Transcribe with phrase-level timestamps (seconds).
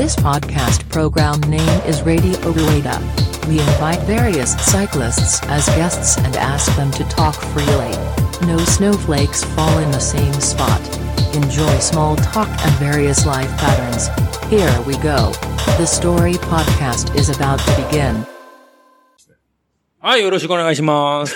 [0.00, 3.00] This podcast program name is Radio Rueda.
[3.48, 7.96] We invite various cyclists as guests and ask them to talk freely.
[8.46, 10.80] No snowflakes fall in the same spot.
[11.34, 14.08] Enjoy small talk and various life patterns.
[14.50, 15.32] Here we go.
[15.78, 18.26] The story podcast is about to begin.
[20.00, 21.34] はい、よろしくお願いします。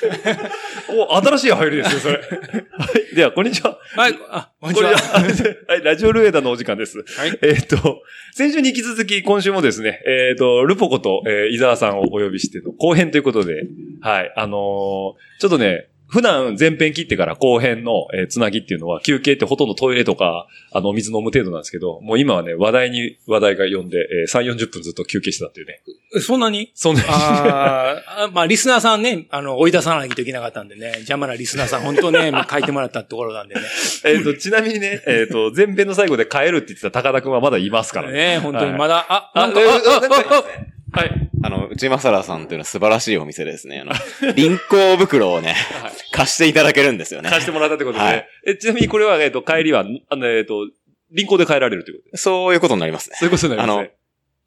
[0.88, 2.14] お、新しい入りですね、それ。
[2.70, 3.14] はい。
[3.14, 3.78] では、こんにちは。
[3.96, 4.90] はい、あ、こんにちは。
[5.68, 6.98] はい、ラジオルエダのお時間です。
[6.98, 13.66] はいえっ、と、先週に引き続き、今週もですね、えっ、と、ルポコと、えー伊沢さんをお呼びしての後編ということで、
[14.00, 25.80] はい、あのーちょっとね、普段前編切ってから後編の、えーつなぎっていうのは休憩ってほとんどトイレとか、あの、お水飲む程度なんですけど、もう今はね、話題に話題が呼んで、えー3、40分ずっと休憩してたっていうね。
[26.20, 26.72] そんなに？
[26.74, 33.60] そんな、あーあ、まあ、リスナーさんね、あの、追い出さないといけなかったんでね、邪魔なリスナーさん、本当ね、 書いてもらったところなんでね。
[34.04, 38.36] えっ、と、ちなみにね、えっ、と、前編の最後で帰るって言ってた高田くんはまだいますからね。
[38.36, 40.44] ね、本当にまだ、あ、あなんか、えーあ、あ、なんかあ、あ、
[40.96, 41.30] はい。
[41.42, 43.80] あの、内正良さんというのは素晴らしいお店ですね。
[43.80, 43.92] あの、
[44.34, 45.54] 輪行袋をね、
[46.10, 47.28] 貸していただけるんですよね。
[47.28, 50.66] 貸してもらったってことで、はいえ、ちなみにこれは、えっ、と、帰りは、あの、えっ、と、
[51.12, 53.16] 輪行で帰られるということでそういうことになりますね。
[53.18, 53.90] そういうことになりますね。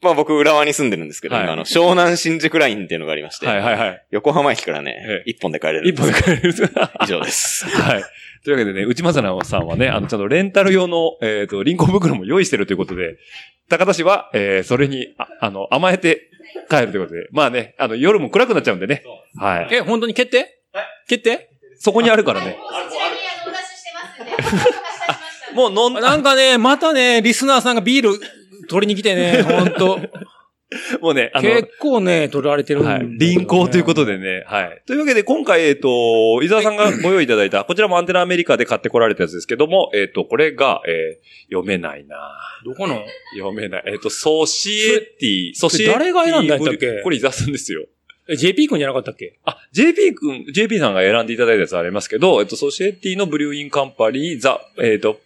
[0.01, 4.05] まあ僕、浦和に住んでるんですけど、はい今あの、湘南新宿ラインっていうのがありまして、はいはいはい。
[4.11, 6.53] 横浜駅からえねえ、一本で帰れるん一本で帰れる。
[7.03, 7.65] 以上です。
[7.79, 8.03] はい。
[8.43, 13.17] というわけでね、内正直さんはね、あの、ちゃんとレンタル用の、えっ、と、輪行袋も用意してるということで、
[13.67, 16.28] 高田氏は、えー、それに、ああの、甘えて
[16.69, 19.03] 帰るということで、まあね、あの、夜も暗くなっちゃうんでね。
[19.37, 19.67] はい。
[19.71, 20.61] え、本当に決定？
[21.07, 21.49] 決定？
[21.77, 22.57] そこにあるからね。
[22.61, 24.69] こちらにあのお出ししてますんで、 お貸し出し
[25.07, 25.53] ました。
[25.53, 28.19] もう飲んだ、なんかね、またね、リスナーさんがビール
[28.67, 29.99] 取りに来てね、本当
[31.01, 33.17] もうね、あの、結構ね、取られてるんだはい。
[33.17, 34.43] 輪行ということでね。
[34.45, 34.81] はい。
[34.85, 42.15] というわけで、今回、えっ、と、伊沢さんが ご用意いただいた、こちらもアンテナアメリカで買ってこられたやつですけども、えっ、と、これが、えー読めないな
[42.63, 43.03] どこの？
[43.35, 43.83] 読めない。
[43.87, 45.93] えっ、と、 Societe、Societe。
[45.97, 47.01] 誰が選んだんだっけ？
[47.03, 47.87] これ伊沢さんですよ。
[48.29, 49.39] え JP 君じゃなかったっけ？
[49.45, 55.19] あ、JP 君、JP さんが選んでいただいたやつありますけど、えっと、 Societe の Brewing Company、The、えっと、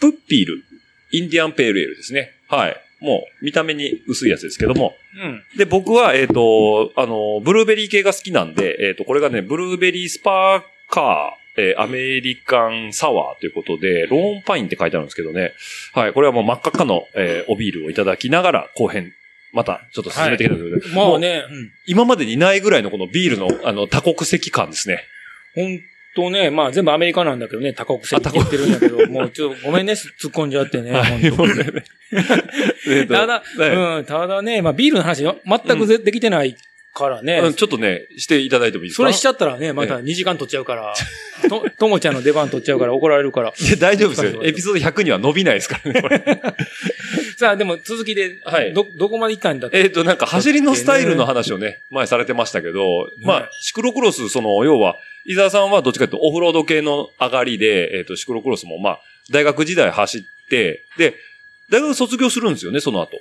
[0.00, 2.32] Pupil、Indian Pale Ale ですね。
[2.50, 2.76] はい。
[3.00, 4.94] もう、見た目に薄いやつですけども。
[5.16, 5.42] うん。
[5.56, 15.52] で、僕は、えっ、と、あの、ブルーベリー系が好きなんで、えっ、と、これがね、 Blueberry Sparker、えー American Sour ということで、 Lone Pine って書いてあるんですけどね。
[15.92, 16.12] はい。
[16.12, 19.12] これはもう真っ赤っかの、えーおビールをいただきながら、後編、
[19.52, 20.94] また、ちょっと進めていきたいということで。
[20.94, 21.72] まあね、うん。
[21.86, 25.02] 今までにないぐらいのこのビールの、あの、多国籍感ですね。
[25.54, 25.80] ほん
[26.14, 30.92] とね、まあ全部アメリカなんだけどね、多国籍って言ってるんだけど、 もうちょっとごめんね、突っ込んじゃってね。
[30.92, 31.84] はい、ほんともうね
[32.88, 36.56] えっとただ、はいうん、ただね、まあビールの話よ全くぜできてない
[36.92, 37.40] からね。
[37.44, 39.02] うんちょっとね、していただいてもいいですか？
[39.04, 40.94] それしちゃったらね、また2時間取っちゃうから、
[41.48, 43.50] と、ともちゃんの出番取っちゃうから怒られるから。
[43.56, 44.42] いや大丈夫ですよ。
[44.44, 46.20] エピソード100には伸びないですからね、これ。
[47.40, 48.74] さあ、でも続きで、はい。
[48.74, 49.78] ど、どこまで行ったんだっけ？
[49.78, 59.00] えっと、なんか、走りのスタイルの話をね、前されてましたけど、まあ、シクロクロス、その、要は、伊沢さんはどっちかというとオフロード系の上がりで、えっと、シクロクロスも、まあ、
[59.30, 61.14] 大学時代走って、で、
[61.70, 63.18] 大学卒業するんですよね、その後。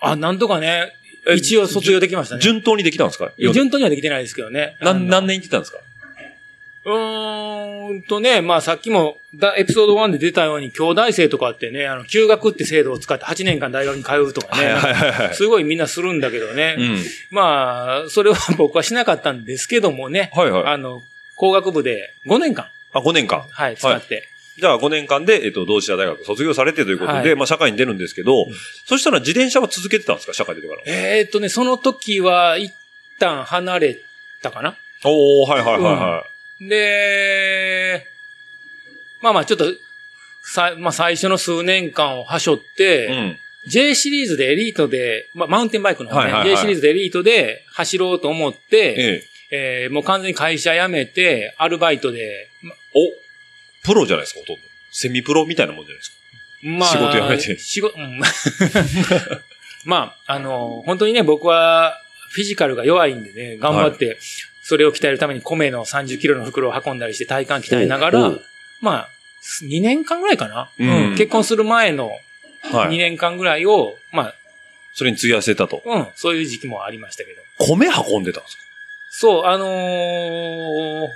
[0.00, 0.92] あ、なんとかね、
[1.26, 2.42] え一応卒業できましたね。
[2.42, 3.30] 順当にできたんですか？
[3.38, 4.76] 順当にはできてないですけどね。
[4.80, 5.78] 何、何年行ってたんですか？
[6.84, 16.76] うーんとね、まあさっきもだエピソード1で出たように、兄弟生とかってね、あの、休学って制度を使って8年間大学に通うとかね、はいはい すごいみんなするんだけどね。
[16.78, 16.98] うん。
[17.30, 20.64] まあ、それは僕はしなかったんですけどもね、はいはい。
[20.66, 21.00] あの、
[21.36, 23.44] 工学部で5年間、あ、5年間。
[23.50, 24.28] はい、使って。
[24.58, 28.46] じゃあ5年間で、えっと、同志社大学卒業されてということで、はいまあ社会に出るんですけど、
[28.86, 30.82] そしたら自転車は続けてたんですか社会出てから。
[30.86, 32.72] えーっとね、その時は一
[33.18, 33.98] 旦離れ
[34.42, 36.26] たかなおー、はいはいはいは
[36.68, 38.06] で、
[39.20, 39.66] まあまあちょっと、
[40.42, 43.06] さ、まあ最初の数年間をはしょって、い。
[43.06, 43.38] うん。
[43.68, 49.84] J シリーズでエリートで、まあ、マウンテンバイクの方ね、はいはいはい J シリーズでエリートで走ろうと思って、ええ。
[49.84, 52.48] えーもう完全に会社辞めて、アルバイトで、
[52.94, 54.62] お、プロじゃないですか、ほとんど。
[54.90, 56.16] セミプロみたいなもんじゃないですか。
[56.62, 58.20] まあ、仕事辞めて仕事、うん
[59.84, 62.00] まあ、あの、本当にね、僕は
[62.30, 64.16] フィジカルが弱いんでね、頑張って、
[64.72, 68.30] それを鍛えるために米の30キロの袋を運んだりして体幹鍛えながら
[68.80, 69.08] まあ、
[69.68, 72.10] 2年間ぐらいかな、うんうん結婚する前の
[72.70, 72.96] 2はい。
[72.96, 74.34] 年間ぐらいを、まあ、
[74.94, 75.82] それに費やせたと。
[75.84, 77.66] うん、そういう時期もありましたけど。
[77.66, 78.62] 米運んでたんですか？
[79.10, 81.08] そう、あのー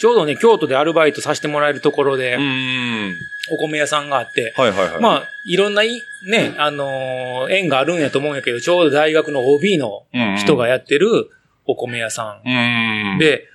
[0.00, 3.14] ちょうどね、京都でアルバイトさせてもらえるところでう、ーん。
[3.52, 5.00] お米屋さんがあって、はいはいはい。
[5.00, 11.30] まあ、いろんない、ね、あのー縁があるんやと思うんやけど、ちょうど大学の OB のあ人がやってる
[11.66, 13.16] お米屋さん。
[13.16, 13.48] ん。、で、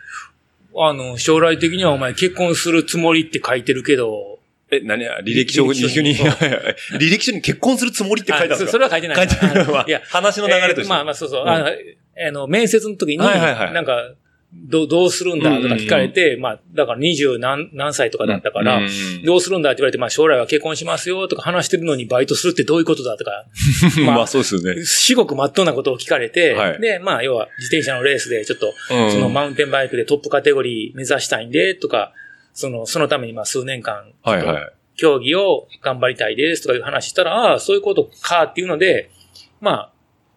[0.76, 4.40] あの、将来的にはお前結婚するつもりって書いてるけど、
[4.72, 9.18] え、何や、履歴書に、履歴書に 結婚するつもりって書いてあるんそれは書いてない。
[9.18, 9.68] 書いてない。
[9.68, 10.82] まあいや、話の流れとして。
[10.82, 11.44] えーまあまあ、そうそう。
[11.44, 11.50] うん
[12.22, 14.12] あの、面接の時に、なんか、
[14.52, 15.56] どうどうするんだ？
[15.62, 18.90] とか聞かれて、まあ、だから二十何何歳とかだったから、うん
[19.24, 19.70] どうするんだ？
[19.70, 23.16] って言われて、まあ将来は結婚しますよとか話してるのにバイトするってどういうことだ？
[23.16, 23.46] とか、
[24.06, 24.84] まあまあそうですよね。
[24.86, 26.82] 至極真っ当なことを聞かれて、はい。
[26.82, 32.14] で、まあ要は自転車のレースでちょっと、うんそのマウンテンバイクでトップカテゴリー目指したいんで、とか、
[32.54, 34.72] その、そのためにまあ数年間、はいはい。
[34.98, 39.12] 競技を頑張りたいですとかいう話したら、ああ、そういうことかっていうので、
[39.62, 39.92] まあ、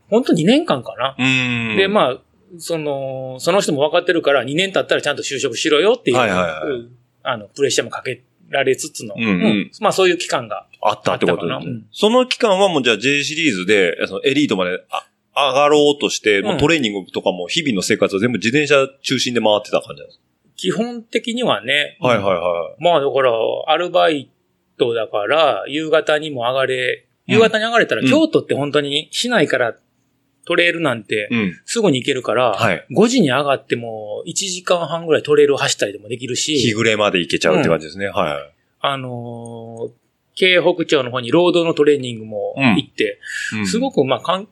[0.09, 1.17] 本当2年間かな。
[1.19, 1.77] うん。
[1.77, 2.19] で、まあ、
[2.59, 6.71] その、その人も分かってるから2年経ったらちゃんと就職しろよっていう、はいはいはい。
[6.71, 9.71] うんあの、プレッシャーもかけられつつの、うんうん。
[9.81, 10.67] まあそういう期間が。
[10.81, 11.87] あったってことですねうん。
[11.93, 20.21] その期間はもうじゃあ J シリーズで、そのエリートまであ上がろうとして、トレーニングとかも日々の生活は全部自転車中心で回ってた感じなんです
[20.57, 23.33] 基本的にはね、かはいはいはまあだから、
[23.69, 24.29] アルバイ
[24.77, 29.75] トだから、夕方にも上がれ、夕方に上がれたら、うん京都って本当に市内から
[30.45, 31.29] トレイルなんて。
[31.65, 38.09] すぐに行けるから、はい5時に上がっても1時間半ぐらいトレイルを走ったりでもできる日し、暮れまで行けちゃうって感じですね。
[38.09, 38.53] はい。
[38.81, 39.91] あのー
[40.35, 43.21] 京北町の方に労働のトレーニングも行って、
[43.55, 44.49] うんすごくまあかん、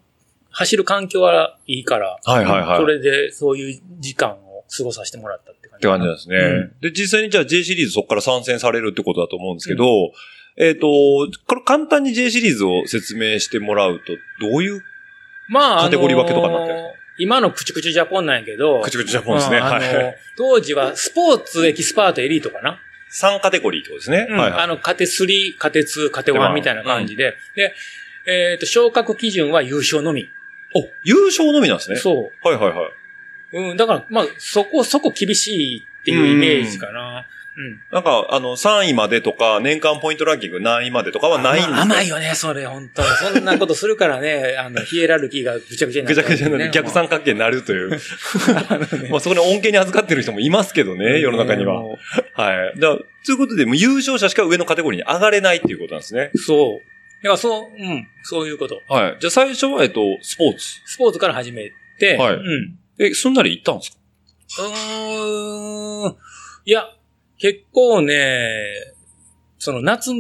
[0.50, 2.78] 走る環境はいいから、はいはいはい。
[2.78, 5.78] それでそういう時間を過ごさせてもらったって感じ。
[5.78, 6.36] って感じなんですね。
[6.36, 6.40] う
[6.76, 10.12] んで、実際にじゃあ J シリーズそこから参戦されるってことだと思うんですけど、
[10.56, 10.86] えっ、と、
[11.46, 14.12] これ簡単に J シリーズを説明してもらうと、
[14.46, 14.82] どういう
[15.50, 19.61] まあ、カテゴリー分けとかになってる今のクチュクチュジャポンなんやけど、口々ジャポンですね。
[19.61, 20.17] はい。
[20.38, 22.81] 当時はスポーツエキスパートエリートかな
[23.12, 24.26] ？3カテゴリーってことですね。
[24.31, 24.61] うんはいはい。
[24.62, 27.35] あの、カテ3、カテ2、カテ1みたいな感じで。
[27.56, 27.75] で、
[28.26, 30.31] えっ、と、昇格基準は優勝のみ。
[30.75, 31.96] お、優勝のみなんですね。
[31.96, 32.49] そう。
[32.49, 32.88] はいはいは
[33.53, 33.70] い。
[33.70, 37.26] うん、だから、まあ、そこ、そこ厳しいっていうイメージかな。
[37.60, 37.80] うん。
[37.92, 43.08] なんか、あの、3位までとか、年間ポイントランキング何位までとかはないんですかまあ甘いよね、それ、本当に。
[43.34, 47.90] そんなことするからね、あの、ヒエラルキーがぐちゃぐちゃになぐっちゃう、ちゃぐちゃになって逆三角形になるという。
[49.10, 51.74] まあそこに恩恵に預かってる人もいますけどね、世の中には。
[51.74, 51.98] も
[52.34, 52.80] はい。
[52.80, 56.30] だということで、もう優勝者しか上のカテゴリーに上がれないっていうことなんですね。
[56.32, 57.22] うそう。
[57.22, 58.80] だからそう、うん、そういうこと。
[58.88, 59.16] はい。
[59.20, 60.64] じゃあ最初は、えっと、スポーツ。
[60.86, 62.78] スポーツから始めて、はいうん。
[62.98, 64.62] え、すんなり行ったんですか？
[64.62, 66.16] うーん。
[66.64, 66.84] いや、
[67.40, 68.94] 結構ね、
[69.58, 70.14] その夏、う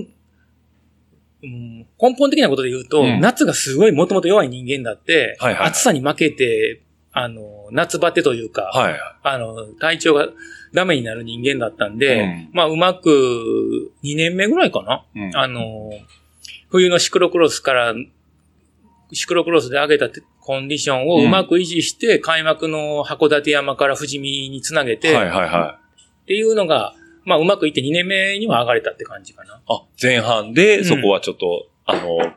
[1.46, 3.20] ん、根本的なことで言うと、うん。
[3.20, 5.70] 夏がすごいもともと弱い人間だって、はいはいはい。
[5.70, 6.82] 暑さに負けて、
[7.12, 9.00] あの、夏バテというか、はい。
[9.22, 10.28] あの、体調が
[10.72, 12.50] ダメになる人間だったんで、うん。
[12.52, 15.36] まあ、うまく、2年目ぐらいかな、うん。
[15.36, 15.90] あの、
[16.70, 17.94] 冬のシクロクロスから、
[19.12, 20.08] シクロクロスで上げた
[20.40, 26.02] コンディションをうまく維持して、開幕の函館山から富士見につなげて、はいはいはい。
[26.22, 26.94] っていうのが、
[27.24, 29.60] まあ、うまくいって2年目には上がれたって感じかな。
[29.68, 32.32] あ、前半で、そこはちょっと、あの、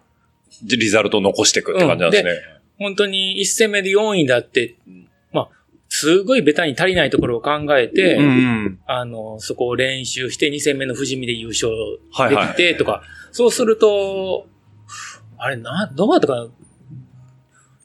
[0.63, 2.31] リザルトを残していくって感じなんですね。
[2.77, 4.75] 本当に1戦目で4位だって、
[5.31, 5.50] まあ、
[5.89, 8.80] すごいベタに足りないところを考えて、ん。
[8.85, 11.71] あの、そこを練習して2戦目の富士見で優勝
[12.12, 14.47] はいはいできてとか、そうすると、
[15.38, 16.47] あれな、どうだったかな？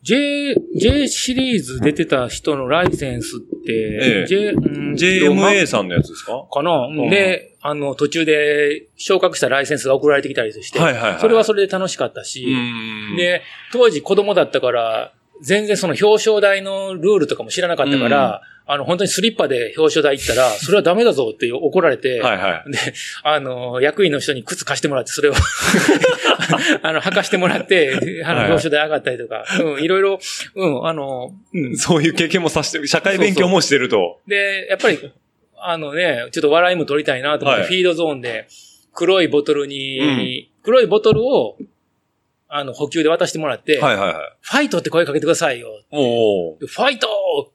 [0.03, 4.27] J、J シリーズ出てた人のライセンスって、ええ。
[4.27, 6.47] J、うん JMA さんのやつですか？
[6.51, 6.99] かな、うん。
[7.05, 11.21] うんで、あの、途中で昇格したライセンスが送られてきたりして、はいはいはい。
[11.21, 13.17] それはそれで楽しかったし、ん。
[13.17, 13.43] で、で、
[13.73, 22.71] 当時子供だったから、全然その表彰台のルールとかも知らなかったから、あの、本当にスリッパで表彰台行ったら、 それはダメだぞって怒られて、はいはい。
[22.71, 22.79] で、
[23.25, 25.33] あの、役員の人に靴貸してもらって、それを、
[26.83, 30.21] あの、履かしてもらって、あの、はい表彰台上がったりとか、うん、いろいろ、
[30.55, 31.77] うん、あの、うん。
[31.77, 34.21] そういう経験もさせて、社会勉強もしてると。
[34.27, 35.13] で、やっぱり、
[35.57, 38.47] あのね、ちょっと笑いも取りたいなと思って、はいフィードゾーンで、
[38.93, 41.57] 黒いボトルに、うん黒いボトルを、
[42.51, 44.37] あの、補給で渡してもらって、はいはいはい。
[44.41, 45.69] ファイトって声かけてくださいよ。
[45.91, 47.09] おファイト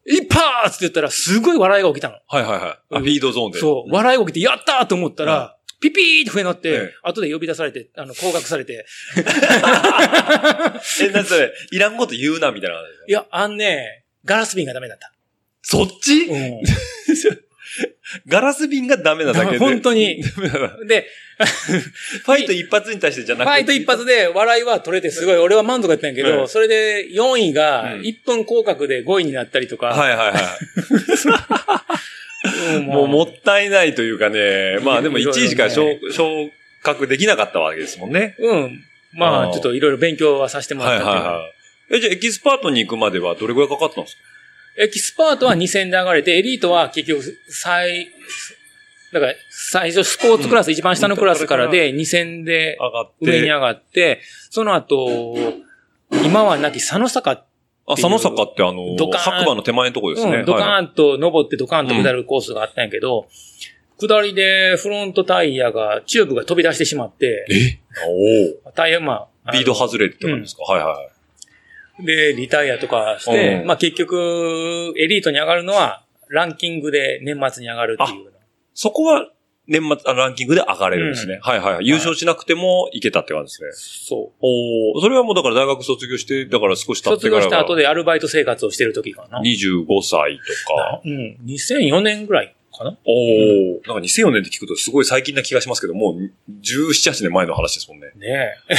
[0.05, 2.19] 一発って言ったら、すごい笑いが起きたの。
[2.27, 2.95] はいはいはい。
[2.95, 3.59] あ、フィードゾーンで。
[3.59, 8.85] そう、笑いが起きて、やったーと思ったら、ピピーって笛鳴って、ええ後で呼び出されて、あの、降格されて。
[9.17, 15.11] え、なにそれ、いらんこと言うな、みたいないや、あんね、ガラス瓶がダメだった。
[15.61, 16.25] そっち？
[16.25, 16.61] うん。
[18.27, 19.57] ガラス瓶がダメなだけで。
[19.57, 20.21] 本当に。
[20.87, 21.07] で、
[22.25, 23.51] ファイト一発に対してじゃなくて。
[23.53, 30.33] ファイト一発で笑いは取れてすごい、俺は満足だったんやけど、うんそれで4位がうん1分降格で5位になったりとか、はいはいは
[32.73, 32.75] い。
[32.75, 34.79] う んもうもったいないというかね。
[34.83, 35.87] まあでも1位しか昇
[36.83, 38.35] 格できなかったわけですもんね。
[38.39, 38.83] うん。
[39.13, 41.25] まあちょっといろいろ勉強はさせてもはいらったっていう。
[41.25, 41.53] はいはい。
[41.95, 44.21] え、じゃあエキスパートに行くまではどれぐらいかかったんですか？
[44.77, 48.09] エキスパートは2戦で上がれて、エリートは結局、最、
[49.13, 53.13] だから、最初スポーツクラス、一番下のクラスからで、2000で上がって。
[53.21, 55.35] 上に上がって、その後、
[56.25, 57.45] 今はなき佐野坂、
[57.85, 60.37] あ、佐野坂ってあの、白馬の手前のとこですね。
[60.37, 63.27] うん、ドカはいーンと登ってドカーンと下るコースがあったんやけど、
[63.99, 67.79] 下りでフロントタイヤが、チューブが飛び出してしまって、え？
[68.65, 71.12] おタイヤ、まあ、ビード外れって感じですか、はいはいはい。
[71.99, 78.31] で、リタイアとかして、うんまあ結局、エリートに上がるのは、ランキングで年末に上がるっていう。
[78.73, 79.29] そこは
[79.67, 81.39] 年末あランキングで上がれるんですね。
[81.41, 81.87] はいはいはい。
[81.87, 84.07] 優勝しなくてもいけたって感じですね。
[84.07, 84.35] そう。
[84.41, 89.39] おーそれはもうだから大学卒業して、だから少し経って卒からが業した後でアルバイト生活をしてる時かな。
[89.41, 91.01] 25歳とか。
[91.05, 91.37] うん。
[91.45, 92.97] 2004年ぐらいかな？
[93.05, 98.11] おお、なんか2004年って聞くとすごい最近な気がしますけど、もう17、8年前の話ですもんね。
[98.15, 98.75] ねえ。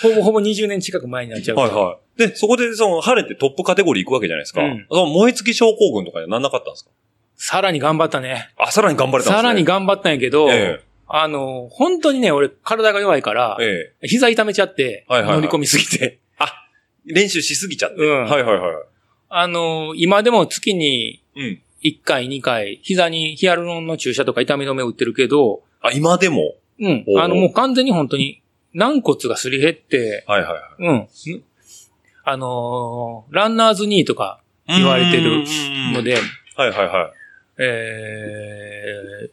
[0.02, 1.56] ほぼほぼ20年近く前になっちゃう。
[1.56, 2.18] はいはい。
[2.18, 4.62] で、そこでその晴れてトップカテゴリー行くわけじゃないですか。
[4.62, 6.90] うんその燃え尽き症候群とかにはなんなかったんですか？
[7.36, 8.50] さらに頑張ったね。
[8.58, 9.36] あ、さらに頑張れたんですね。
[9.36, 16.18] さらに頑張ったんやけど、えあの、本当にね、俺体が弱いから、ええ膝痛めちゃって、はいはいはい乗り込みすぎて。
[16.18, 16.20] え
[17.06, 17.96] 練習しすぎちゃって。
[17.96, 18.76] うんはいはいはい。
[19.30, 21.62] あの、今でも月にうん。
[21.82, 26.54] 1回、2回、膝にヒアルロンの注射とか痛み止め打ってるけど、あ、今でも？
[26.78, 28.42] うんあの、もう完全に本当に
[28.74, 30.62] 軟骨がすり減って、はいはいはい。
[30.78, 31.42] うん。
[32.24, 35.44] あのーランナーズニーとか言われてる
[35.94, 36.14] ので、
[36.56, 37.12] はいはいはい。
[37.58, 39.30] えー、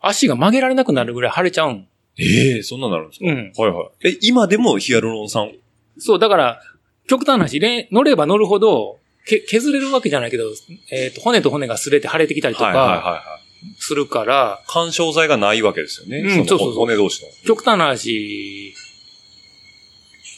[0.00, 1.88] 足が曲げられなくなるぐらい腫れちゃうん。
[2.18, 3.52] ええそんなのなるんですか、うん。
[3.56, 4.08] はいはい。
[4.08, 5.52] え、今でもヒアルロン酸？
[5.98, 6.60] そう、だから、
[7.08, 10.44] 極端な話、れ乗れば乗るほど、け削れるわけじゃないけど、
[10.90, 13.74] えっ、と、骨と骨が擦れて腫れてきたりとはいはいはいか、はい。
[13.78, 16.22] するから、干渉剤がないわけですよね。
[16.22, 17.30] のうんそうそうそう骨同士の。
[17.44, 18.74] 極端な話、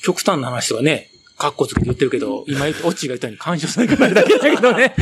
[0.03, 4.95] 極端な話とかね、カッコつけて言ってるけど、今言った、オッチーが言ったように干渉されないだけだけどね。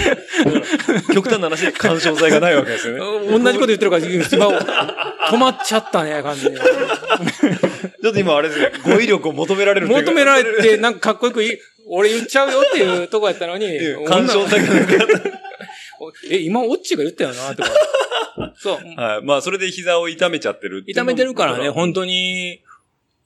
[1.15, 3.01] 極端な話で干渉剤がないわけですよね。
[3.39, 6.59] 同じこと言ってるから、今、止まっちゃったね、完全に。
[6.61, 13.67] ちょっと今あれですね、語彙力を求められる求められて、なんかかっこよくいい、俺言っちゃうよっていうとこやったのに、
[14.07, 15.47] 干渉剤がなかった。
[16.31, 17.71] え、今、オッチーが言ったよな、とか。
[18.57, 19.01] そう。
[19.01, 19.25] はい。
[19.25, 22.61] まあ、それで膝を痛めちゃってるって痛めてるからね、本当に、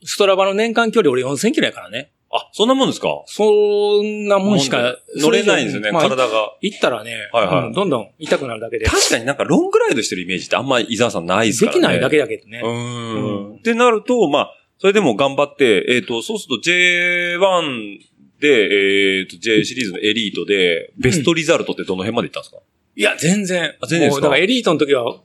[0.04, 2.12] ストラバの年間距離俺4000キロやからね。
[2.32, 3.22] あ、そんなもんですか？
[3.26, 6.54] そんなもんしか乗れないんですよね、まあ体が。
[6.60, 8.86] 行ったらね、はいはいうんどんどん痛くなるだけで。
[8.86, 11.80] 確かになんかロングライドしてるイメージってあんまり伊沢さんないですからね。
[11.80, 12.66] できないだけだけどねう。
[12.66, 13.56] ーん。
[13.56, 17.98] ってなると、まあ、それでも頑張って、えっ、と、そうすると J1
[18.40, 22.58] で、えっ、と、J シリーズのエリートで、ベストリザルトってどの辺までいったんですか、
[22.96, 23.74] いや、全然。
[23.80, 24.22] あ全然ですか？
[24.22, 25.20] だからエリートの時は、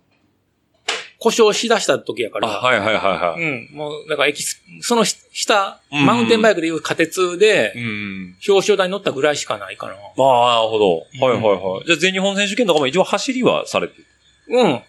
[1.18, 2.48] 故障しだした時やから。
[2.50, 3.42] あ、はいはいはいはい。
[3.42, 3.70] うん。
[3.76, 8.36] もう、だからエキス、その下、うんマウンテンバイクでいう仮鉄で、うん。
[8.48, 9.94] 表彰台に乗ったぐらいしかないかな。
[9.94, 11.06] まあ、なるほど。
[11.14, 11.86] うんはいはいはい。
[11.86, 14.06] じゃあ全日本選手権とかも一応走りはされてる？
[14.50, 14.82] うん。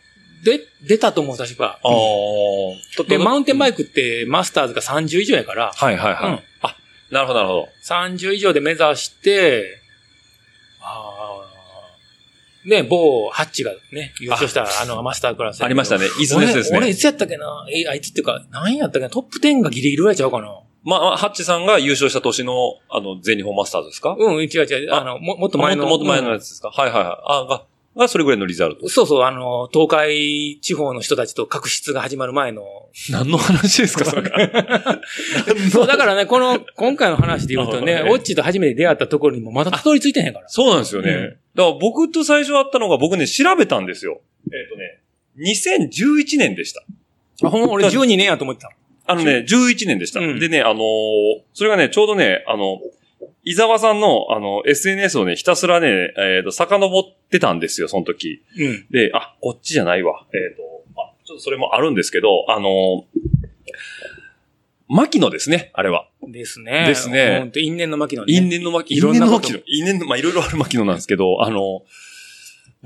[0.44, 1.78] で、出たと思う、確か。
[1.82, 3.02] ああ。
[3.08, 6.32] で、マウンテンバイイクってマスターズが30以上やから、はいはいはい。
[6.32, 6.76] うんあ、
[7.10, 7.68] なるほどなるほど。
[7.84, 9.78] 30以上で目指して、
[10.80, 11.12] あ
[12.64, 15.62] あ、ね、某ハッチがね、優勝したあのマスタークラス。
[15.62, 16.06] ありましたね。
[16.20, 16.78] 伊豆のやつですね。
[16.78, 17.66] 俺、俺いつやったっけな？
[17.72, 19.10] え、あいつっていうか、何やったっけな？
[19.10, 22.52] トップ10がギリギリぐらいちゃうかなまあまあ、ハッチさんが優勝した年の、
[22.88, 24.16] あの、全日本マスターズですか？
[24.18, 24.92] うん、違う違う。
[24.92, 25.86] あの、ももっと前の。
[25.86, 27.16] もっともっと前のやつですか、はいはいはい。
[27.24, 27.64] あ、が、
[27.96, 28.88] がそれぐらいのリザルト。
[28.88, 32.62] そうそう、あの、東海地方の人たちと確執が始まる前の。
[33.10, 34.30] 何の話ですか、それ。
[35.70, 40.48] そう、だからね、この、今回の話で言うとね、はいオッチーと初めて出会ったところにもまだたどり着いてへんから。
[40.48, 41.10] そうなんですよね。
[41.10, 44.20] うんだから僕と最初会ったのが僕ね、調べたんですよ。
[44.44, 45.00] えっ、とね、
[45.38, 46.84] 2011年でした。
[47.44, 48.70] あ、ほんま俺12年やと思ってた。
[49.06, 50.20] あのね、11年でした。
[50.20, 50.80] うんでね、あのー
[51.54, 52.78] それがね、ちょうどね、あの、
[53.46, 58.42] 伊沢さんの、あの、SNS をね、ひたすらね、えっ、と、遡ってたんですよ、その時。
[58.58, 58.86] うん。
[58.90, 60.26] で、あ、こっちじゃないわ。
[60.34, 60.62] えっ、と、
[61.00, 63.02] あ、ちょっとそれもあるんですけど、あのー
[64.88, 66.08] 牧野ですね、あれは。
[66.22, 66.86] ですね。
[66.86, 68.32] ですね因縁の牧野ね。
[68.32, 68.98] 因縁の牧野。
[68.98, 69.84] いろんなこと因縁の牧野。
[69.84, 71.82] 因縁の、まあ、いろいろある牧野なんですけど、あの、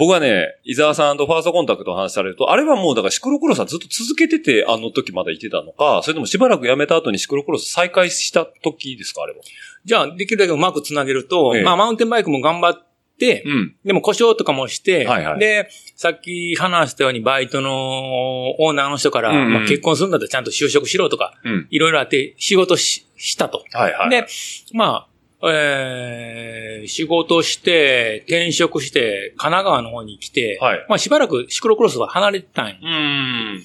[0.00, 9.40] 僕はね、伊沢さんとファーストコンタクトの話されると、あれはもうだからシクロクロスはずっと続けてて、あの時まだいてたのか、それともしばらくやめた後にシクロクロス再開した時ですか、あれは。
[9.84, 12.86] じゃあ、できるだけうまくつなげると、ええまあ、マウンテンバイクも頑張っ
[13.18, 13.76] て、うん。
[13.84, 21.66] でも故障とかもして、はいはいで、さっき話したようにバイトのオーナーの人から、うんうんまあ、結婚するんだったらちゃんと就職しろとか、うん。
[21.68, 23.62] いろいろあって仕事ししたと。
[23.72, 24.10] はいはい。
[24.10, 24.26] で、
[24.72, 25.09] まあ、
[25.48, 32.76] えー、仕事して、転職して、神奈川の方に来て、はいまあしばらくシクロクロスは離れてたんよ。
[32.82, 33.62] うーん。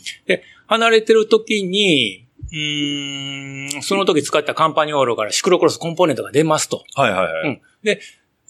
[0.68, 6.84] 離れてる時に、うーん、その時使ったカンパニオーロからシクロクロスコンポーネントが出ますと。
[6.96, 7.48] はいはいはい。
[7.48, 8.00] うんで、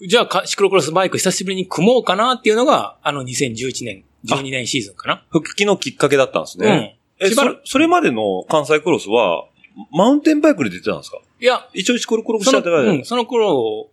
[0.06, 5.24] じゃあか、シクロクロスバイク久しぶりに組もうかなっていうのが、あの2011年、12年シーズンかな。
[5.30, 6.98] 復帰のきっかけだったんですうね。
[7.20, 7.24] ん。
[7.24, 9.46] え、それ、それまでの関西クロスは、
[9.90, 11.18] マウンテンバイクで出てたんですか？
[11.40, 13.90] いや、一応シクロクロスしその、ちゃってからうん、その頃、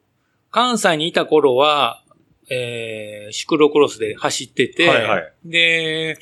[0.52, 2.04] 関西にいた頃は、
[2.50, 6.18] えー、シクロクロスで走ってて、はいはいで、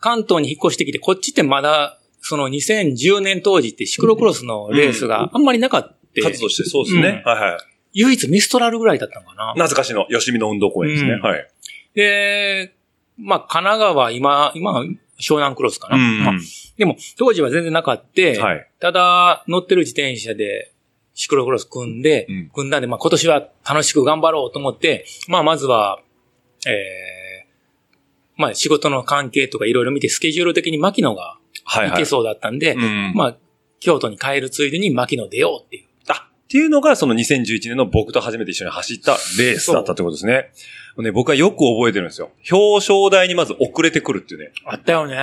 [0.00, 5.96] 関東に引っ越してきて、こっちってまだ、その2010年当時ってシクロクロスのレースがあんまりなかった。
[6.22, 7.22] 活動してそうですね。
[7.26, 7.58] はいはい。
[7.92, 9.52] 唯一ミストラルぐらいだったのかな。
[9.52, 11.12] 懐かしの吉見の運動公園ですね。
[11.12, 11.48] うんはい。
[11.94, 12.74] で、
[13.18, 14.84] まあ、神奈川、今、今は
[15.20, 15.96] 湘南クロスかな。
[15.96, 16.34] うんまあ
[16.76, 18.44] でも、当時は全然なかった。
[18.44, 18.68] はい。
[18.80, 20.72] ただ、乗ってる自転車で、
[21.14, 26.00] シクロクロス組んで、うん組んだんで、まあ今年は楽しく頑張ろうと思って、まあまずは、
[26.66, 27.46] えー、
[28.36, 31.90] まあ仕事の関係とかいろいろ見て、スケジュール的に牧野がはいはい。
[31.92, 33.36] 行けそうだったんで、うんまあ、
[33.80, 35.86] 京都に帰るついでに牧野出ようっていう。
[36.08, 40.50] あ、っていうのが、その2011年の僕と初めて一緒に走ったレースだったってことですね。
[41.02, 42.30] ね、僕はよく覚えてるんですよ。
[42.50, 44.52] 表彰台にまず遅れてくるっていうね。
[44.64, 45.16] あったよね。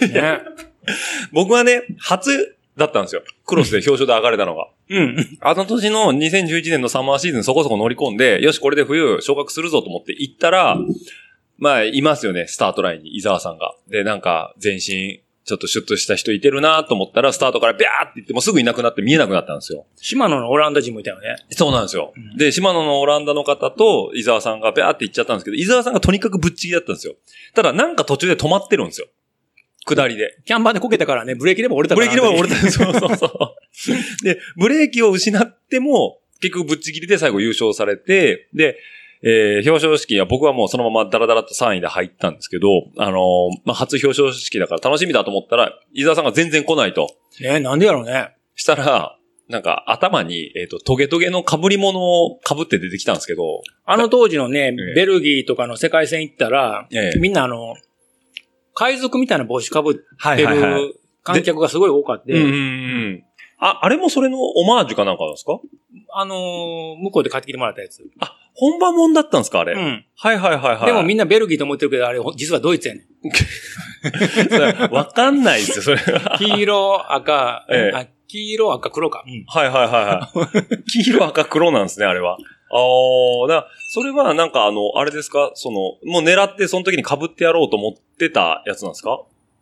[0.12, 0.40] ね。
[1.32, 3.22] 僕はね、初だったんですよ。
[3.46, 4.68] クロスで表彰台上がれたのが。
[4.88, 5.38] うん。
[5.40, 10.78] あの年の2011年のサマーシーズンそこそこ乗り込んで、よし、これで冬昇格するぞと思って行ったら、
[11.58, 13.74] まあ、いますよね、スタートラインに、伊沢さんが。
[13.88, 19.86] で、なんか、全身、ちょっとシュッとした人いてるなと思ったら、スタートからビャーって言ってもすぐいなくなって見えなくなったんですよ。
[19.96, 21.36] 島野のオランダ人もいたよね。
[21.50, 22.12] そうなんですよ。
[22.16, 27.14] うんで、島野のオランダの方と伊沢さんがビャーって行っちゃったんですけど、伊沢さんがとにかくぶっちぎりだったんですよ。
[27.54, 29.08] ただ、なんか途中で止まってるんですよ。
[29.86, 30.38] 下りで。
[30.44, 32.14] キャンバーでこけたからね、ブレーキでも折れたブから。
[32.14, 32.70] レーキでも折れた。
[32.70, 33.54] そうそうそ
[34.20, 34.24] う。
[34.24, 38.78] で、ブレーキを失っても、結局ぶっちぎりで最後優勝されて、で、
[39.22, 43.20] えー表彰式は僕はもうそのままダラダラと3位で入ったんですけど、あのー
[43.64, 47.08] まあ、初表彰式だから楽しみだと思ったら、伊沢さんが全然来ないと。
[47.40, 48.34] ね、なんでやろうね。
[48.54, 49.16] したら、
[49.48, 57.74] なんか頭に、えっ、と、トゲトゲの被り物を被って出てきたんですけど、あの当時のね、ええベルギーとかの世界戦行ったら、ええみんなあの、
[58.74, 60.02] 海賊みたいな帽子かぶって
[60.46, 63.24] る観客がすごい多かって、うんうんうん。
[63.60, 65.60] あ、あれもそれのオマージュかなんかなんですか？
[66.12, 68.02] あのー向こうで買ってきてもらったやつ。
[68.20, 69.74] あ、本場もんだったんですかあれ？
[69.74, 70.04] うん。
[70.16, 70.86] はいはいはいはい。
[70.86, 73.04] でもみんなベルギーと思ってるけど、あれほ実はドイツやねん。
[74.94, 76.36] わかんないですよ、それは。
[76.38, 79.24] 黄色、赤、ええあ黄色、赤、黒か。
[79.26, 79.44] うん。
[79.46, 80.82] はいはいはいはい。
[80.90, 82.38] 黄色赤黒なんですね、あれは。
[82.72, 85.50] ああ、だそれはなんかあの、あれですか？
[85.54, 85.78] その、
[86.10, 89.20] もう狙ってその時に被ってやろうと思ってたやつなんですか？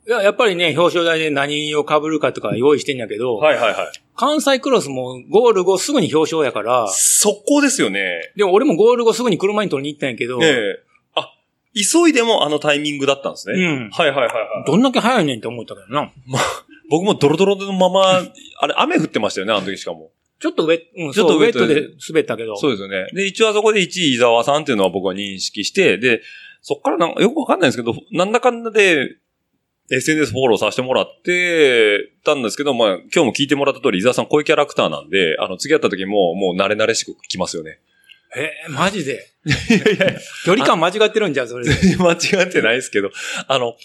[0.08, 3.92] いや、やっぱりね、表彰台で何を被るかとか用意してんやけど、はいはいはい。
[4.16, 8.32] 関西クロスもゴール後すぐに表彰やから、そこですよね。
[8.34, 10.82] でも俺もゴール後すぐに車に取りに行ったんやけど、ええ
[11.14, 11.34] あ、
[11.74, 13.62] 急いでもあのタイミングだったんですね。
[13.62, 13.90] うん。
[13.90, 14.64] はいはいはいはい。
[14.66, 16.10] どんだけ早いねんって思ったけどな。
[16.88, 18.22] 僕もドロドロのまま、
[18.60, 20.10] あれ雨降ってましたよね、あの時しかも。
[20.40, 22.56] ちょっとウェット、うん、ちょっとウェットで滑ったけど。
[22.56, 23.08] そうですよね。
[23.12, 26.22] で、一応あそこで1位伊沢さんっていうのは僕は認識して、で、
[26.62, 29.18] そっからなんかよくわかんないんですけど、なんだかんだで
[29.90, 37.80] SNS フォローさせてもらってたんですけど、まあ今日も聞いてもらった通り伊沢さんこういうキャラクターなんで、あの次会った時ももう慣れ慣れしく来ますよね。
[38.36, 39.32] えー、マジで？
[39.46, 39.50] い
[39.98, 41.72] やいや、距離感間違ってるんじゃん、それで。
[41.96, 43.10] 間違ってないですけど、
[43.46, 43.76] あの、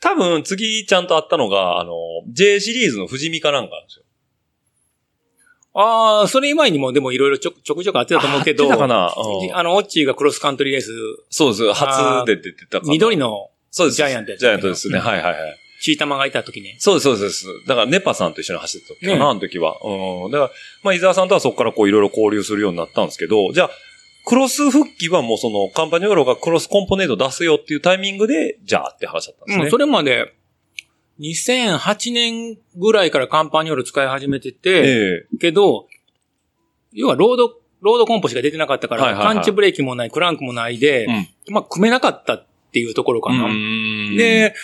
[0.00, 1.94] 多分次ちゃんと会ったのが、あの、
[2.28, 4.04] J シリーズの富士見かなんかなんですよ。
[5.72, 10.90] ああ、それ以外にもでもいろいろちょちょくちょくあってたと思うけど、あ合ってたかな、うんあの、オッチーがクロスカントリーレース、
[11.30, 11.72] そうです。
[11.72, 12.92] 初で出てたかな。
[12.92, 13.96] 緑のそうです。
[13.96, 14.98] ジャイアントジャイアントですね。
[14.98, 15.58] はいはいはい。
[15.82, 16.76] チータマがいた時に。
[16.78, 17.46] そうです、そうです。
[17.66, 19.76] だから、ネパさんと一緒に走ってた時かな、ねあの時は。
[19.84, 20.30] うん。
[20.30, 20.50] だから、
[20.82, 23.70] まあ、伊沢さんとはそこからこういろいろ交流するようになったんですけど、じゃあ、
[24.24, 29.64] クロス復帰はもうその、カンパニョーロがクロスコンポネント出すよっていうタイミングで、じゃあって話だったんですね。
[29.66, 30.32] うん、それまで、
[31.20, 35.86] 2008年ぐらいからカンパニョール使い始めてて、ええけど、
[36.94, 43.48] 要はロード、ロードコンポしか出てなかったから、はいはいはいパンチブレーキもない、クランクもないで、うんまあ、組めなかったっていうところかな。
[44.18, 44.54] で、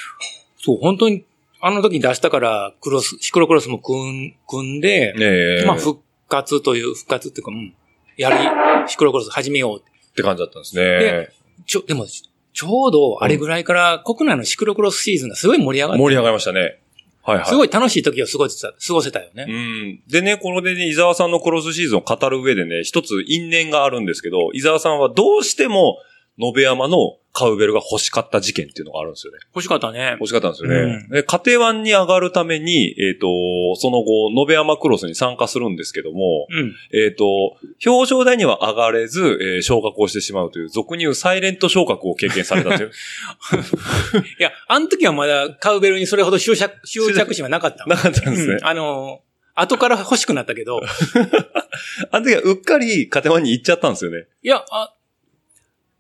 [0.59, 1.25] そう、本当に、
[1.62, 7.75] あの時に出したから、クロス、シクロクロスも組ん組んで、ええまあ、復活という、復活っていうか、うん、
[8.18, 9.90] やり、シクロクロス始めようって。
[9.90, 11.33] って感じだったんですねで。
[11.66, 16.81] ちょ、でも、ちょうどあれぐらいから国内のシクロクロスシーズンがすごい盛り上がって、盛り上がりましたね。
[17.22, 17.46] はいはい。
[17.46, 19.46] すごい楽しい時を過ごせた、過ごせたよね。
[19.48, 20.03] うん。
[20.07, 25.98] でね、これでね、伊沢さんのクロスシーズンを語る上でね、一つ因縁があるんですけど、伊沢さんはどうしても、
[26.38, 29.38] 延山のカウベルが欲しかった事件っていうのがあるんですよね。
[29.55, 30.16] 欲しかったね。
[30.21, 30.77] 欲しかったんですよね。
[30.77, 36.75] うんで、家庭湾に上がるために、えっ、と、その後、延山クロスに参加するんですけども、うん。
[36.92, 42.90] えっ、と、表彰台には上がれず、えー昇格をしてしまうという、俗に言うサイレント昇格を経験されたという。
[44.38, 47.87] いや、あの時はまだカウベルにそれほど執着、執着心はなかった。
[47.87, 48.55] なかったんですね。
[48.55, 49.21] うんあの、
[49.55, 50.81] 後から欲しくなったけど、
[52.11, 54.27] あの時はうっかり家庭湾に行っちゃったんですよね。
[54.42, 54.95] いや、あ、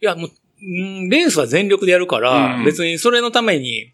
[0.02, 3.92] いや、もう、うんレースは全力でやるから、うん別にそれのために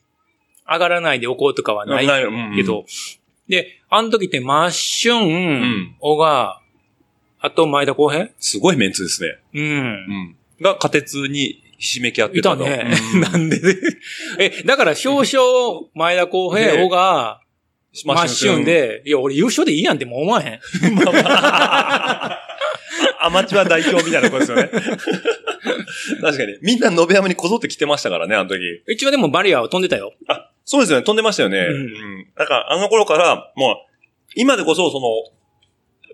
[0.67, 2.85] 上がらないでおこうとかはないないうんけど、
[3.49, 6.61] で、あの時ってマッシュン、ん小川、
[7.41, 8.29] あと前田浩平？
[8.39, 9.39] すごいメンツですね。
[9.55, 9.63] うん。
[9.63, 10.37] うん。
[10.61, 12.63] が、過鉄にひしめき合ってたと。
[12.65, 12.91] いたね。
[13.15, 13.77] うん なんでね。
[14.39, 15.41] え、だから表彰、
[15.95, 17.41] 前田浩平、ね小川、
[18.05, 18.65] マッシュン。
[18.65, 20.61] で、いや、俺優勝でいいやんってもう思わへん。
[23.21, 24.71] アマチュア代表みたいなことですよね。
[26.21, 26.59] 確かに。
[26.63, 28.83] みんな延山にこぞって来てましたからね、あの時。
[28.89, 30.13] 一応でもバリアは飛んでたよ。
[30.65, 31.59] そうですよね、飛んでましたよね。
[31.59, 32.27] うんうん。
[32.37, 33.77] だから、あの頃から、もう、
[34.35, 35.09] 今でこそ、その、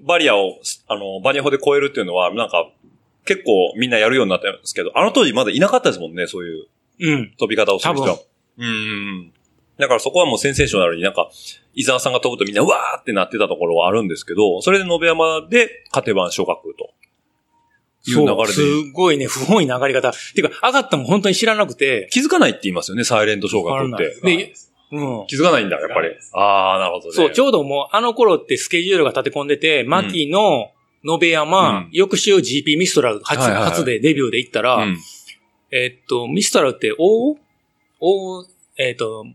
[0.06, 2.70] バリアを、あの、バニャホで超えるっていうのは、なんか、
[3.24, 6.66] 結構みんなやるようになったんですけど、あの当時まだいなかったですもんね、そういう
[7.00, 7.34] うん。
[7.38, 8.26] 飛び方をする人は多。
[8.58, 9.32] うん。
[9.78, 11.30] だからそこはもうセンセーショナルになんか、
[11.74, 16.90] 伊沢さんが飛ぶとみんなうわーってなってたところはあるんですけど、それで延山で勝て番昇格と。
[18.06, 18.38] いう流そう。
[18.42, 20.12] れですごいね、不本意な上がり方。
[20.12, 22.08] ていうか、上がったも本当に知らなくて。
[22.10, 24.20] 気づかないって言いますよね、サイレント昇格って。
[24.22, 24.54] で、
[24.92, 25.26] うん。
[25.26, 26.08] 気づかないんだ、やっぱり。
[26.32, 27.12] ああ、なるほどね。
[27.14, 30.70] そう、ちょうどもう、あの頃ってスケジュールが立て込んでて、牧野、
[31.04, 34.98] 延山、うん翌週 GP ミストラル初、はいはいはい初でデビューで行ったら、うん。
[35.70, 37.32] えっと、ミストラルって、お
[38.00, 38.44] お
[38.76, 39.26] えっと、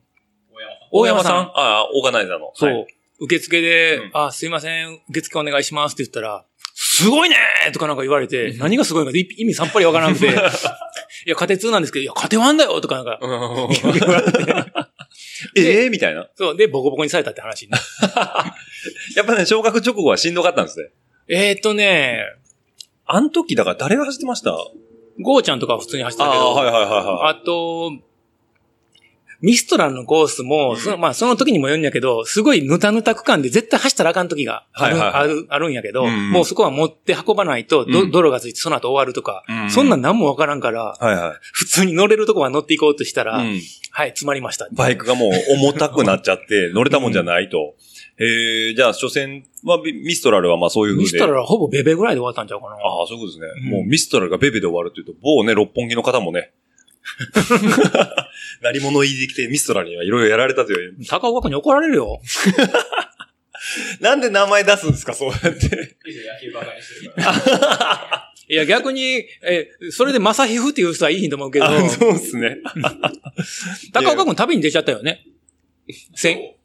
[0.92, 1.36] 大山さん？
[1.38, 2.52] ああ、オーガナイザーの。
[2.56, 2.88] そう、はい。
[3.22, 4.12] 受付で、うん。
[4.14, 13.30] あ、すいません、受付お願いしますって言ったら、すごいねーとかなんか言われて、何がすごいのか意意味さっぱりわからなくて、 いや、家庭2なんですけど、いや、家庭1だよとかなんか、言
[14.08, 14.54] われて、
[15.58, 16.28] ええみたいな。
[16.36, 17.70] そう、で、ボコボコにされたって話に。
[17.72, 17.78] な
[19.16, 20.90] やっぱね、昇格直後はしんどかったんですね。
[21.28, 22.24] えっとね、
[23.06, 24.56] あの時、だから誰が走ってました？
[25.22, 27.30] ゴーちゃんとかは普通に走ってたけど、ああ、はいはいはいはい。
[27.32, 27.92] あと、
[29.42, 41.38] ミストラルのコースも、そのまあその時にも言うんやけど、すごいぬたぬた区間で絶対走ったらあかん時がある,、はいはいはいある、あるんやけど、うんもうそこは持って運ばないと、どうん泥がついてその後終わるとか、うんそんなん何もわからんから、はいはい。
[41.54, 44.68] 普通に乗れるとこは乗っていこうとしたら、うんはい、詰まりました。
[44.72, 47.76] バイクがもう重たくなっちゃって、 乗れたもんじゃないと。
[48.22, 51.04] えー、じゃあ、初戦はビミストラルはまあそういう風で。
[51.04, 52.76] ミストラルはほぼベベぐらいで終わったんちゃうかな。
[52.76, 53.62] ああ、そういうことですね。
[53.66, 56.52] うんもうミストラルがベベで終わるっていうと、某ね、六本木の方もね、
[58.62, 60.96] 何者言いできてミストラルにはいろいろやられたという。
[61.08, 62.22] 高岡君に怒られるよ。
[64.00, 65.98] なんで名前出すんですか、そうやって。
[68.48, 72.58] いや、逆に、え、それでマサヒフっていう人はいいと思うけど、あそうですね。
[73.94, 75.26] 高岡君旅に出ちゃったよね。
[76.16, 76.56] 先、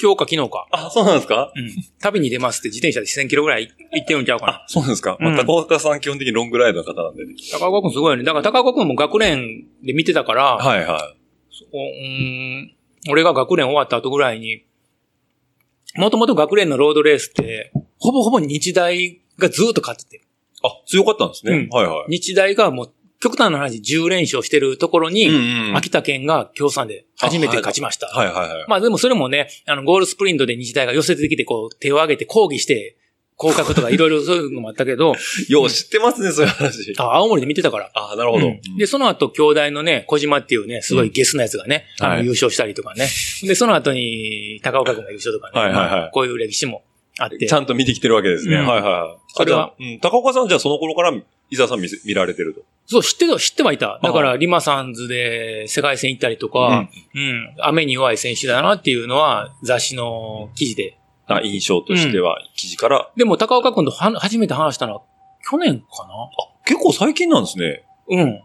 [0.00, 0.66] 今日か昨日か。
[0.72, 1.52] あ、そうなんですか？
[1.54, 1.70] うん。
[2.00, 4.52] 旅に出ますって自転車で1000キロぐらい行ってるんちゃうかな。
[4.52, 5.16] あ、そうなんですか？
[5.20, 7.34] うんまあ、高岡さん基本的にロングライドの方なんでね。
[7.52, 8.24] 高岡君すごいよね。
[8.24, 11.14] だから高岡君も学連で見てたから、はいは
[11.72, 12.74] おうーん
[13.10, 14.64] 俺が学連終わった後ぐらいに、
[15.96, 20.20] もともと学連のロードレースって、ほぼほぼ日大がずーっと勝ってて、い。
[20.62, 21.52] あ、強かったんですね。
[21.52, 22.10] うんはいはい。
[22.10, 28.08] 日大がもう極端な話10連勝してるところに、うんうん秋田県が共産で初めて勝ちました。
[28.08, 28.64] はいはいはい。
[28.66, 32.96] まあでもそれもね、あの、ゴールスプリントで日大が寄せてきて、こう、手を挙げて抗議して、
[33.36, 35.14] 降格とかいろいろ そういうのもあったけど、
[35.48, 36.94] よう知ってますね、そういう話。
[36.98, 37.90] あ青森で見てたから。
[37.94, 38.46] あ、なるほど。
[38.46, 43.08] うんで、その後、兄弟のね、小島っていうね、すごいゲスなやつがね、あの、うんはい優勝したりとかね。
[43.42, 45.60] で、その後に、高岡君が優勝とかね。
[45.60, 46.82] はいはいはいまあこういう歴史も
[47.20, 47.46] あって。
[47.46, 48.56] ちゃんと見てきてるわけですね。
[48.56, 49.32] うんはいはい。
[49.34, 51.12] それはうん、高岡さんはじゃあその頃から
[51.50, 52.62] 伊沢さん見せ見られてると。
[52.86, 54.00] そう、知ってた、知ってはいた。
[54.02, 60.96] だから、リマサンズで世界戦行ったりとか、うん、雨に弱い選手だなっていうのは、雑誌の記事で。
[61.26, 63.10] あ印象としては、記事から。
[63.16, 65.02] でも、高岡君とは初めて話したのは、
[65.48, 65.86] 去年か
[66.64, 67.84] 結構最近なんですね。
[68.08, 68.42] なうん。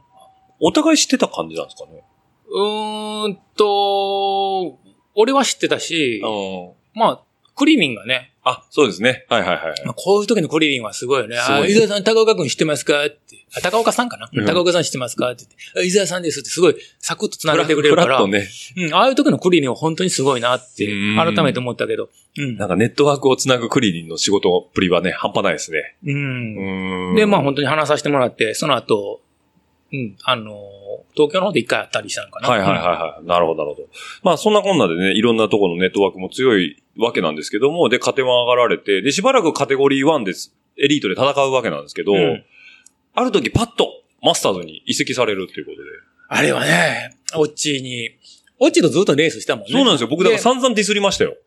[0.59, 2.03] お互い知ってた感じなんですかね。
[2.47, 4.77] うーんと、
[5.15, 6.99] 俺は知ってたし、うん。
[6.99, 7.21] まあ、
[7.55, 9.25] クリリンがね、あ、そうですね。
[9.27, 9.85] はいはいはい。
[9.85, 11.35] まあ、こういう時のクリリンはすごいよね。
[11.35, 13.03] あ、伊沢さん、高岡君知ってますか？
[13.03, 13.17] って。
[13.57, 15.31] あ、高岡さんかな、うん高岡さん知ってますか？
[15.31, 15.81] って言ってあ。
[15.81, 18.27] 伊沢さんですってすごいサクッと繋げてくれるから。
[18.27, 22.09] ね、うん、ああいう時のクリリンは本当にすごいなってうん、改めて思ったけど。
[22.37, 22.55] うん。
[22.57, 25.95] なんかネットワークをつなぐクリリンの仕事っぷりはね、半端ないですね。
[26.05, 27.09] うん。
[27.09, 29.21] うんで、まあ本当に話させてもらって、その後、
[29.91, 30.55] うん、あの、
[31.15, 32.49] 東京の方で一回あったりしたのかな。
[32.49, 33.25] はいはいはいはい。
[33.27, 33.87] なるほどなるほど。
[34.23, 40.53] まあそんなこんなでね、いろんなところのネットワークも強いわけなんですけども、で、カテワン上がられて、で、しばらくカテゴリー1です。
[40.77, 42.43] エリートで戦うわけなんですけど、うん
[43.17, 45.83] ある時パッとマスターズに移籍されるっていうことで。
[46.27, 48.09] あれはね、オッチーに、
[48.59, 49.71] オッチーとずっとレースしたもんね。
[49.71, 50.07] そうなんですよ。
[50.09, 51.37] 僕だから散々ディスりましたよ。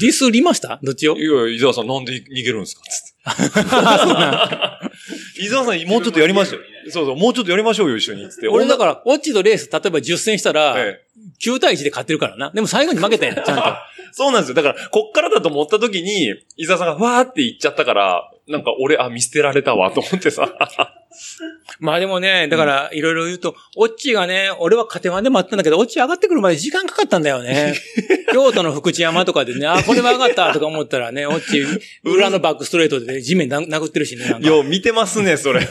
[0.00, 0.78] ディスりました？
[0.82, 1.16] どっちを？
[1.16, 2.82] いやいや、伊沢さんなんで逃げるんですか？
[2.84, 5.40] つって。
[5.42, 6.62] 伊沢さんもうちょっとやりましたよ。
[6.90, 8.28] そうそう、もうちょっとやりましょうよ、一緒に。
[8.28, 8.48] つって。
[8.48, 11.06] 俺だから、オッチとレース、例えば10戦したら、ええ
[11.42, 12.50] 9対1で勝ってるからな。
[12.50, 13.62] でも最後に負けたやん、ちゃんと。
[14.12, 14.54] そうなんですよ。
[14.54, 20.48] だから、こっからだと思った時に、伊沢さんがわーって言っちゃったから、なんか俺、あ、見捨てられたわ、と思ってさ。
[21.80, 27.74] まあでもね、だから、いろいろ言うと、オッチがね、俺はカテワンでもあったんだけど、オッチ上がってくるまで時間かかったんだよね。
[28.32, 31.64] 京都の福知山とかでね、あ、これは上がったとか思ったらね、オッチ、
[32.04, 34.36] 裏のバックストレートでね、地面な殴ってるしね。
[34.40, 35.66] よう見てますね、それ。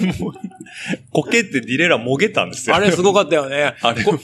[1.12, 2.76] こけってディレラもげたんですよ。
[2.76, 3.76] あれすごかったよね。
[3.82, 4.18] あれこ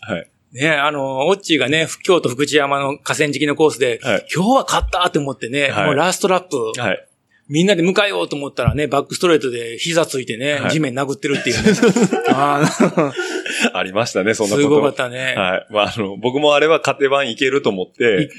[0.00, 0.30] はい。
[0.52, 7.04] ね、あの、オッチーがね、京都福知山の河川敷のコースで、はい今日は勝ったって思ってね、はいもうラストラップ、はい。
[7.48, 11.72] みんなで迎えようと思ったらね、バックストレートで膝ついてね、はい地面殴ってるっていうね。
[12.28, 13.12] あー
[13.74, 14.62] ありましたね、そんなこと。
[14.62, 15.34] すごかったね。
[15.36, 15.66] はい。
[15.70, 18.30] まあ、あの、僕もあれは勝て版いけると思って、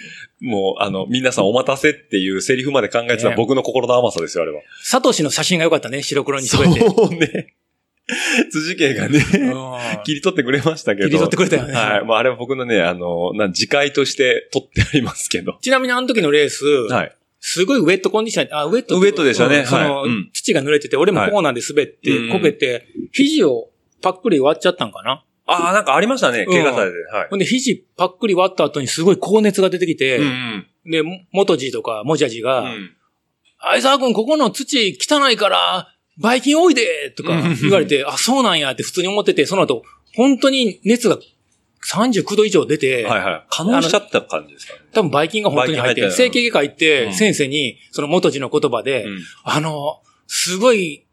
[0.41, 4.61] もう、あの、皆さんお待たせっていうセリフまで考えてたね僕の心の甘さですよ、あれは。
[4.83, 6.79] サトシの写真が良かったね、白黒に添えて。
[6.79, 7.55] そうね。
[8.51, 11.09] 辻家がね、うん切り取ってくれましたけど。
[11.09, 12.05] 切り取ってくれたよねはい。
[12.05, 15.57] まあ、あれは僕のね、あの、なん、次回として撮ってありますけど。
[15.61, 17.15] ちなみにあの時のレース、はい。
[17.39, 18.97] すごいウェットコンディション、あ、ウェット。
[18.97, 23.69] ウェットでしたねうんその、は土が濡れてて、俺もコーナーで滑って、こけて、肘を
[24.01, 25.23] パックリ割っちゃったんかな？
[25.45, 26.97] ああ、なんかありましたね、怪我されて。
[27.11, 27.27] はい。
[27.29, 32.67] ほんで、肘パックリ割った後にすごい高熱が出てきて、うんで、も元字とか、もじゃじが、うん。
[32.67, 32.91] うん。
[33.59, 39.83] 相沢君、ここの土汚いから、バイキン多いでとか言われて、あ、そうなんやって普通に思ってて、その後、
[40.15, 41.17] 本当に熱が
[41.91, 43.45] 39度以上出て、はいはい。
[43.49, 44.79] 可能しちゃった感じですかね。
[44.93, 51.05] 多分バイキンが本当に入って、整形外科行って、うん先生に、その元字の言葉で、うんあの、すごい、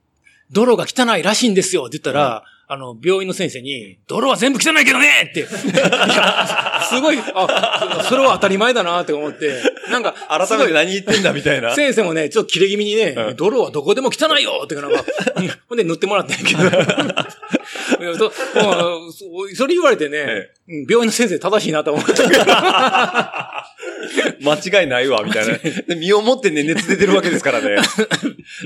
[0.53, 5.47] 泥が汚いらしいんですよって言ったら、あの、病院の先生に、泥は全部汚いけどねって。
[5.47, 11.77] すごい、あ、それは当たり前だなって思って、なんか、改めて何言ってんだみたいな。
[11.77, 15.05] 先生もね、ちょっと切れ気味にね、うん泥はどこでも汚いよってなんか、
[15.37, 16.61] うんほんで塗ってもらったんやけど。
[18.15, 22.45] そそそれ言われてね、えうん病院の先生正しいなと思ったけど。
[24.41, 25.55] 間違いないわ、みたいな。
[25.87, 27.77] で身をもってね、熱出てるわけですからね。
[27.77, 27.89] だか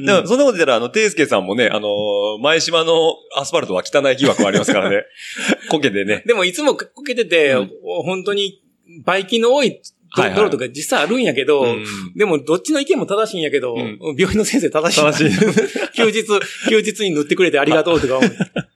[0.04, 5.04] ら、そんなこと言ったら、あの、ていすけさんもね、あのー、前島のアスファルトは汚い疑惑ありますからね。
[5.70, 6.22] こけてね。
[6.26, 7.70] でもいつもこけてて、うん
[8.04, 8.62] 本当に、
[9.04, 9.80] バイキンの多い
[10.12, 11.84] はいはい道路とか実際あるんやけど、うん
[12.16, 15.12] でもどっちの意見も正しいんやけど、うん病院の先生正しいな。
[15.12, 15.38] 正しい
[15.94, 16.24] 休日、
[16.68, 18.30] 休日に塗ってくれてありがとうとか思う。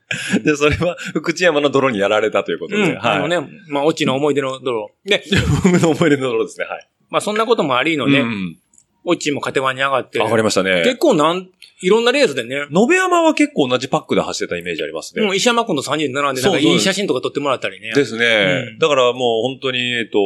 [0.43, 2.81] で、それは、福知山の泥にやられたということで。
[2.81, 3.05] うん。
[3.05, 3.29] あのはい。
[3.29, 4.91] ね、まあ、オチの思い出の泥。
[5.03, 5.23] で、
[5.63, 6.65] 僕の思い出の泥ですね。
[6.65, 6.87] はい。
[7.09, 8.57] まあ、そんなこともありのね、うん
[9.05, 10.19] オチもカテワンに上がって。
[10.19, 10.83] わかりましたね。
[10.83, 11.47] 結構なん、
[11.81, 15.23] いろんなレースでね、延山は結構同じパックで走ってたイメージありますね。
[15.23, 17.93] もう石山君と3人で並んで、なんかいい写真とか撮ってもらったりね。
[17.93, 18.69] ですね。
[18.73, 20.19] うんだからもう本当に、えっと、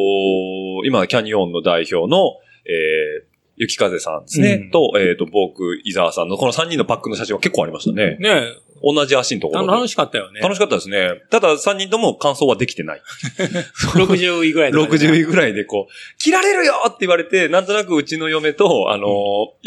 [0.85, 3.28] 今、キャニオンの代表の、えー、
[3.59, 4.53] 雪風さんですね。
[4.53, 8.17] うんと、えっ、と、僕、伊沢さんの、この3人のパックの写真は結構ありましたね。
[8.17, 9.73] ね同じ足のところで。
[9.73, 10.39] 楽しかったよね。
[10.39, 11.21] 楽しかったですね。
[11.29, 13.01] ただ3人とも完走はできてない。
[13.95, 19.09] 60位ぐらいでね60位ぐらいでこう、切られるよって言われて、なんとなくうちの嫁と、あのー、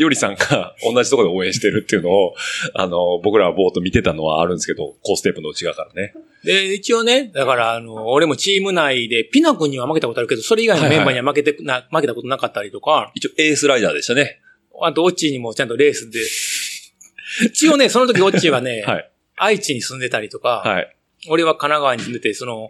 [0.01, 2.35] よりさんが同じところで応援してるっていうのを、
[2.73, 6.15] あのー、僕らはぼーっと見てたのはあるんですけど、コーステープの内側からね。
[6.45, 14.41] で、一応ね、だから、あの、俺もチーム内で、ピナ君には負けたことあるけど、それ以外のメンバーには負けて、な、負けたことなかったりとか、一応エースライダーでしたね。
[14.81, 16.19] あと、オッチーにもちゃんとレースで、
[17.47, 19.11] 一応ね、その時オッチーはね、 はい。
[19.37, 20.97] 愛知に住んでたりとか、はい。
[21.29, 22.69] 俺は神奈川に住んでて、その、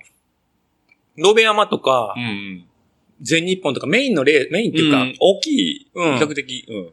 [1.16, 2.64] 延山とかう、ん。
[3.20, 6.90] 全日本とかメインのレーメインっていうか、ん大きい、うん比較的、うん。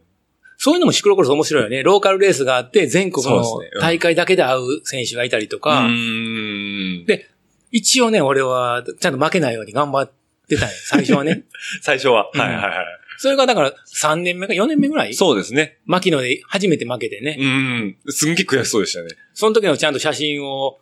[0.62, 1.82] そういうのもシクロクロス面白いよね。
[1.82, 3.42] ローカルレースがあって、全国の
[3.80, 7.30] 大会だけで会う選手がいたりとか、うんで
[7.70, 10.12] 一応ね、俺はちゃんと負けないように頑張っ
[10.50, 11.44] てたんよ、 最初はね。
[11.80, 12.30] 最初は。
[12.34, 12.72] うんはいはいはい。
[13.16, 15.78] それがだから3年目か4年目ぐらいそうですね。
[15.86, 17.38] 牧野で初めて負けてね。
[17.40, 17.96] うん。
[18.08, 19.08] すんげえ悔しそうでしたね。
[19.32, 20.78] その時のちゃんと写真を、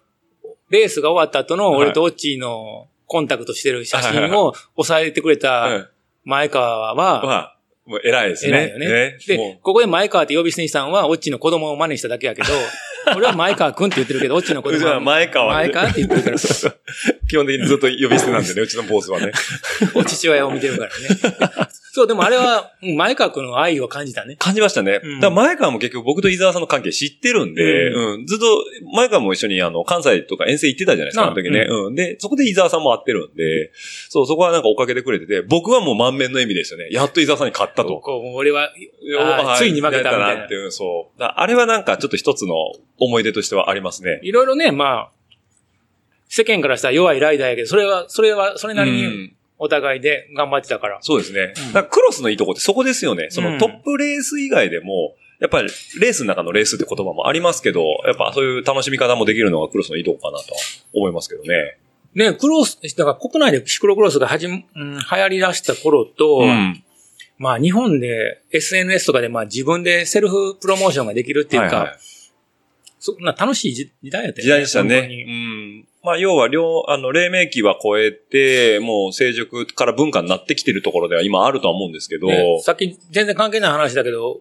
[0.70, 5.88] レースが終わった後のはい俺とオッチーのコンタクトしてる写真を押さえてくれうたん。
[6.24, 7.57] 前川は、まあ、
[7.88, 8.50] もう偉いですね。
[8.50, 9.18] 偉いよね。
[9.26, 12.48] でも、ここで前川って呼び捨てにしたんは、オッチーの子供を真似しただけやけど、
[13.16, 16.36] 俺は前川くんって言ってるけど、オッチーの子う、供は 前川前川って言ってるから、
[17.28, 19.32] 基本的にずっと呼び捨てなんでね、うちのボスはね。
[19.94, 20.92] お父親を見てるからね。
[21.92, 24.36] そう、でもあれは、 うん前川くんの愛を感じたね。
[24.38, 25.00] 感じましたね。
[25.02, 31.66] うんだから前川も結局僕と伊沢さんの関係知ってるんで、ううん、ずっと前川も一緒にあの、関西とか遠征行ってたじゃないですか、ああの時ね。
[31.68, 31.94] うん。
[31.94, 33.72] で、そこで伊沢さんも会ってるんで、
[34.08, 36.88] そう、そこはなんか追っかけてくれてて、僕はもう満面の笑みでしたね。
[36.90, 38.00] やっと伊沢さんに勝ったと。
[38.00, 38.72] こう俺は、
[39.58, 41.22] ついに負けたみたいなやっっていう、そう。
[41.22, 42.54] あれはなんかちょっと一つの
[42.98, 44.20] 思い出としてはありますね。
[44.22, 45.10] いろいろね、まあ、
[46.28, 50.98] 世間からしたら弱いライダーやけど、それは、それは、それなりにうんお互いで頑張ってたから。
[51.00, 51.52] そうですね。
[51.74, 53.28] うクロスのいいとこってそこですよね。
[53.30, 55.68] そうんのトップレース以外でも、やっぱり
[56.00, 60.60] レースの中のレースって言葉もありますけど、やっぱそういう楽しみ方もできるのがクロスのいいとこかなとは
[60.94, 61.78] 思いますけどね。
[62.14, 66.82] ね、クロス、だから国内でシクロクロスがはじめ、うん、流行り出した頃と、うん。
[67.36, 71.98] まあ日本で SNS とかでまあ自分でセルフプロモーションができるっていうか、はいはい
[73.00, 74.42] そんな楽しい時時代やったよね。
[74.42, 75.26] 時代でしたね。
[75.28, 75.87] うん。
[76.08, 84.40] まあ、要は、両、あの、黎明期は超えて、もう成熟から文化になってきてるところでは今あるとは思うんですけど、ねさっき全然関係ない話だけど、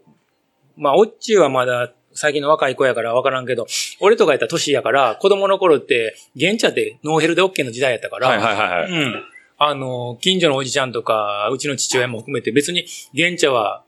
[0.78, 3.68] まあ、オッチーはまだ最近の若い子やから分からんけど、
[4.00, 8.92] 俺とかやったら年やから、子供の頃って、原チャってノーヘルで OK の時代やったから、はいはいはいはい。
[8.92, 9.24] うん。
[9.58, 13.84] あの、近所のおじちゃんとか、うちの父親も含めて別に、原チャは、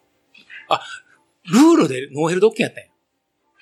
[0.67, 0.81] あ、
[1.45, 2.89] ルールでノーヘルで OK やったんや。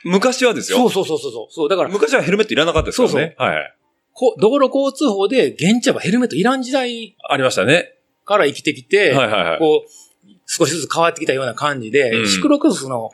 [0.05, 0.77] 昔はですよ。
[0.79, 1.53] そうそうそうそうそう。
[1.53, 3.35] そう、だから、昔はヘルメットいらなかったですからね。
[3.37, 3.77] はい。
[4.19, 7.93] こ道路交通法で原チャはヘルメットいらん時代ありましたね。
[8.25, 9.59] から生きてきて、はいはいはい。
[9.59, 13.11] こう、少しずつ変わってきたような感じで、うんシクロクロスの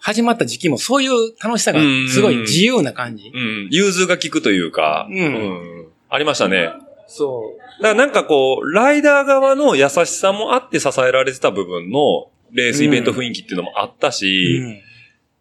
[0.00, 3.30] 始まった時期もそういう楽しさがすごい自由な感じ。
[3.34, 3.68] うん。
[3.70, 6.70] 融通が効くというか、うんんありましたね。
[7.06, 7.42] そ
[7.82, 14.12] だからなんかこう、ライダー側の優しさもあって支えられてた部分の、レースイベント雰囲気っていうのもあったう。
[14.12, 14.80] し、うん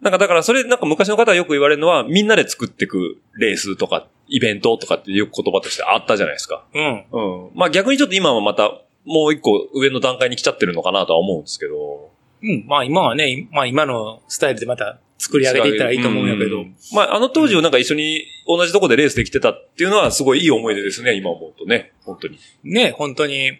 [0.01, 6.65] なんかだからそれ、なんか昔の方はよく言われるのは、みんなで作っていくレースとか、イベントとかっていう言葉としてあったじゃないですか。
[6.73, 7.05] うん。
[7.11, 7.51] うん。
[7.55, 12.11] まあ逆にちょっと今はまた、もう一個上の段階に来ちゃってるのかなとは思うんですけど。
[12.41, 12.65] うん。
[12.67, 16.61] まあ今はね、まあ今のスタイルでまた作り上げていったらいいと思うんやけど。
[16.61, 21.93] んまああの当時をなんか一緒に同じとこでレースできてたっていうのはすごいいい思い出ですね、今思うとね。
[22.03, 22.39] 本当に。
[22.63, 23.59] ね、本当に。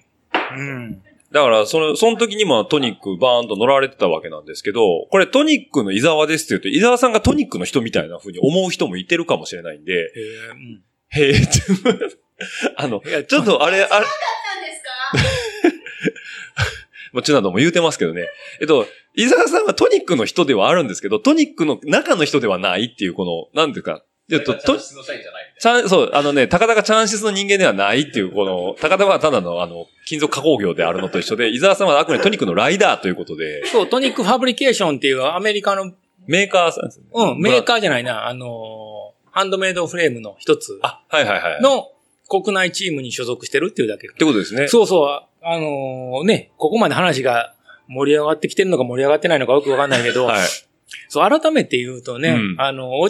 [0.58, 1.02] うん。
[1.36, 10.84] だから、その、その時にもトニックバーンと乗られてたわけなんですけど、これトニックの伊沢ですって言うと、伊沢さんがトニックの人みたいな風に思う人もいてるかもしれないんで、へえうん。
[11.10, 11.42] へえ、
[12.78, 14.08] あの、いやちょっとあれ、あれ、 なんで
[14.72, 15.76] すか
[17.12, 18.30] もちろんも言うてますけどね。
[18.62, 24.80] えっと、伊沢さんはトニックの人ではあるんですけど、トニックの中の人ではないっていう、この、なんていうか、えっと、と、
[25.88, 35.92] そう、あのね、高田がチャンシスの人間ではないっていう、この、高田はただの、あの、金属加工業であるのと一緒で、伊沢さんはあくまでトニックのライダーということで、そう、トニックファブリケーションっていうアメリカの、
[36.26, 37.06] メーカーさんですね。
[37.14, 38.50] うん、メーカーじゃないな、あのー、
[39.32, 41.58] ハンドメイドフレームの一つあ、はいはいはい。
[41.60, 41.92] っの
[42.28, 44.08] 国内チームに所属してるっていうだけ。
[44.08, 44.68] てことですね。
[44.68, 47.54] そうそう、あのーね、ここまで話が
[47.88, 50.48] 盛り上がってきてるのか盛り上がってないのかよくわかんないけど、はい。
[51.10, 53.10] そう、改めて言うとね、うんあの、お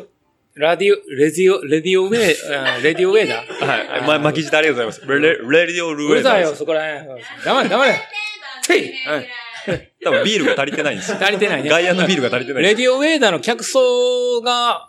[0.55, 3.43] ラディオ、レディオ、レディオウェイ、あレディオウェイだ。
[3.59, 4.03] はい。
[4.07, 5.21] ま、巻き舌ありがとうございます。
[5.21, 6.59] レ、レディオルうるさいよ、ウェイダーです。
[6.59, 7.21] そこら辺。
[7.43, 7.99] 黙れ、黙れ。
[8.65, 9.27] 定番はい
[10.03, 11.17] 多分ビールが足りてないんですよ。
[11.19, 11.69] 足りてないね。
[11.69, 14.87] 外野のビールが足りてないんですレディオウェイダーの客層が、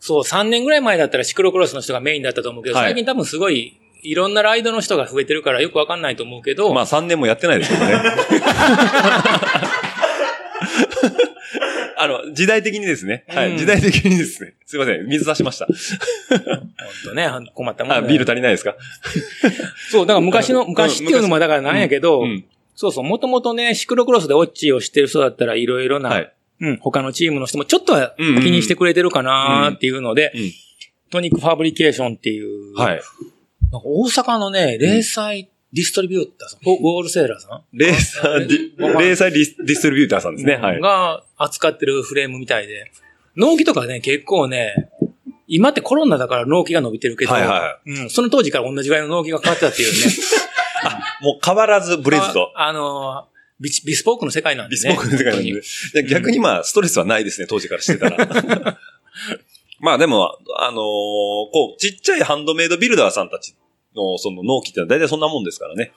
[0.00, 8.00] そう、3年ぐらい前だったらシクロクロスの人がメインだったと思うけど、はい最近多分すごい、いろんなライドの人が増えてるからよくわかんないと思うけど、まあ3年もやってないですけどね。
[12.02, 13.24] あの、時代的にですね。
[13.28, 13.58] はうんい。
[13.58, 14.54] 時代的にですね。
[14.66, 15.06] すいません。
[15.06, 15.66] 水出しました。
[15.66, 15.74] ほん
[17.04, 18.76] とね、困ったもんだあ、よビール足りないですか？
[19.90, 22.44] そう、だから昔の、うん昔っていうのもだからなんやけど、うん。
[22.74, 26.32] そうそう、もともとね、シクロクロスでオッチーを知ってる人だったらいろいろな、はい。
[26.62, 30.52] うん、他のチームの人もちょっとは気うんうんうんにしてくれてるかなっていうので、うん
[31.12, 33.00] Tonic Fabrication っていう、はい。
[33.72, 37.62] なんか大阪のね、零細ディストリビューターさん、 wholesaler さん？
[37.72, 40.56] レーサーディ、レーサーディストリビューターさんですね。
[40.56, 40.80] はい。
[40.80, 42.90] が扱ってるフレームみたいで、
[43.36, 44.90] 納期とかね、結構ね、
[45.46, 50.14] 今ってコロナだから納期が伸びてるけど、はいはうん、その当時から同じぐらいの納期が変わってたっていうね。
[51.22, 52.52] もう変わらずブレずと。
[52.54, 53.26] ああの
[53.60, 54.90] ビス、ビスポークの世界なんでね。
[54.90, 56.02] ビスポークの世界なんで。
[56.02, 58.78] で逆にまあ、ストレスはないですね、当時からしてたら。
[59.80, 63.54] まあでも、あのーこう、ちっちゃいハンドメイドビルダーさんたち
[63.94, 65.92] の、その納期ってのは大体そんなもんですからね。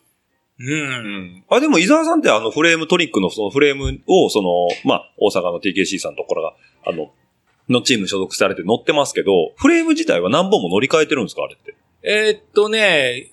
[0.60, 0.64] う。
[0.64, 1.44] うんん。
[1.50, 4.50] あ、でも伊沢さんってあのフレーム、トニックのそのフレームを、その、
[4.86, 6.54] まあ、大阪の TKC さんのところが、
[6.86, 7.12] あの、
[7.70, 11.76] のチームに所属されて乗ってますけど、フレーム自体は何本も乗り換えてるんですかあれって？
[12.04, 13.32] えーっとね、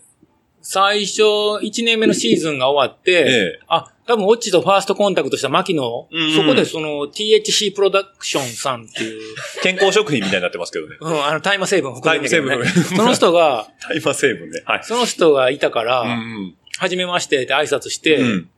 [0.62, 3.16] 最初、1年目のシーズンが終わって、え
[3.58, 10.96] えあ、多分、オッチとファーストコンタクトした牧野、うんうんそこでその THC プロダクションさんっていう、 健康食品みたいになってますけどね。
[11.00, 14.62] うん、あの、大麻成分含んでるんだけどね大麻成分その人が、 大麻成分ね。
[14.66, 14.80] はい。
[14.84, 18.26] その人がいたから、うんはじめましてって挨拶して、うん。
[18.26, 18.48] うん。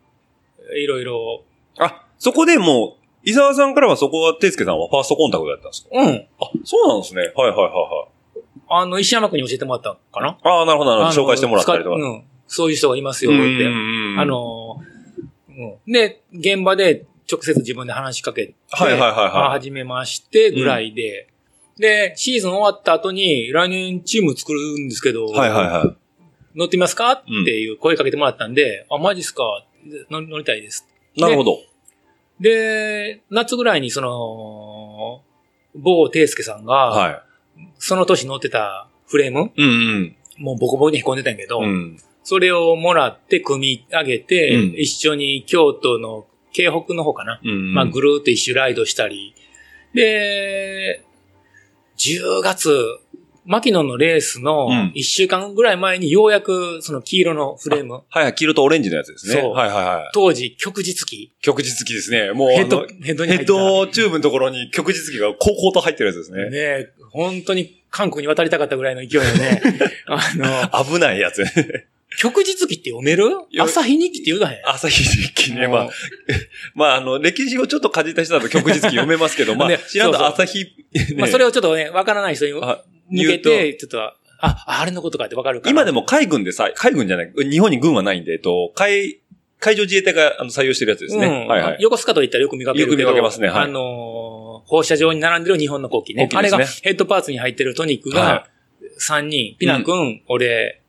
[0.79, 1.43] いろいろ、
[1.79, 5.89] あ、そこでもう、伊沢さんからはそこは、てつけさんはファーストコンタクトだったんですか？
[5.93, 6.27] うん。
[6.41, 7.23] あ、そうなんですね。
[7.35, 8.12] はいはいはいはい。
[8.75, 10.39] あの、石山君に教えてもらったかな？
[10.43, 11.23] ああ、なるほどなるほど。
[11.25, 11.97] 紹介してもらったりとか。
[11.97, 12.25] 使うん。
[12.47, 13.41] そういう人がいますよって。
[14.19, 14.81] あ、の、
[15.49, 15.53] う
[15.91, 15.93] ん。
[15.93, 21.29] で、現場で直接自分で話しかけて、はいはいはいはいあはじめましてぐらいで、
[21.79, 25.97] で、シーズン終わった後に、来年チーム作るんですけど、はいはいはい。
[26.59, 27.13] 乗ってみますか？
[27.13, 29.65] っていう声かけてもらったんで、あ、マジっすか？
[30.11, 30.87] 乗乗りたいです。
[31.17, 31.59] なるほど。
[32.41, 35.23] で、夏ぐらいにその、
[35.75, 37.23] 某圭介さんが、は
[37.85, 39.63] その年乗ってたフレーム、い。
[39.63, 41.65] うんもうボコボコに凹んでたんやけど、うん。
[41.65, 41.97] うん。
[42.23, 47.41] それをもらって組み上げて、うん一緒に京都の京北の方かな？
[47.45, 47.75] うん。
[47.75, 49.35] まあ、ぐるーっと一周ライドしたり。
[49.95, 51.05] で、
[51.99, 52.99] 10月、
[53.45, 59.41] 牧野のレースのうん1週間ぐらい前にようやくその黄色のフレーム、はいはい、黄色とオレンジのやつですね。
[59.41, 60.11] そうはいはいはい。
[60.15, 62.33] 当時曲実機、極実機ですね。
[62.33, 66.51] もう、ヘッドヘッドに入ってたドチューブのところに極実機が高校と入ってるやつですね。
[66.51, 69.63] ねえ、本当に韓国に渡りたかったぐらいの勢いでね、
[70.07, 71.45] あの、危ないやつ。
[72.19, 73.25] 曲実機って読める？
[73.51, 74.69] よ朝日日記って言うだへん。
[74.69, 75.67] 朝日日記ね。
[75.67, 75.91] まあ
[76.75, 85.71] まあ、あの、歴史をちょっとかじった人だと極実機読めますけど、 まあね、知らんと朝日、ねまあ、それをちょっとね、わからない人にあ向けて、ちょっと、あ、あれのことかってわかるから。
[85.71, 89.21] 今でも海軍でさ、海軍じゃない、日本に軍はないんで、えっと、海、
[89.63, 91.27] 海上自衛隊があの採用してるやつですね。
[91.27, 91.77] うんはいはい。
[91.81, 92.85] 横須賀と言ったらよく見かける。
[92.85, 96.27] よく見かけますねはいあのー放射状に並んでる日本の国旗ね。
[96.27, 98.47] ねあれがヘッドパーツに入ってるトニックはが
[98.99, 100.81] 3人、ピナ君、俺、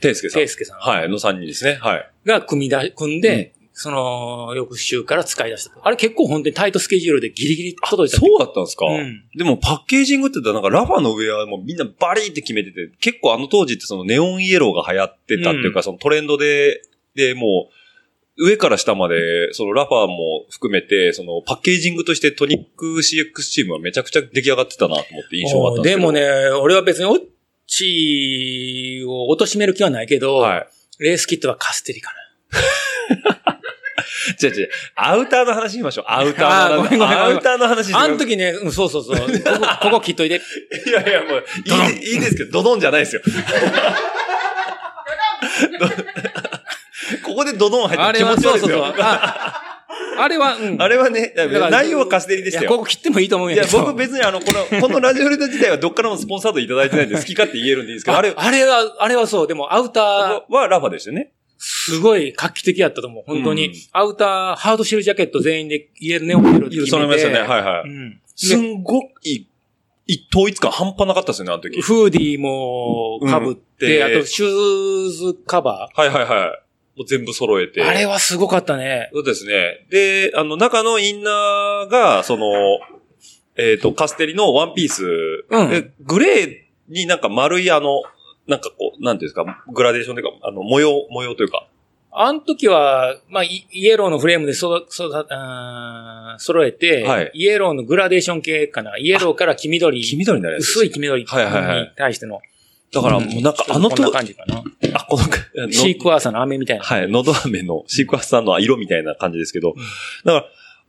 [0.00, 0.48] ていすけさんケイ。
[0.48, 1.78] スケさんはい、の3人ですね。
[1.80, 2.10] はい。
[2.26, 5.80] が組みだ、組んで、その、翌週から使い出したと。
[5.82, 8.18] あれ結構本当にタイトスケジュールでギリギリ届いた。
[8.18, 16.82] そうだったんですか、うんでもパッケージングって言ったらなんかラファの上はもうみんなバリーって決めてて、結構あの当時ってそのネオンイエローが流行ってたっていうか、うんそのトレンドで、
[17.14, 17.74] で、もう、
[18.36, 26.00] 上から下まで、そのラファも含めて、そのパッケージングとしてトニック CX チームはめちゃくちゃ出来上がってたなと思って印象があったんですけど。
[26.00, 26.20] でもね、
[26.60, 27.20] 俺は別にオッ
[27.66, 30.66] チを貶める気はないけど、はい。
[30.98, 32.12] レースキットはカステリか
[34.42, 34.70] 違う違う。
[34.94, 36.04] アウターの話しましょう。
[36.08, 37.94] アウターのあーごめんごめんごめんアウターの話。
[37.94, 39.16] あの時ね、うん、そうそうそう。
[39.16, 39.28] ここ、
[39.82, 40.36] ここ切っといて。
[40.36, 40.40] い
[40.90, 43.22] やいや、もう、いいでいいですけど、ドドンじゃないですよ。
[47.34, 48.58] どここでドドン入って気持ち悪いですよ。
[48.58, 48.94] そうそうそう。
[48.98, 49.74] あ
[50.18, 50.82] あれは、うん。
[50.82, 51.34] あれはね、
[51.70, 52.80] 内容はカステリでしたいや、こよ。
[52.80, 53.64] こ切ってもいいと思うんいや。
[53.72, 59.46] 僕別にあの、この、このラジオレタ自体はどっからもスポンサードいただいてないんで好き勝手言えるんでいいですけど、ああれれ、あれは、あれはそう。
[59.46, 61.32] でも、アウター、はラファでしたよね。
[61.58, 63.24] すごい画期的やったと思う。
[63.26, 63.68] 本当に。
[63.68, 67.06] うんアウター、ハードシェルジャケット全員で言えるネオンイエローで決めて。
[67.06, 67.38] ましたね。
[67.40, 67.88] はいはい。
[67.88, 68.20] うん。
[68.36, 69.46] すんごい、
[70.06, 71.80] い統一感半端なかったですよね、あの時。
[71.80, 76.63] フーディーも被って、うんであと、シューズカバはいはいはい。
[76.96, 77.82] もう全部揃えて。
[77.82, 77.88] ー。
[77.88, 79.10] あれはすごかったね。
[79.12, 79.86] そうですね。
[79.90, 82.46] で、あの、中のインナーが、その、
[83.56, 85.04] えっ、と、カステリのワンピース。
[85.48, 88.02] うんでグレーになんか丸いあの、
[88.46, 91.66] なんかこう、なんていうんですか、グラデーションというか、あの、模様、模様というか。
[92.16, 98.96] あの時は、まあ、イイエローのフレームでそ、そ、あー揃えて、はいイエローのグラデーション系かな。
[98.98, 100.00] イエローから黄緑。
[100.00, 100.70] 黄緑になるやつ。
[100.70, 102.40] 薄い黄緑にはいはいはい対しての。
[102.94, 104.62] だからもうなんかあのこんなと、感じかな。
[104.94, 106.84] あ、この、シークワーサーの飴みたいな。
[106.84, 109.74] はい、のど飴のシークワーサーの色みたいな感じですけど、
[110.24, 110.46] だから、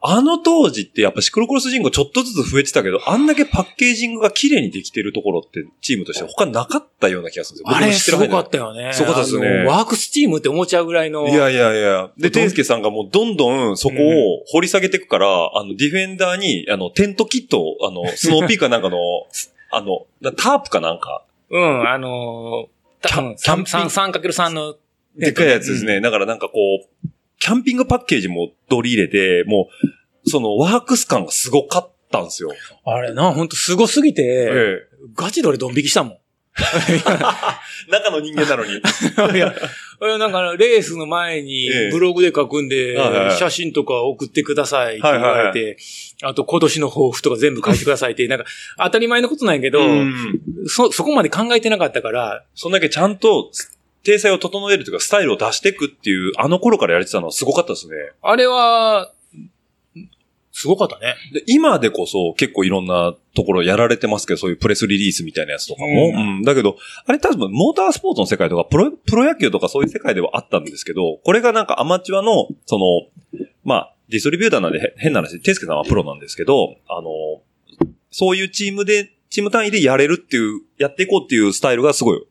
[0.08, 7.78] あの当時ってやっぱシクロクロス人口ちょっとずつ増えてたけど、あんだけパッケージングが綺麗にできてるところってチームとして他なかったような気がするんですよ。
[7.78, 8.94] あれ、すごかったよね。
[8.94, 11.28] すごかったですねワークスチームって思っちゃうぐらいの。
[11.28, 12.12] いやいやいや。
[12.20, 19.00] で、てんすけさんがもうどんどんそこを掘り下げていくから、あの、ディフェンダーに、あの、テントキットを、あの、スノーピーカーなんかの、
[19.72, 24.76] あの、なタープかなんか、うん、あのー、キャ多分、三三三かける三の。
[25.18, 26.02] でっかいやつですね。
[26.02, 27.08] だからなんかこう、
[27.40, 29.70] キャンピングパッケージも取り入れて、も
[30.24, 32.50] う、そのワークス感がすごかったんですよ。
[32.86, 32.94] うん。
[32.94, 34.78] あれな、ほんとすごすぎて、え
[35.14, 36.18] ガチで俺ドン引きしたもん。
[36.58, 37.92] え。
[37.92, 38.74] 中の人間なのに。
[38.74, 39.54] いや、
[40.00, 42.98] 俺なんかレースの前にええブログで書くんで、
[43.38, 45.78] 写真とか送ってくださいって言われて、はい
[46.24, 48.46] あと今年の抱負とか全部書いてくださいって、なんか
[48.78, 53.52] 当たり前のことなんやけど、うんそ、そこまで考えてなかったから、そんだけちゃんと、
[54.04, 57.96] 体裁を整えるというか、スタイルを出していくっていう、あの頃からやれてたのはすごかったですね。
[58.22, 59.12] あれは、
[60.58, 61.16] すごかったね。
[61.34, 65.88] で今でこそ結構いろんなところやられてますけど、そういうプレスリリースみたいなやつとかも。
[65.88, 72.86] ううんだけど、あれ多分モータースポーツの世界とかプロ、プロ野球とかそういう世界ではあったんですけど、これがなんかアマチュアの、その、
[73.66, 77.10] まあ、ディストリビューターなんでへ変な話、テスケさんはプロなんですけど、あの、
[78.10, 82.26] そういうチームで、チーム単位でやれるっていう、やっていこうっていうスタイルがすごい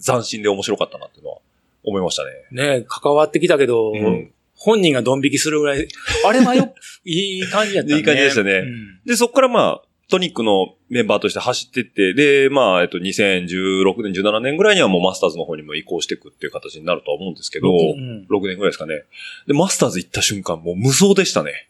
[0.00, 1.38] 斬新で面白かったなっていうのは
[1.82, 2.78] 思いましたね。
[2.78, 4.33] ね関わってきたけど、うん
[4.64, 5.86] 本人がドン引きするぐらい、
[6.26, 7.98] あれはよ、いい感じやったね。
[7.98, 19.02] いい感じでしたねうんで、そこからまあ、トニックのメンバーとして走ってって、で、まあ、えっと、2016年、17年ぐらいにはもうマスターズの方にも移行していくっていう形になるとは思うんですけど、うん6年ぐらいですかね。
[19.46, 21.68] で、マスターズ行った瞬間、もう無双でしたね。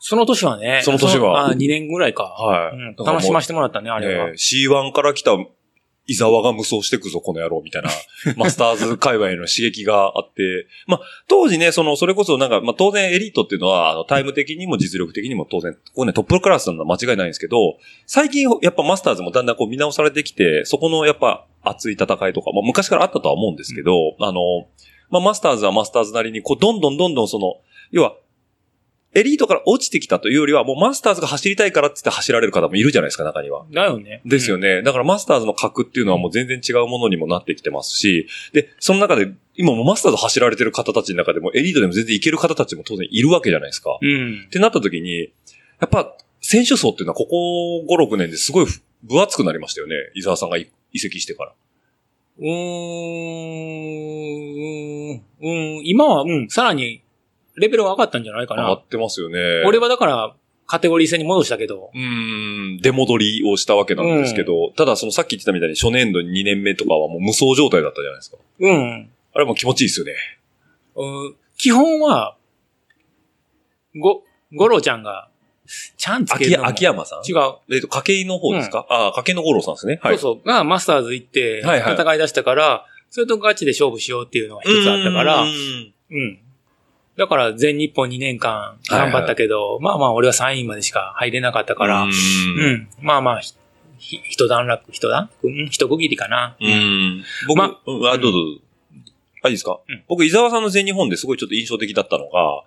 [0.00, 0.80] その年はね。
[0.82, 2.24] その年はあ、2年ぐらいか。
[2.24, 2.76] はい。
[2.76, 4.28] うん楽しませてもらったね、あれは。
[4.30, 5.36] えー C1 から来た
[6.06, 7.90] 伊沢が無双してくぞ、この野郎、みたいな、
[8.36, 24.66] マスターズ界隈の刺激があって、まあ、当時ね、その、それこそなんか、まあ、当然エリートっていうのは、あの、タイム的にも実力的にも当然、ここね、トップクラスなのは間違いないんですけど、最近、やっぱマスターズもだんだんこう見直されてきて、そこのやっぱ熱い戦いとか、まあ、昔からあったとは思うんですけど、あの、
[25.10, 27.56] まあ、マスターズはマスターズなりに、こう、どんどんどんどんその、
[27.92, 28.16] 要は、
[29.14, 33.66] エリートから落ちてきたというよりは、もうマスターズが走りたいからって言って走られる方もいるじゃないですか、中には。
[33.70, 34.22] だよね。
[34.24, 34.82] ですよね。
[34.82, 43.98] だからマスターズの格っていうのはもう全然違うものにもなってきてますし、で、その中で、今もマスターズ走られてる方たちの中でも、エリートでも全然いける方たちも当然いるわけじゃないですか。
[44.00, 44.50] うんっ。
[44.50, 45.20] てなった時に、
[45.80, 48.66] やっぱ、選手層っていうのはここ5、6年ですごい
[49.02, 49.94] 分厚くなりましたよね。
[50.14, 51.52] 伊沢さんが移籍してから。
[52.38, 52.46] うー
[55.14, 55.46] ん、う
[55.80, 57.01] ん、今は、うん、さらに、
[57.56, 58.62] レベルが上がったんじゃないかな。
[58.64, 59.62] 上がってますよね。
[59.66, 60.34] 俺はだから、
[60.66, 68.38] カテゴリー戦に戻したけど、うーん、出戻りをしたわけなんですけど、ただそのさっき言ってたみたいに初年度2年目とかはもう無双状態だったじゃないですか。
[68.60, 69.10] うん。
[69.34, 70.14] あれも気持ちいいですよね。
[70.94, 72.36] うん基本は、
[74.00, 74.22] ご、
[74.54, 75.28] ゴロちゃんが、
[75.96, 77.30] ちゃんつける秋秋山さん？
[77.30, 77.54] 違う。
[77.74, 80.00] えっと、筧井の方ですか、ああ、筧の五郎さんですね。
[80.02, 80.18] はい。
[80.18, 80.48] そうそう。
[80.48, 85.50] が、マスターズ行って、はいはい戦い出したから、それとガチで勝負しようっていうのが一つあったから、ううん。
[85.50, 86.38] ーん
[87.16, 92.10] だから、全日本2年間頑張ったけど、まあまあ、俺は3位までしか入れなかったから、ううん。
[92.10, 92.88] ーん。
[93.00, 93.52] まあまあ、ひ
[93.98, 95.30] ひ一段落、一段？
[95.42, 95.68] うん？
[95.70, 96.56] 一区切りかな。
[96.60, 97.22] うん。
[97.46, 98.60] 僕、まうんあ、どうぞどうぞ。
[99.44, 102.62] あ、いいですか、うん僕、伊沢さんの全日本ですごいちょっと印象的だったのが、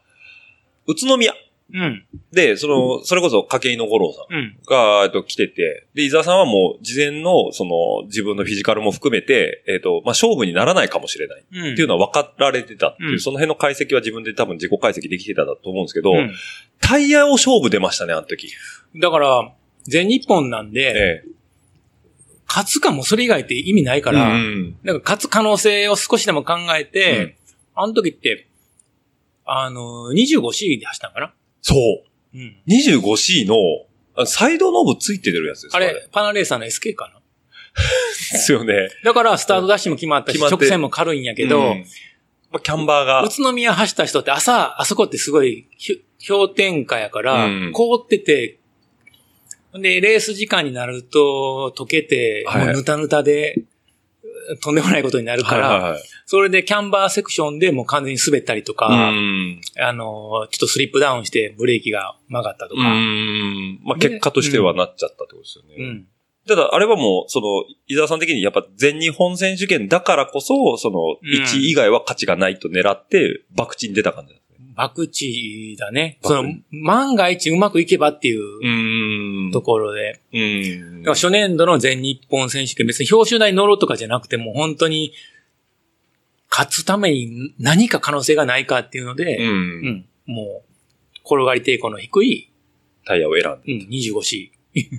[0.88, 1.34] 宇都宮
[1.74, 2.06] うん。
[2.32, 4.34] で、その、それこそ筧井の五郎さん。
[4.34, 4.58] うん。
[4.68, 11.46] が、えっと、来てて、で、伊沢さんはもう、事前の、その、自分のフィジカルも含めて、えっと、まあ、勝負にならないかもしれない。
[11.52, 11.74] うん。
[11.74, 16.32] っていうのは分かられてたっていう、うんその辺の解析は自分で多分自己解析できてたと思うんですけど、うん
[16.82, 18.52] タイヤを勝負出ましたね、あの時。
[19.02, 19.52] だから、
[19.84, 21.30] 全日本なんで、ええ。
[22.48, 27.36] 勝つかもそれ以外って意味ないから、うんなんか勝つ可能性を少しでも考えて、うん
[27.78, 28.48] あの時って、
[29.46, 31.34] あの、25C で走ったんかな
[31.68, 31.76] そ
[32.34, 32.38] う。
[32.38, 32.56] うん。
[32.68, 33.56] 25C の、
[34.16, 35.78] あサイドノブついてるやつですか？
[35.78, 37.20] あれ、パナレーサーの SK かな？
[38.32, 38.90] ですよね。
[39.04, 41.86] だから、スタートダッシュも決まったし、直線も軽いんやけど、うん。
[42.52, 43.24] まあ、キャンバーが。
[43.24, 47.72] 宇、都宮走った人って朝、あそこってすごいひ氷点下やから、うん。
[47.74, 48.60] 凍ってて、
[49.74, 52.66] で、レース時間になると溶けて、はい。
[52.68, 53.64] もうぬたぬたで、
[54.62, 59.62] とんでもないことになるから、はいはいはいそれでキャンバーセクションでもう完全に滑ったりとか、うん。
[59.80, 62.84] あの、ちょっとスリップダウンしてブレーキが曲がったとうか。
[62.94, 63.80] ん。
[63.84, 65.76] まあ、結果としてはなっちゃったってことですよね。
[65.78, 66.08] うん。
[66.48, 74.45] ただ、あれはもう、その、伊沢さん的にやっぱ全日本選手権だからこそ、その、うん1位以外は価値がないと狙って、博打に出た感じなんですね。
[74.76, 76.20] 博打だね。
[76.22, 80.22] 博その、万が一うまくいけばっていうところで。
[80.34, 81.02] うん。
[81.02, 85.14] だから初年度の全日本選手権、別に表彰台に乗ろうとかじゃなくても、本当に、
[86.50, 89.16] 勝つために何か可能性がないかっていうのう。
[89.16, 92.52] で、うんん、もう、転がり抵抗の低い、
[93.06, 93.74] タイヤを選んで。
[93.74, 94.52] うん、25C。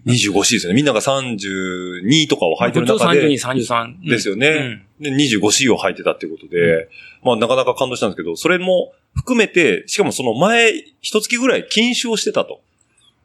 [0.06, 0.76] 25C ですよね。
[0.76, 4.08] みんなが32とかを履いてる中32、で、33。
[4.08, 4.86] ですよね。
[5.00, 6.88] で、25C を履いてたっていうことで、
[7.22, 12.60] まあなかなか感動したんですけど、それも含めて、しかもその前、一月ぐらい禁酒をしてたと。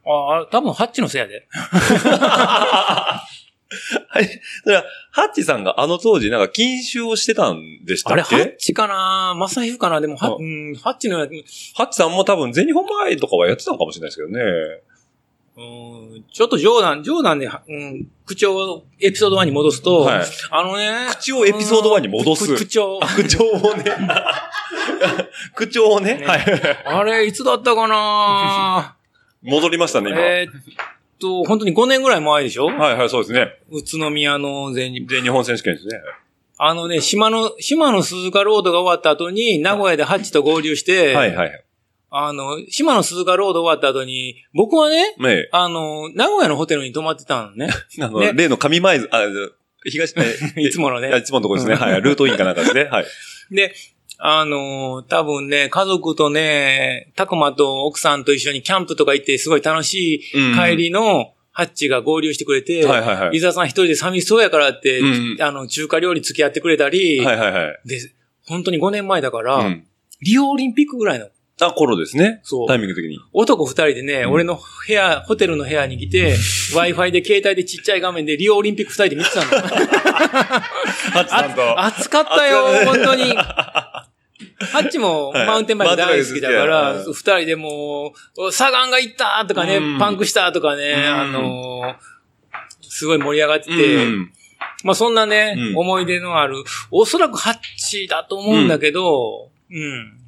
[0.06, 1.48] ああ、多分ハッチのせいやで。
[4.10, 4.26] はい。
[4.64, 9.34] それは、ハッチさんがあの当時なんか禁酒をしてたんでしたあれ、っけハッチかな？
[9.38, 10.02] マサヒフかな？
[10.02, 11.32] でも、はあうん、ハッチのやつ、
[11.76, 14.42] ハッチさんも多分全日本前とかはやってたのかもしれないですけどね。
[15.62, 23.00] うんちょっと冗談、冗談で、うん、口調、エピソード1に戻すと、はいあのね、口をエピソード1に戻すうん口調。
[23.02, 23.84] あ口調をね。
[25.56, 26.16] 口調をね。
[26.20, 26.42] ねはい。
[26.86, 28.96] あれ、いつだったかな？
[29.44, 30.20] 戻りましたね、今。
[30.22, 30.52] えーっ
[31.20, 32.68] と、本当に5年ぐらい前でしょ？
[32.68, 33.56] はいはい、そうですね。
[33.70, 36.00] 宇都宮の全日全日本選手権ですね。
[36.58, 41.64] あのね、島の、島の鈴鹿ロードが終わった後に、名古屋でハッチと合流して、はいはい。
[42.14, 47.70] あの、島の鈴鹿ロード終わった後に、僕はね、ねえあの、名古屋のホテルに泊まってたのね。
[48.02, 49.22] あの、ね例の上前津、あ、
[49.90, 51.76] 東、え いつものねいつものとこですね。
[51.76, 52.02] はい。
[52.02, 52.84] ルートインかなんかですね。
[52.84, 53.06] はい。
[53.50, 53.74] で、
[54.18, 67.80] あのー多分ね、家族とね、たくまと奥さんと一緒にキャンプとか行って、すごい楽しいうん帰りのハッチが合流してくれて、はいはいはい伊沢さん一人で寂しそうやからって、うんあの、中華料理付き合ってくれたり、はいはいはい。
[67.88, 68.00] で、
[68.46, 69.88] 本当に5年前だから、うん。
[70.22, 71.28] リオオリンピックぐらいの、
[71.68, 72.42] あ、頃ですね。
[72.44, 73.20] そうタイミング的に。
[73.34, 74.56] 男二人でね、うん俺の
[74.88, 76.36] 部屋、ホテルの部屋に来て、
[76.74, 79.46] Wi-Fi で携帯でちっちゃい画面でリオオリンピック二人で見てたの。
[79.52, 81.80] ハッチさんと。
[81.80, 83.34] あ暑かったよ、本当に。
[84.72, 92.12] ハッチもはいマウンテンバイク大好きだから、二人でもう、サガンが行ったとかねうん、パンクしたとかね、うんあのー
[92.94, 94.32] すごい盛り上がってうて、ん。
[94.84, 100.21] まあそんなね、うん思い出のある、おそらくハッチだと思うんだけど、うん。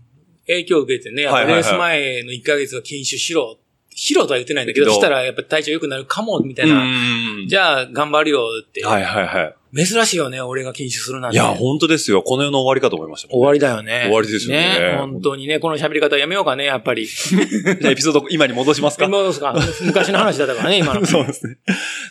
[0.48, 3.58] 影響を受けてね、レース前の1ヶ月は禁酒しろ。
[3.96, 6.84] しろとは言ってないんだけど、したらやっぱ体調良くなるかも、みたいうんな。
[6.84, 8.84] うんじゃあ頑張るよって。
[8.84, 9.56] はいはいはい。
[9.76, 11.38] 珍しいよね、俺が禁酒するなんて。
[11.38, 12.22] いや、本当ですよ。
[12.24, 13.30] この世の終わりかと思いました。
[13.30, 14.04] 終わりだよね。
[14.06, 17.06] 終わりですよね本当にね、この喋り方やめようかね、やっぱり。
[17.08, 19.06] じゃあエピソード今に戻しますか？
[19.06, 21.06] 今どうですか昔の話だったからね、今の。
[21.08, 21.58] そうですね。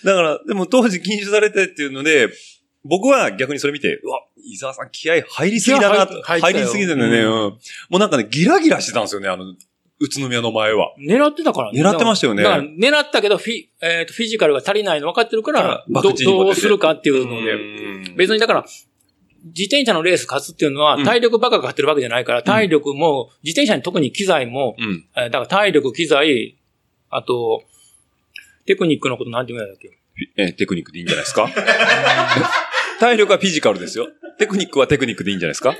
[0.04, 2.28] だから、でも当時禁酒されてっていうので、
[2.84, 4.21] 僕は逆にそれ見て、うわ、
[4.52, 7.18] 伊沢さん気合入りすぎだな入入りすぎだよね、ううん。
[7.18, 7.28] ん。
[7.30, 7.58] も
[7.92, 9.44] うなんかね、ギラギラしてたんですよね、あの、
[10.00, 10.92] 宇都宮の前は。
[10.98, 11.80] 狙ってたからね。
[11.82, 12.42] 狙ってましたよね。
[12.42, 17.52] だから狙ったけど、フィ、えっ、と、フィジカルが足りないの分かってるから、バどどうするかっていうので。
[17.54, 17.56] う
[18.12, 18.16] ん。
[18.16, 18.64] 別にだから、
[19.44, 21.04] 自転車のレース勝つっていうのは、うん。
[21.04, 25.04] 体力ばっかが勝ってるわけじゃないから、体力も、自転車に特に機材も、うん。
[25.16, 26.56] えーだから体力、機材、
[27.10, 27.62] あと、
[28.66, 29.90] テクニックのことなんて言うんだっけ？
[30.36, 31.48] えーテクニックでいいんじゃないですか？
[33.02, 34.08] 体力はフィジカルですよ。
[34.38, 35.74] テクニックはテクニックでいいんじゃないですか？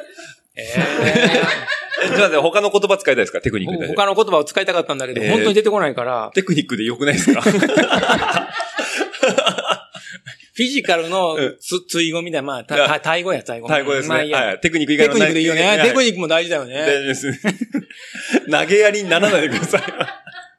[0.57, 0.63] え
[2.13, 3.41] え、じゃあね、他の言葉使いたいですか？
[3.41, 3.87] テクニックー、で。
[3.95, 7.41] 他の言葉を使いたかったんだけど、えー本当に出てこないから、テクニックでよくないですか？
[10.55, 13.69] フィジカルのうんつ、追語みたいな、まあ、た語や、タイ語。
[13.69, 14.09] タイ語ですね。
[14.09, 14.61] まあいはい。
[14.61, 15.63] テクニック以外テのクニックでいいよね。
[15.63, 16.75] はいテクニックも大事だよね。
[16.75, 17.41] 大丈夫です。
[18.51, 19.83] 投げやりにならないでください。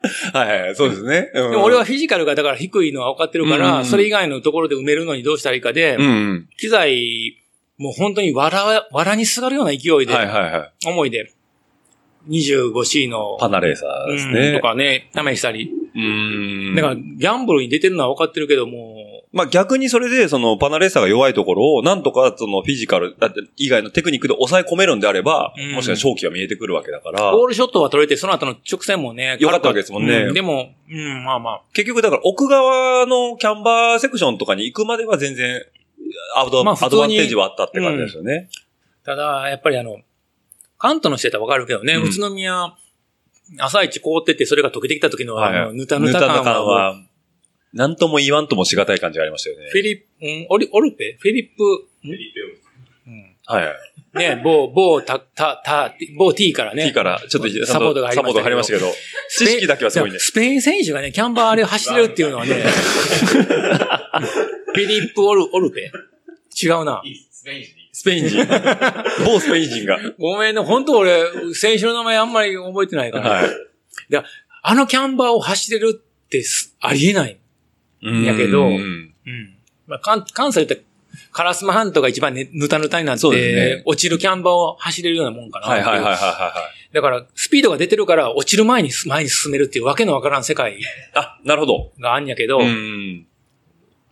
[0.33, 1.31] はいはい、そうですね。
[1.33, 6.49] ででも俺は、フィジカルがだから低いのは分かってるかうんうんうんら、それ以外のところで埋めるのにどうしたらいいかでうん、うん。
[6.57, 7.37] 機材、
[7.77, 10.89] もう本当にわら、わらにすがるような勢いで、はいはいはい。
[10.89, 11.31] 思いで、
[12.29, 14.53] 25C の、パナレーサーですうんね。
[14.53, 15.71] とかね、試したり。
[15.95, 16.75] うーん。
[16.75, 18.95] だから、ギャンブルに出てるのは分かってるけども、
[19.33, 25.71] まあ逆にそれで、そのパナレーサーが弱いところを、なんとかそのフィジカル、だって以外のテクニックで抑え込めるんであれば、うん。
[25.73, 30.27] もしかしたら勝機が見えてくるわけだから、ボールショットは取れて、その後の直線もね、良かったわけですもんね。
[30.29, 31.61] うでも、うん、まあまあ。
[31.73, 35.63] 結局だから奥側のキャンバーセクションとかに行くまでは全然、
[36.35, 38.49] アド,、まあアドバンテージはあったって感じですよね。
[39.03, 39.97] ただ、やっぱりあの、
[40.77, 42.03] 関東の人やったらわかるけどね、うん。
[42.03, 42.75] 宇都宮、
[43.57, 46.95] 朝一凍ってて、それが溶けてきた時の、あのぬたぬた感は、は、
[47.73, 49.69] なんとも言わんともしがたい感じがありましたよね。
[49.71, 51.63] フィリップ、うん、オリ、オルペフィリップ、
[52.07, 52.11] ん？
[53.07, 54.17] うんはいはい。
[54.17, 56.85] ね、某、某、た、た、た、某 T からね。
[56.85, 58.91] T から、ちょっと、サポートが入りましたけどサポートが入りましたけど、
[59.29, 60.19] 知識だけはすごいね。
[60.19, 65.91] スペイン選手がね、キャンバーあれを走れるっていうのはね、 フィリップ・オル、オルペ
[66.61, 67.01] 違うな。
[67.91, 68.45] スペイン人。
[69.25, 69.99] 某スペイン人が。
[70.19, 73.29] ごめんね、本当俺、選手の名前あんまり覚えてないから。
[73.29, 73.49] はい。
[74.61, 77.37] あのキャンバーを走れるってすありえない。
[78.25, 79.55] やけどうんうん。
[79.87, 80.83] まあ、関関西って、
[81.31, 85.67] カラスマ半島が一番ね、ぬたぬたになって、ね落ちるキャンバーを走れるようなもんかな。
[85.67, 86.53] はいはいはいはいは
[86.93, 90.83] だから、スピードが出てるから、落ちる前に前に進めるっていうわけのわからん世界い。
[91.15, 91.91] あ、なるほど。
[91.99, 93.25] があんやけど、うん。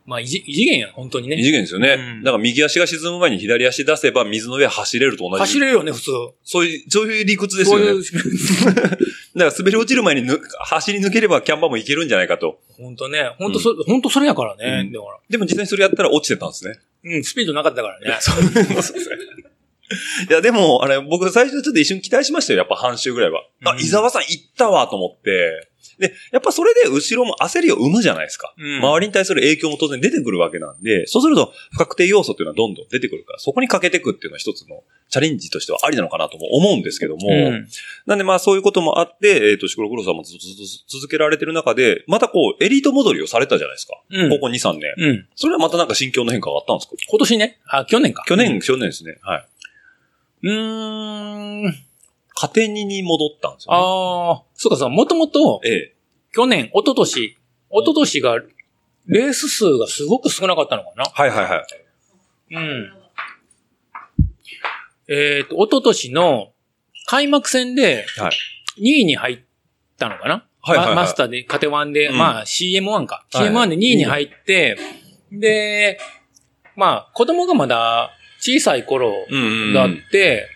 [0.05, 1.37] まあ、異次異次元や、本当に異ね。
[1.37, 1.95] 次元ですよね。
[1.97, 5.39] うんだから右足が沈む前に左足出せば水の上走れると同じ。
[5.39, 6.11] 走れるよね、普通。
[6.43, 7.91] そういう、そういう理屈ですそうよね。
[7.91, 8.03] いう、
[8.73, 12.59] だから滑り落ちる前にぬ走り抜ければキャンバーもいけるんじゃないかと。
[12.77, 14.81] 本当ね、本当そ、本当それやからね。
[14.85, 15.19] うんだから。
[15.29, 16.79] でも実際にそれやったら落ちてたんですね。
[17.03, 18.17] うん、スピードなかったからね。
[20.29, 22.59] いや、でも、あれ、僕最初ちょっと一瞬期待しましたよ。
[22.59, 23.41] やっぱ半周ぐらいは。
[23.65, 25.67] あ、うん伊沢さん行ったわと思って。
[25.99, 28.55] で、やっぱそれで後ろも焦りを生むじゃないですか。
[28.57, 37.67] うん周りに対する影響も当然出てくるわけなんで、そうすると不確定要素っていうのはどんどん出てくるから、そこにかけていくっていうのは一つのチャレンジとしてはありなのかなとも思うんですけども、うん
[38.07, 40.55] なんでまあそういうこともあって、えっ、と、シクロクロスさんもずっとずっ
[40.89, 43.93] と続けられてる中で、またこう、エリート戻りをされたじゃないですか。
[44.09, 44.93] うんここ2、3年。
[44.97, 45.27] うん。
[45.35, 46.95] それはまたなんか心境の変化があったんですか？
[47.07, 47.59] 今年ね。
[47.67, 48.23] あ、去年か。
[48.27, 49.17] 去年、去年ですね。
[49.21, 49.45] はい。
[50.43, 51.73] うーん。
[52.33, 53.79] カテニに戻ったんですよ、ね。
[53.79, 55.95] ああ、そうかさ、もともと、ええ。
[56.31, 57.37] 去年、一昨年、一
[57.85, 58.39] 昨年が、
[59.05, 62.55] レース数がすごく少なかったのかなはいはいはい。
[62.55, 62.93] うん。
[65.09, 66.51] えっ、と、一昨年の
[67.05, 68.31] 開幕戦ではい。
[68.79, 69.39] 2位に入っ
[69.97, 73.25] たのかなはいはいはいママスターで、カテワンで、うんまあ CM1 か。
[73.33, 74.77] はい CM1 で2位に入って、
[75.31, 75.99] で、
[76.75, 78.11] まあ子供がまだ
[78.41, 79.73] 小さい頃うんうんうん。
[79.73, 80.49] だって、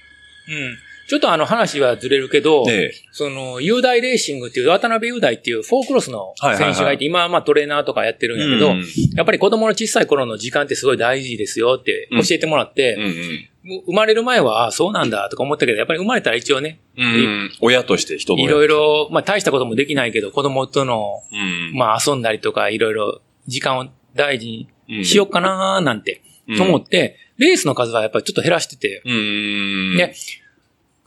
[0.48, 0.78] うん。
[1.08, 2.92] ちょっとあの話はずれるけど、ええ。
[3.12, 13.50] その、雄大レーシングっていう、渡辺雄大っていうフォークロスのはいはいはい選手がいて、今はまあトレーナーとかやってるんやけど、うんうんやっぱり子供の小さい頃の時間ってすごい大事ですよって教えてもらって、うんうん。
[13.64, 17.52] もう生まれる前は、ああ、そうなんだとか思ったけど、やっぱり生まれたら一応ね、うん。
[17.62, 21.78] 親として人のいろいろ、まあ大したこともできないけど、子供との、うん。
[21.78, 26.22] まあ遊んだりとか、いろいろ時間を大事うんにしようかなーなんて、
[26.58, 29.12] と思って、レースの数はやっぱりちょっと減らしてて、うん。
[29.12, 29.98] うん。
[29.98, 30.14] ね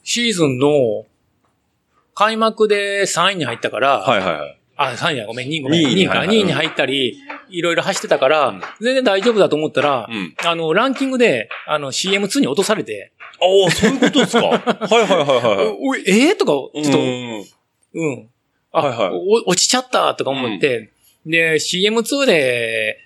[0.03, 1.05] シーズンの
[2.14, 4.59] 開幕で3位に入ったから、はいはいはい。
[4.76, 5.86] あ、3位じゃごめん、2位ごめん。
[5.86, 6.18] 2二位か。
[6.18, 7.18] はいはい2位に入ったり、
[7.51, 10.34] いろいろ走ってたから、全然大丈夫だと思ったら、うん。
[10.45, 14.47] あの、ランキングで、あの、CM2 に落とされて、おおそういうことですか？
[14.51, 16.03] はいはいはいはい。
[16.28, 17.45] えー、とか、ちょっと、うん
[17.95, 18.28] うん。
[18.72, 20.91] あ、はいはいお落ちちゃったとか思って、
[21.24, 22.99] で、CM2 で、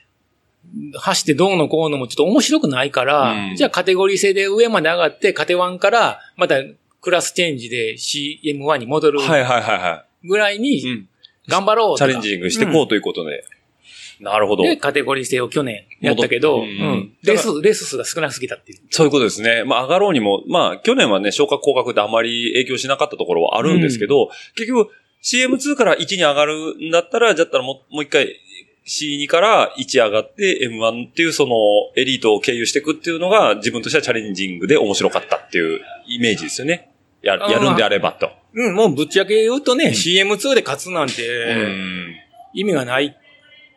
[0.99, 6.57] 走ってどうのこうのもちょっと面白くないから、うんじゃあカテゴリー制で上まで上がって、カテ1から、また
[7.01, 10.59] クラスチェンジで CM1 に戻るはいはいはいはぐらいい。
[10.59, 11.09] うに、ん。
[11.49, 13.45] 頑張ろうチャレンジングしていこうということで。
[14.21, 14.63] なるほど。
[14.63, 17.13] で、カテゴリー制を去年やったけど、ううんん。
[17.25, 18.79] レース、レース数が少なすぎたっていう。
[18.91, 19.65] そういうことですね。
[19.65, 24.91] まあ、上がろうにも、まあ、去年はね、昇格降格ってあまり影響しなかったところはあるんですけど、結局、
[25.25, 28.37] CM2 から1に上がるんだったら、じゃったらもう一回、
[28.87, 31.55] C2 から1上がって M1 っていうその
[31.97, 36.91] エリートを経由していくっていうのが自分としてはチャレンジングで面白かったっていうイメージですよね。
[37.23, 38.31] ややるんであればと。
[38.55, 41.23] うん、もうぶっちゃけ言うとね、CM2 で勝つなんて、
[41.55, 42.17] うん
[42.55, 43.17] 意味がない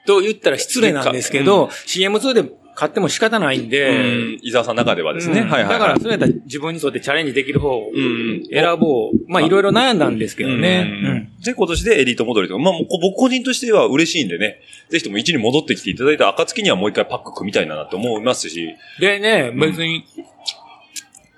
[0.06, 3.94] と言ったら失礼なんですけど、CM2 で買っても仕方ないんで、う
[4.36, 5.40] ん伊沢さんの中ではですね。
[5.40, 5.80] うんはいはいはい。
[5.80, 8.44] だから、それやったら自分にとってチャレンジできる方をうん。
[8.52, 9.32] 選ぼう。
[9.32, 10.86] まあ、いろいろ悩んだんですけどね。
[11.04, 14.60] うんで、今年でエリート戻りとか、まあ、もうこ僕個人としては嬉しいんでね、
[14.90, 20.04] ぜひとも1に戻ってきていただいた暁にはもう一回パック組みたいなって思いますし、でね、別に、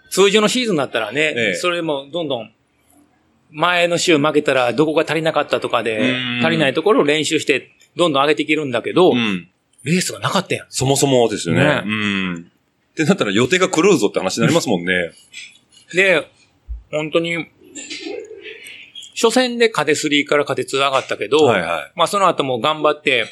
[0.09, 2.51] 通常のシーズンだったらね、ええそれもどんどん、
[3.51, 9.49] 前の週負けたらどこが足りなかったとかでうん、足りないところを練習して、どんどん上げていけるんだけど、うん。
[9.88, 10.67] レースがなかったやん。
[10.69, 11.63] そもそもですよね。
[11.63, 12.51] ねうん。
[12.91, 15.11] ってなったら予定が狂うぞって話になりますもんね。
[15.93, 16.27] で、
[16.91, 17.47] 本当に、
[19.15, 21.91] 初戦でカテ3からカテ2上がったけど、はいはい。
[21.95, 23.27] まあその後も頑張って、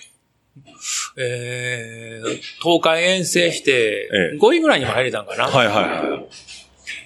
[1.18, 2.28] えー、
[2.62, 5.48] 東海遠征してええ、5位ぐらいにも入れたんかな。
[5.48, 6.28] はいはいは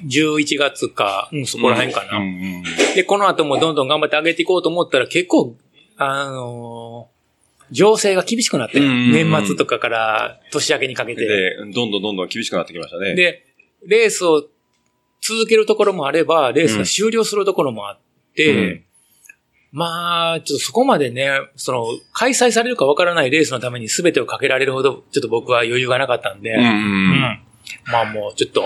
[0.03, 0.07] い。
[0.07, 2.19] 11月か、うん、そこら辺かな。
[2.19, 2.63] うんうん
[2.95, 5.55] で、この後もどんどん頑張って上げていこうと思ったら結構、
[5.97, 7.18] あのー
[7.71, 11.25] 情勢が厳しくなって、年末とかから年明けにかけて。
[11.25, 13.15] で、どんどんどんどん厳しくなってきましたね。
[13.15, 13.45] で、
[13.85, 14.47] レースを
[15.21, 17.99] 続けるところもあれば、レースが終了するところもあっ
[18.35, 18.83] て、うん
[19.71, 27.39] まあ、ちょっとそこまでね、その、開催されるかわからないレースのために全てをかけられるほど、ちょっと僕は余裕がなかったんで、うんうんうん
[27.85, 28.63] まあもう、ちょっと、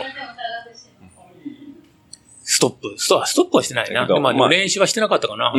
[2.43, 4.06] ストップ、ストストップはしてないな。
[4.06, 5.54] まあ、まあ練習はしてなかったかな。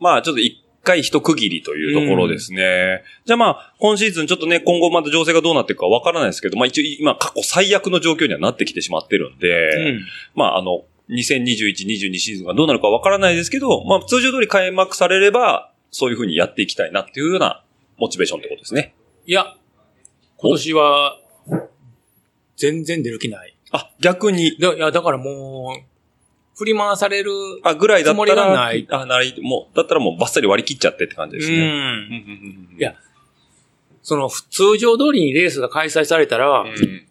[0.00, 3.02] まあ、ちょっと一回一区切りというところですね。
[3.24, 10.00] じゃあまあ、今シーズンちょっとね、今後また情勢がどうなっていくかわからないですけど、まあ一応今過去最悪の状況にはなってきてしまってるんで、うん。
[10.34, 17.64] まああの、2021、22シーズンがどうなるかわからないですけど、まあ通常通り開幕されれば、そういうふうにやっていきたいなっていうような
[17.98, 18.94] モチベーションってことですね。
[19.26, 19.54] いや、
[20.36, 21.18] 今年は、
[22.56, 23.54] 全然出る気ない。
[23.70, 25.97] あ、逆に、だいや、だからもう、
[26.58, 27.30] 振り回される、
[27.62, 28.86] あ、ぐらいだったつもりがら、ない。
[28.90, 31.56] あ、なり、もう、だったらもうバッサリ割り切っちゃってって感じうですね。
[31.56, 31.62] うん。
[31.62, 31.66] ん。
[31.66, 31.72] うん。
[31.72, 32.68] うん。
[32.72, 32.76] うん。
[32.78, 32.94] いや
[34.02, 37.06] その、通常通りにレースが開催されたら、うん。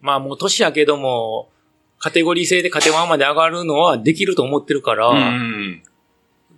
[0.00, 1.50] まあもう年やけども、
[1.98, 5.82] カテゴリー制でカテ1まで上がるのはできると思ってるから、うん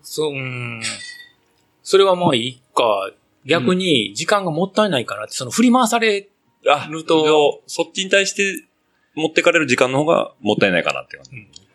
[0.02, 0.82] そう、うん。
[1.82, 3.11] それはまあいいか。
[3.44, 6.28] 逆に時間がもったいないかなって、その振り回され、
[6.66, 7.62] あ、ると。
[7.66, 8.64] そっちに対して
[9.14, 11.67] 持ってかれる時間の方がもったいないかなって感じ。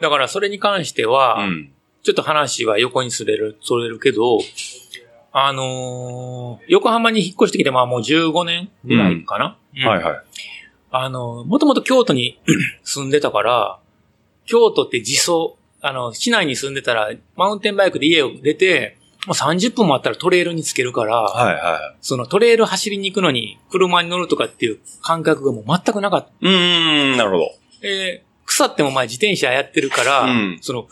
[0.00, 1.70] だからそれに関しては、うん。
[2.02, 4.38] ちょっと話は横にすれる、それるけど、
[5.32, 9.56] あのー横浜に引っ越してきてまあもう15年ぐらいかな。
[9.76, 10.22] うんはいはい。
[10.90, 12.38] あの、もともと京都に
[12.84, 13.78] 住んでたから、
[14.46, 26.28] 京都って自走、あの、市内に住んでたら、マウンテンバイクで家を出て、もう30分もあったらトレイルにつけるから、はいはそのトレイル走りに行くのに車に乗るとかっていう感覚がもう全くなかった。
[26.28, 26.32] い。
[26.42, 27.50] うーん、なるほど。
[27.82, 30.88] えー腐ってもまあ自転車やってるから、うんその、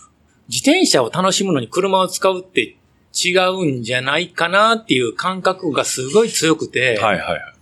[0.49, 2.77] 自転車を楽しむのに車を使うって
[3.15, 7.55] 違うんじゃないかなっていう感覚がすごい強くて、はいはいはい。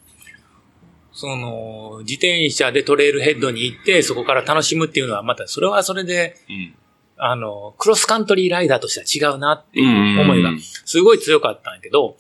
[1.13, 6.75] その、自転車でトレイルヘッドに行って、そこから楽しむっていうのは、またそれはそれで、うん。
[7.23, 10.53] あの、クロスカントリーライダーとしては違うなっていう思いが、
[10.87, 12.17] すごい強かったんやけど、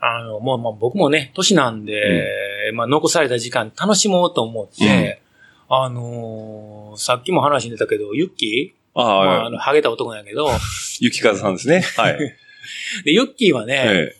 [0.00, 5.22] あの、もう、もう僕もね、年なんで、まあ、残された時間楽しもうと思って、
[5.68, 10.48] あのーさっきも話に出たけど、ユッキー、あまあ、あ、あの、ハゲた男なんやけど、
[11.00, 11.80] ゆきかずさんですね。
[11.80, 12.18] はい。
[13.04, 14.16] で、ユッキーはね、え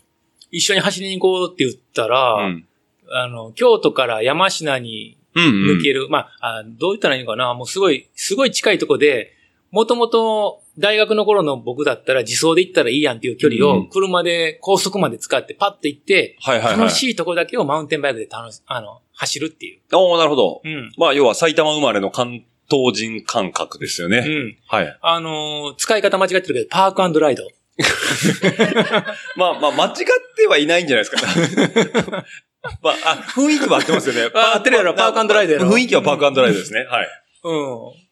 [0.51, 2.45] 一緒に走りに行こうって言ったら、え。
[2.45, 2.67] うん。
[3.11, 6.09] あの、京都から山科にうんうん抜ける。
[6.09, 9.36] まああ、どう言ったらいいのかなもうすごい、すごい近いとこで、
[9.77, 16.39] もともと大学の頃の僕だったら自走で行ったらいいやんっていう距離をうん車で高速まで使ってパッと行って。
[16.43, 19.81] 楽しいとこだけをマウンテンバイクで楽し、あの、走るっていう。
[19.93, 20.63] おおなるほど。
[20.65, 20.91] うん。
[20.97, 24.25] まあ、要は埼玉生まれの関東人感覚ですよね。
[24.27, 24.57] うん。
[24.67, 24.99] はい。
[25.03, 27.43] あのー使い方間違ってるけど、パークライド。
[29.37, 29.95] まあまあ、間違っ
[30.39, 32.25] てはいないんじゃないですか。
[32.81, 34.31] まあ、あ、雰囲気は合ってますよね。
[34.35, 36.87] あ合ってるやろパークアンドライドやろ雰囲気はパークアンドライドですね。
[36.89, 37.09] はい。
[37.45, 38.07] うん。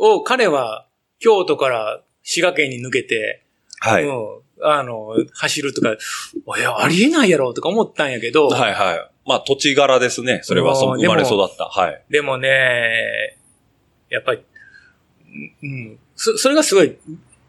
[0.00, 0.86] を、彼は、
[1.20, 3.46] 京都から滋賀県に抜けて、
[3.78, 4.04] はい。
[4.04, 4.40] うん。
[4.62, 9.10] あの、走るとか、いや、ありえないやろとか思ったんやけど、はいはい。
[9.26, 10.40] まあ、土地柄ですね。
[10.42, 11.64] それは、そうん生まれ育った。
[11.66, 12.02] はい。
[12.10, 13.36] でもね、
[14.10, 14.42] やっぱり、
[15.62, 16.96] うん、そそれがすごい、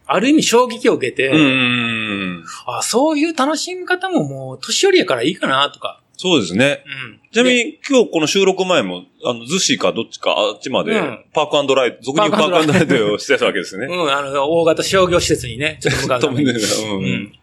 [0.06, 2.44] ある意味衝撃を受けて、うーん。
[2.68, 6.01] あ、そういう楽しみ方ももう、年寄りやからいいかな、とか。
[6.22, 6.84] そうですね。
[6.86, 7.20] うん。
[7.32, 13.88] ちなみに、今日この収録前も、あの、逗子かどっちかあっちまでうん、パークアンドライド、俗に言うパークアンドライドをしてたわけですね。
[13.88, 16.52] うん、あの、大型商業施設にね、ちょっと向かうために。
[16.54, 17.34] うんうん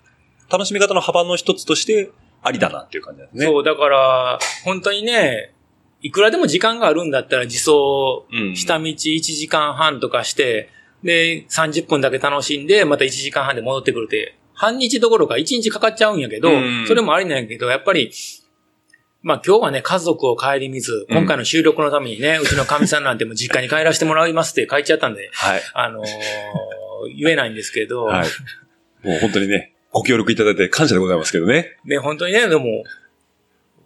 [0.50, 2.10] 楽しみ方の幅の一つとして、
[2.42, 3.44] ありだなっていう感じですね。
[3.44, 5.52] そう、だから、本当にね、
[6.00, 10.70] いくらでも時間があるんだったら自走、うん下道1時間半とかして、
[11.02, 18.10] で、30分だけ楽しんで、また1時間半で戻ってくるって、半日どころか1日かかっちゃうんやけど、うんそれもありなんやけど、やっぱり、
[19.22, 25.60] まあ今日はね、家族を顧みず、今回の収録のためにね、うちの神さんなんてもう実家に帰らせてもらいますって書いちゃったんで、はい。
[25.74, 26.06] あのー
[27.14, 28.28] 言えないんですけど、はい。
[29.06, 31.78] もう本当にね、ご協力いただいて感謝でございますけどね。
[31.84, 32.84] ね、本当にね、でも、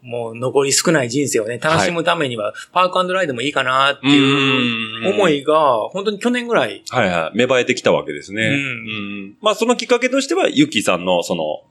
[0.03, 7.37] もう残り少ない人生をね、楽しむためには、パークアンドライドもいいかなっていう思いが、本当に去年ぐらい、はいはい。
[7.37, 8.43] 芽生えてきたわけですね。
[8.43, 11.63] うんうんまあそのきっかけとしては、ユッキーさんのその、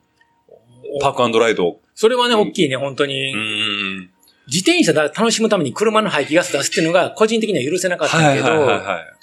[0.99, 1.81] パークアンドライドを。
[1.95, 3.33] それはね、うん大きいね、本当に。
[3.33, 4.09] ん。
[4.47, 9.21] 自転車だ楽しむために車の排気ガス出すっていうのが個人的には許せなかったけど、はいはいはいはい。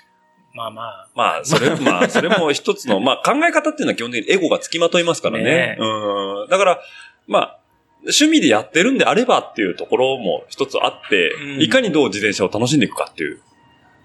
[0.55, 5.45] まあまあ、まあ、それ、まあ、それも一つの、まあ、考え方っていうのは基本的にエゴがつきまといますからね。
[5.45, 6.49] ねうん。
[6.49, 6.81] だから、
[7.27, 7.59] まあ、
[8.03, 13.41] 趣味でやってるんであればっていうところも一つあって、うんいかにどう自転車を楽しんでいくかっていう。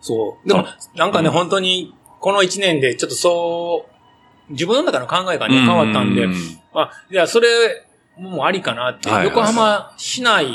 [0.02, 0.48] そう。
[0.48, 3.86] でも、なんかね、うん本当に、この一年でちょっとそ
[4.50, 6.30] う、自分の中の考えがね、変わったんで、う
[6.82, 7.48] あ、いや、それ、
[8.18, 9.10] もうありかなって。
[9.10, 10.48] はいはい横浜市内、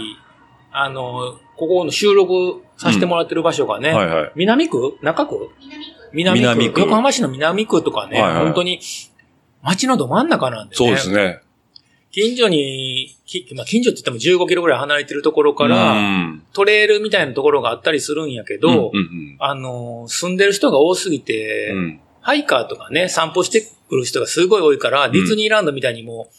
[0.71, 4.33] あの、ここの収録させてもらってる場所がね、はいはい。
[4.37, 4.99] 南区？
[5.03, 5.51] 中区？
[6.13, 6.41] 南区。
[6.41, 8.81] 南区横浜市の南区とかね、はいはい本当に、
[9.63, 10.77] 街のど真ん中なんでね。
[10.77, 11.41] そうですね。
[12.11, 26.35] 近所に、きまあ、近所って言っても15キロぐらい離れてるところから、うんトレイルみたいなところがあったりするんやけど、うんうんあの、住んでる人が多すぎて、うんうんハイカーとかね、散歩してくる人がすごい多いから、ディズニーランドみたいにもう、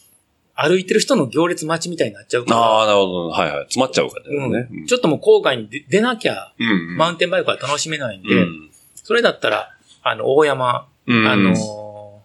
[0.53, 3.29] 歩いてる人の行列待ちみたいになっちゃうから、ああ、なるほど。
[3.29, 3.63] はいはい。
[3.63, 4.51] 詰まっちゃうからうん。
[4.51, 4.85] ね。
[4.85, 6.97] ちょっともう郊外に出出なきゃ、うんうん。
[6.97, 8.69] マウンテンバイクは楽しめないんで、うん。
[8.93, 9.71] それだったら、
[10.03, 12.21] あの、大山、うんあの、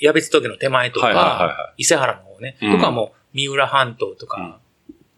[0.00, 2.72] 矢別峠の手前とか、はいはいはいは伊勢原の方ね、うん。
[2.72, 4.58] とかも、三浦半島とか、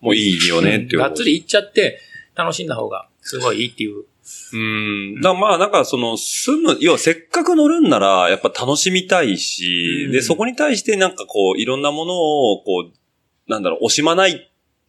[0.03, 0.99] もういいよねっていう。
[0.99, 2.01] がっつり行っちゃって、
[2.35, 4.05] 楽しんだ方がすごいいいっていう。
[4.53, 5.21] うん。
[5.21, 14.33] だまあなんかその住む、要はせっかく乗るんならやっぱ楽しみたいし、うんで、そこに対してなんかこういろんなものをこう、なんだろう、惜しまない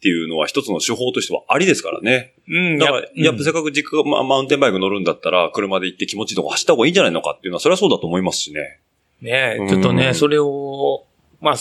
[0.00, 2.34] ていうのは一つの手法としてはありですからね。
[2.48, 8.80] うんだから、やっぱせっかかく実家が、まあ、マウンテンバイク乗るんだったら、車で行って気持ちいいとこ走った方がいいんじゃないのかっていうのは、それはそうだと思いますしね。
[9.20, 11.04] ねうんちょっとね、それを、
[11.40, 11.56] まあ、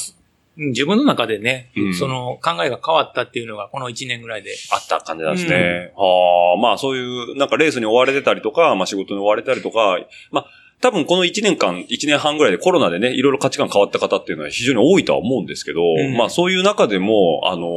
[0.59, 4.51] 自分の中でね、うんその考えが変わったっていうのがこの1年ぐらいで。
[4.71, 5.93] あった感じなんですね。
[5.95, 9.97] はあ、まあそういう、なんかレースに追われてたりとか、まあ仕事に追われたりとか、
[10.31, 10.45] まあ
[10.81, 17.69] 多分この1年間、1年半ぐらいでコロナでね、いろいろ価値観変わった方っていうのは非常に多いとは思うんですけど、うんまあそういう中でも、あのー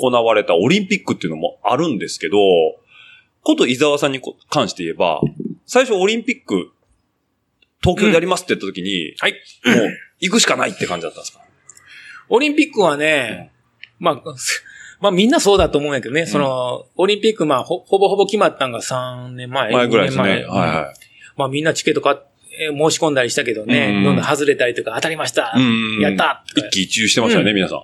[0.00, 2.36] 行われたオリンピックっていうのもあるんですけど、
[3.42, 5.20] こと伊沢さんにこ関して言えば、
[5.64, 6.70] 最初オリンピック、
[7.82, 9.32] 東京でやりますって言った時に、はい。
[9.32, 11.40] もう行くしかないって感じだったんですか？
[12.28, 13.52] オリンピックはね、
[13.98, 14.64] まあ、す
[15.00, 19.72] まあみんなそうだと思うんやけどね、その、オリンピックまあほほぼほぼ決まったんが3年前。
[19.72, 20.22] 前ぐらいですね。
[20.22, 20.94] 2はいは
[21.36, 22.16] まあみんなチケット買っ
[22.58, 25.54] えー申し込んだりしたけどね、うんどんどん外れたりとか当たりました。
[26.00, 27.82] やった一喜一憂してましたよね、皆さん。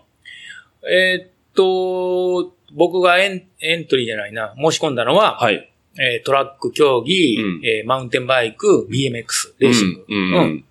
[0.90, 5.68] えーっと、僕がエンエントリーじゃないな、申し込んだのは、はい。
[5.98, 10.04] えートラック競技、うんえーマウンテンバイク、BMX、レーシング。
[10.08, 10.64] うん。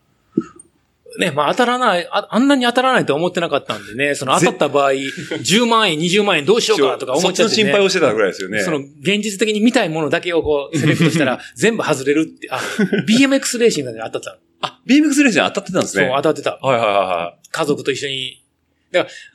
[1.28, 7.46] うんうんね、まあ当たらないあ、あんなに当たらないと思ってなかったんでね、その当たった場合、10万円、20万円どうしようかとか思っちゃって、ね。
[7.46, 8.60] そっちの心配をしてたぐらいですよね。
[8.62, 12.60] その現実的に見たいものだけをこう、セレクトしたら全部外れるって、あ、
[13.08, 14.38] BMX レーシングで当たったの。
[14.62, 16.14] あ、BMX レースに当たってたんですそう、ね。
[16.16, 16.60] 当たってた。
[16.62, 18.28] はいはいはいは家族と一緒に。
[18.28, 18.42] い。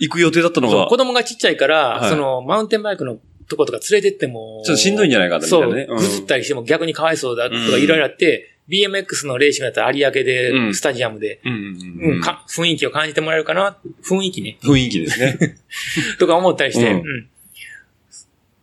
[0.00, 3.18] 行く予定だったのが、そう子供がちっちゃいから、はいその、マウンテンバイクの
[3.48, 10.74] とことか連れてっても、ちょっとしんどいんじゃないかなみたいそう、なねうんぐずったりしても逆にかわいそうだとかうんいろいろあって、BMX のレーシングだったら有明うで、ん。
[10.74, 12.20] スタジアムで、うんうんうんうん。
[12.20, 15.56] か雰囲気を感じてもらえるかな、雰囲気ね、雰囲気ですね。
[16.18, 16.96] とか思ったりして、うん。
[16.96, 17.28] うん。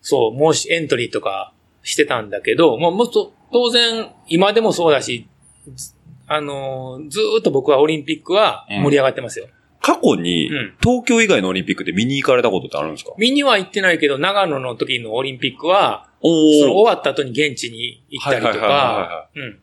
[0.01, 5.27] そう、もしエントリーとかしてたんだけど、もうもっと、当然、今でもそうだし、
[5.75, 5.93] ず
[6.27, 9.47] あのーずーっと僕はオリンピックは盛り上がってますよ。
[9.81, 13.11] 過去にうん、東京以外のオリンピックで見に行かれたことってあるんですか？
[13.17, 16.73] 見には行ってないけど、長野の時のオリンピックは、おそのー。
[16.73, 19.59] 終わった後に現地に行ったりとはいはいはいはいはか、うん。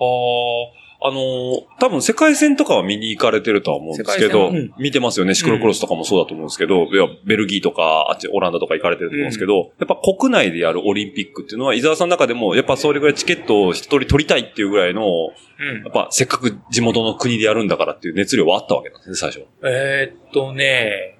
[0.00, 5.34] あーあのー多分世界戦とかは見に行かれてるとは思うんですけど、世界戦見てますよね。
[5.34, 15.82] シクロクロスとかもそうだと思うんですけど、いや、ベルギーとか、あっち、オランダとか行かれてると思うんですけど、やっぱ国内でやるオリンピックっていうのは、伊沢さんの中でも、やっぱそれぐらいチケットを一人取りたいっていうぐらいの、うん。
[15.84, 19.46] やっぱせっかく地元の国でやるんだからっていう熱量はあったわけなんですね、最初。
[19.64, 21.19] えーっとね、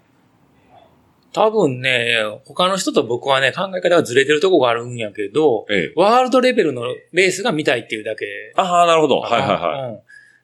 [1.33, 5.93] 多分ね、他の人と僕はね、考え方がずれてるとこがあるんやけど、ええ。
[5.97, 8.27] ワールドレベルのレースが見たいっていうだけ。
[8.57, 9.21] ああ、なるほど。
[9.21, 9.93] はいはいはい。
[9.93, 9.95] い。
[9.95, 10.01] うん。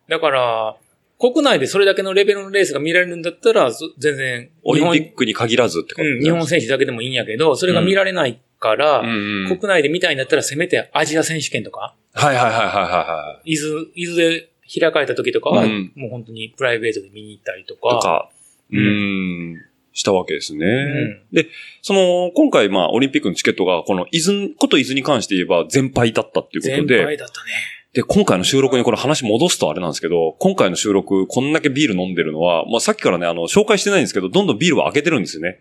[0.09, 0.77] だから、
[1.19, 9.59] 国内でそれだけのレベルのレースが見られるんだったら、そ全然、オリンピックに限らずってことうん、日本選手だけでもいいんやけど、それが見られないから、うんうん。
[9.59, 17.77] 国内で見たいんだったら、せめてアジア選手権とか、はいはいはいはいは伊豆、伊豆で開かれた時とかは、うんもう本当にプライベートで見に行ったりとい。
[17.77, 18.31] とか、か、
[18.71, 19.66] ううんん、
[19.97, 20.67] したわけですね。
[20.67, 21.49] んで、
[21.81, 27.51] その、今回まあ、オリンピックのチケットが、この伊豆、こと伊豆に関して言えば全敗だったっていう全ことで、敗だったね。
[27.95, 35.61] で、今回の収録にこれ話戻すとあれなんですけど、今回の収録、こんだけビール飲んでるのは、まあさっきからね、あの、紹介してないんですけど、どんどんビールを開けてるんですよね。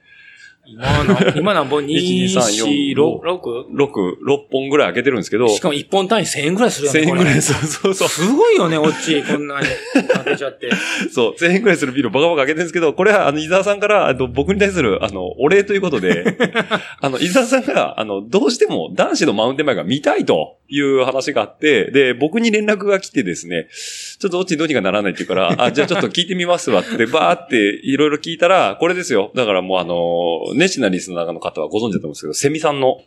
[0.68, 3.68] 今な、今なんぼ2、1 2 3 4 4、6?
[3.76, 6.99] 6、6本ぐらい開けてるんですけど、しかも1本単位1000円ぐらいするよね。
[7.01, 8.07] 1000円ぐらい、そうそうそう。
[8.07, 10.70] すごいよね、オッチー、こんなに開けちゃって。
[11.11, 16.36] そう、1000円くらいするビールをバカバカ開けてるんですけど、これは、あの、伊沢さんから、あの、僕に対する、あの、お礼ということで、
[16.99, 23.68] あの、伊沢さんが、あの、どうしても男子のマウンテンバイクが見たいという話があって、で、僕に連絡が来てですね、
[24.20, 29.32] ちょっとオッチーどうにかならないって言うから、あ、じゃあちょっと聞いてみますわって、 バーっていろいろ聞いたら、これですよ。
[29.36, 32.97] だからもうあの、熱心なリスナーの方はご存知だと思うんですけど、セミさんの、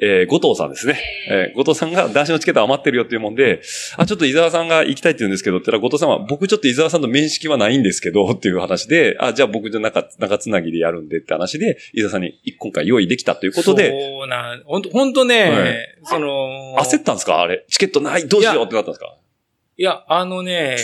[0.00, 1.00] えー、後藤さんですね。
[1.30, 3.60] えー、後藤さんが男子のチケット余ってるよっていうもんで、
[3.96, 15.74] あ、ちょっと伊沢さんが行きたいって言うんですけど、って言ったら後藤さんは、僕ちょっと伊沢さんと面識はないんですけど、っていう話で、あ、じゃあ僕じゃ中、中つなぎでやるんでって話で、伊沢さんに今回用意できたということで、そうなん、ほんと、ほんとね、はい。
[16.04, 17.07] その、焦った？
[17.12, 17.40] んですか？
[17.40, 17.64] あれ。
[17.68, 18.28] チケットない？
[18.28, 19.14] どうしようってなったんですか？
[19.76, 20.76] いや、あのね、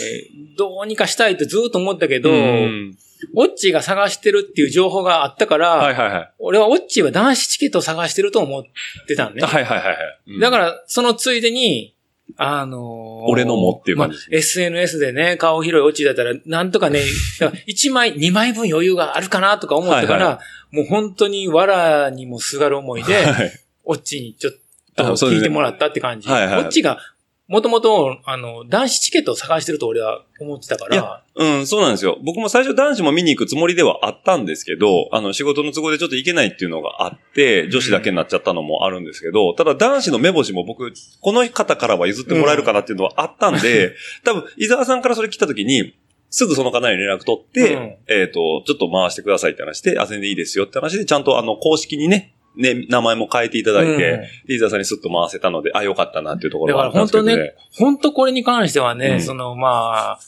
[0.56, 2.96] どうにかしたいってずっと思ったけど、うん
[3.34, 6.32] オッチーが探してるっていう情報があったから、はいはいはい。
[6.38, 8.64] 俺はオッチーは男子チケットを探してると思っ
[9.08, 9.40] てたんね。
[9.42, 9.96] はいはいはいはい。
[10.26, 11.96] うんだから、そのついでに、
[12.36, 17.00] あのー俺のもっていう感じねまあ SNS でね、顔広いオッチーだったら、なんとかね、
[17.40, 23.52] だから1枚、2枚分余裕があるかなとか思ったから、はもう本当に藁にもすがる思いで、はい
[23.86, 24.58] オッチーにちょっと
[24.96, 25.36] あそうですね。
[25.36, 26.28] 聞いてもらったって感じ。
[26.28, 26.60] はいはい。
[26.60, 26.98] オッチーが、
[27.46, 32.16] もともと、あの、男子チケットを探してると俺は思ってたかいやら、うん、そうなんですよ。
[32.24, 40.90] 僕も最初男子も見に行くつもりではあったんですけど、あの、仕事の都合でちょっと行けないっていうのがあって、女子だけになっちゃったのもあるんですけど、ただ男子の目星も僕、
[41.20, 45.94] この方からは譲ってもらえるかなっていうのはあったんで、多分、伊沢さんからそれ来た時に、
[46.30, 47.96] すぐその方に連絡取って、うん。
[48.08, 57.36] えっ、と、ちょっと回してくださいって話で、あ、全然いいですよって話で、ちゃんとあの、公式にね、ね、名前も変えていただいて、うんで伊沢さんにスッと回せたので、あ、よかったなっていうところだからはあったんですけどね。
[57.36, 57.54] 本当ね、
[57.94, 60.20] 本当これに関してはね、うんそのまあ、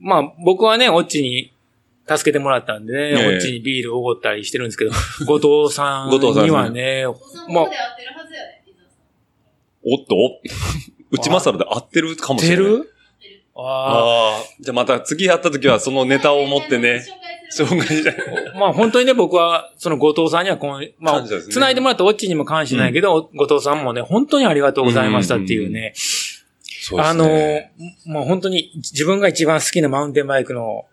[0.00, 1.52] まあ僕はね、オッチに
[2.08, 4.90] 助けてもらったんでね、ええオッチにビールおごったりしてるんですけど、
[5.26, 9.00] 後藤さん後藤さんにはね、お子さんここで合ってるはずやで、伊沢さん。
[9.84, 10.16] おっと？
[11.10, 12.72] 内まさらで合ってるかもし出れない。
[12.72, 12.94] る？
[13.54, 14.42] あああ。
[14.60, 17.04] じゃあまた次会った時はそのネタを持ってね、
[17.56, 18.02] 紹介する。
[18.02, 18.16] 紹介したい。
[18.54, 27.28] あ、まあ本当にね、僕は、その後藤さんにはこう、まあ感謝です、ね繋いでもらったオッチにも感謝ないけど、後藤さんもね、本当にありがとうございましたっていうね、そうあの、
[28.06, 30.86] もう本当に自分が一番好きなマウンテンバイクの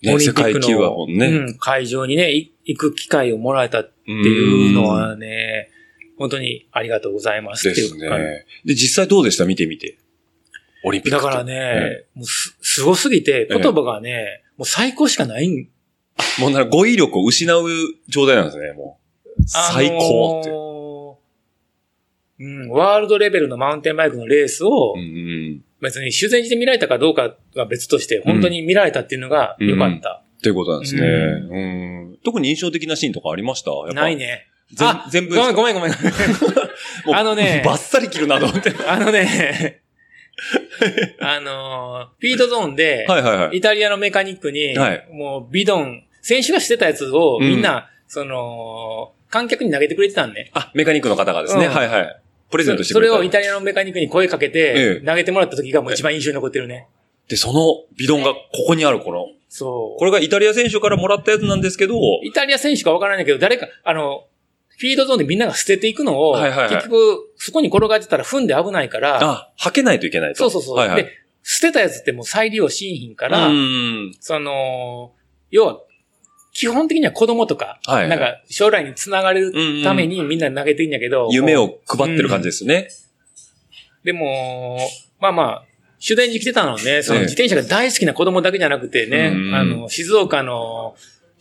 [0.00, 1.26] ね、世界級はもんね。
[1.26, 5.70] うん、会場にね、い行く機会をもらえたっていうのはね、
[6.18, 8.46] 本当にありがとうございますってですいうか、ね。
[8.64, 9.44] で、実際どうでした？
[9.44, 9.98] 見てみて。
[10.84, 11.22] オリンピック。
[11.22, 15.68] だからね、もうす、すごすぎて、言葉がね、もう最高しかないん。
[16.38, 17.66] もうなんか語彙力を失う
[18.08, 19.00] 状態なんですね、も
[19.38, 19.42] う。
[19.46, 20.50] 最高って。
[20.50, 20.74] あのー
[22.36, 25.64] うん、ワールドレベルのマウンテンバイクのレースをうん、うん。
[25.80, 30.24] 別に修善寺で見られたかどうかは別として、本当に見られたっていうのが良かった。
[30.42, 31.02] ということなんですね。
[31.02, 31.58] うう
[32.14, 32.18] ん。
[32.24, 33.70] 特に印象的なシーンとかありました？
[33.70, 34.16] やっぱない。
[34.16, 34.46] ね。
[35.10, 35.92] 全部ごめんごめんごめん。
[37.14, 38.72] あのねバッサリ切るなと思って。
[38.86, 39.82] あのね、
[41.20, 43.58] あのー、フィードゾーンで、はいはいはい。
[43.58, 50.50] イタリアのメカニックに、はいもうビドン、選手がしてたやつをうんみんな、その、観客に投げてくれてたんね。
[50.54, 51.66] あ、メカニックの方がですね。
[51.66, 52.20] うんはいはい。
[52.50, 53.14] プレゼントしてそくれた。
[53.14, 56.86] れをイタリアのメカニックに声かけえてえ、投げてもらった時がもう一番印象に残ってるね。
[57.28, 59.98] で、そのビドンがここにあるこの、そう。
[59.98, 64.26] これがイタリア選手からもらったやつなんですけど、イタリア選手かわからないけど、誰か、あの、
[64.76, 70.38] フィードゾーンでみんなが捨てていくのを、はいはいはい結局、そこに転がってたら踏んで危ないから、あ、履けないといけないと。
[70.38, 70.76] そうそうそう。
[70.76, 71.04] はいはい。
[71.04, 71.10] で、
[71.42, 74.12] 捨てたやつってもう再利用しんひんから、うん。
[74.20, 75.12] その、
[75.50, 75.80] 要は、
[76.52, 82.88] 基本的には子供とか、はいはいなんか将来につながれるためにみんな投げていいんだけど、夢を配ってる感じですね。
[84.04, 84.78] でも、
[85.20, 85.64] まあまあ、
[85.98, 90.96] 主電に来てたのはね、そのええ自転車が大好きな子供だけじゃなくてね、うんあの、静岡の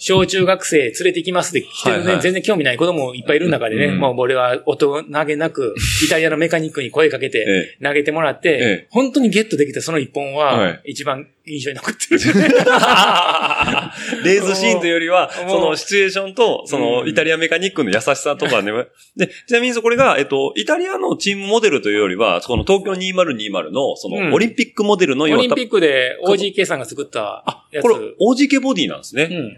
[0.06, 5.76] 小中学生連れて行きますで来てるね、はいはい全然興味ない子供もいっぱいいる中でね、うんもう俺は大人げなく、
[6.06, 7.84] イタリアのメカニックに声かけて、ええ。
[7.84, 8.54] 投げてもらって、え
[8.86, 12.20] え本当にゲットできたその一本は、はい一番印象に残ってる。
[14.26, 18.72] レーズシーンというよりは、そのシチュエーションと、そのうんイタリアメカニックの優しさとかね。
[19.16, 27.84] で、ちなみにこれが、えっと、イタリアのチームモデルというよりは、この東京2020の、そうんのオリンピックモデルのオような、リンピックで OGK さんが作ったやつ。
[27.84, 29.30] これ OGK ボディなんですね。
[29.32, 29.58] うん。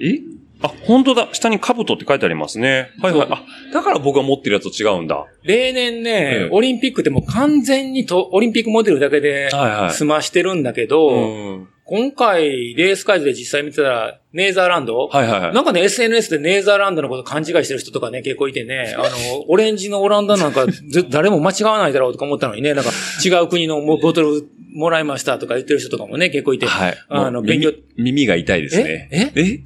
[0.00, 0.20] え？
[0.62, 1.28] あ、本当だ。
[1.32, 2.90] 下にカブトって書いてありますね。
[3.02, 3.28] はいはい。
[3.30, 3.42] あ、
[3.72, 5.16] だから僕が持ってるやつと違うんだ。
[5.16, 11.20] は例年ね、ええオリンピックってもう完全にとオリンピックモデルだけでいは済ましてるんだけど、う
[11.56, 11.68] ん。
[11.88, 15.54] 今回レース会場で実際見てたら、ネーザーランド、はいはいはい。
[15.54, 19.08] なんかね、SNS でネーザーランドのこと勘違いしてる人とかね、結構いてね、 あの、
[19.48, 22.90] オレンジのオランダなんか、ぜ誰も間違わないだろうとか思ったのにね、なんか
[23.24, 26.98] 違う国のボトルもらいましたとか言ってる人とかもね、結構いて、はい。
[27.08, 27.72] あの勉強。
[27.96, 29.08] 耳が痛いですね。
[29.12, 29.32] え？
[29.36, 29.60] え？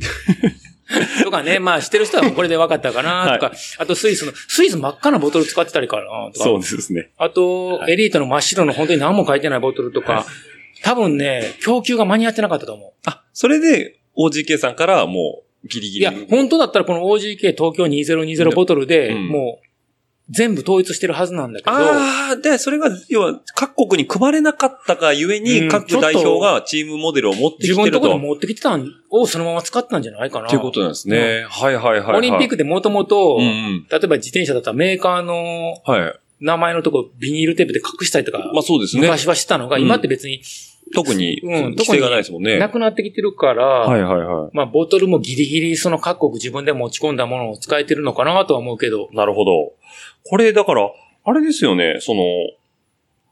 [1.25, 7.11] とかね、まあ知ってる人はこれで分かったかなとか、あとスイスの、スイス真っ赤なボトル使ってたりかなとか、そうですね。
[7.17, 10.27] あと、エリートの真っ白の本当に何も書いてないボトルとか、
[10.83, 12.93] 多分ね、供給が間に合ってなかったと思う。
[13.07, 16.01] あ、それで OGK さんからもうギリギリ。
[16.01, 19.67] いや、本当だったらこの OGK 東京2020ボトルで、うんもう、
[20.31, 28.07] 全部統一してるはずなんだけど、ああ、で、それが、要は、各国に配れなかったがゆえうに、ん各代表がチームモデルを持ってき自分てると。
[28.07, 30.49] のところに持ってきてたんをそのまま使ったんじゃないかな。
[30.49, 31.45] ということなんですね。
[31.49, 32.17] はいはいはいはい。
[32.19, 33.39] オリンピックでもともと。
[33.39, 33.45] 例
[34.05, 36.21] えば自転車だったらメーカーのはい。
[36.41, 39.03] 名前のとこビニールテープで隠したりとか、まあそうですね。
[39.03, 40.43] 昔はしてたのが、うん今って別に
[40.95, 42.59] 特に、うん規制がないですもんね。
[42.59, 44.51] なくなってきてるから、はいはいはい。
[44.57, 49.09] まあ、ボトルもギリギリその各国自分で持ち込んだものを使えてるのかなとは思うけど。
[49.13, 49.73] なるほど。
[50.25, 50.91] これ、だから、
[51.25, 52.23] あれですよね、その、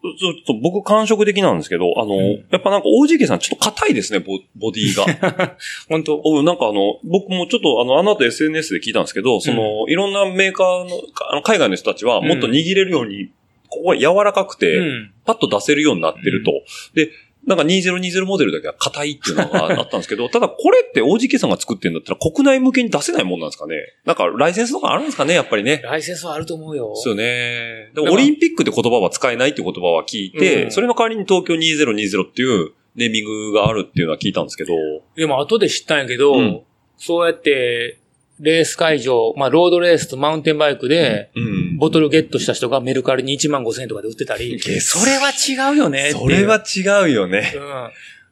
[0.01, 5.57] ちょっと僕感触的なんですけど、あの、うんやっぱなんか OGK さんちょっと硬いですね、ボボディが。
[5.91, 13.31] 本当おなんかあの、僕もちょっとあの、あの後 SNS で聞いたんですけど、その、いろんなメーカーの、かあの海外の人たちはもっと握れるように、
[13.69, 15.11] ここが柔らかくて、うん。
[15.25, 16.53] パッと出せるようになってると。
[16.95, 17.11] で、
[17.47, 25.81] なんか2020モデルだけは硬いっていうのがあったんですけど、 ただこれって OGK さんが作ってるんだったら国内向けに出せないもんなんですかねなんかライセンスとかあるんですかねやっぱりね。
[25.85, 26.93] ライセンスはあると思うよ。
[26.95, 27.91] そうよね。
[27.95, 34.73] でオリンピックって言葉は使えないって言葉は聞いて、うんそれの代わりに東京2020っていうネーミングがあるっていうのは聞いたんですけど、
[35.17, 36.61] でも後で知ったんやけど、うん
[36.99, 37.99] そうやって、
[38.41, 41.79] レース会場、まあ、ロードレースとマウンテンバイクで、うん。
[41.79, 46.11] ボトルゲットした人がメルカリに1万5千円とかで売ってたり、それは違うよね。
[46.13, 47.53] それは違うよね。
[47.57, 47.91] うん。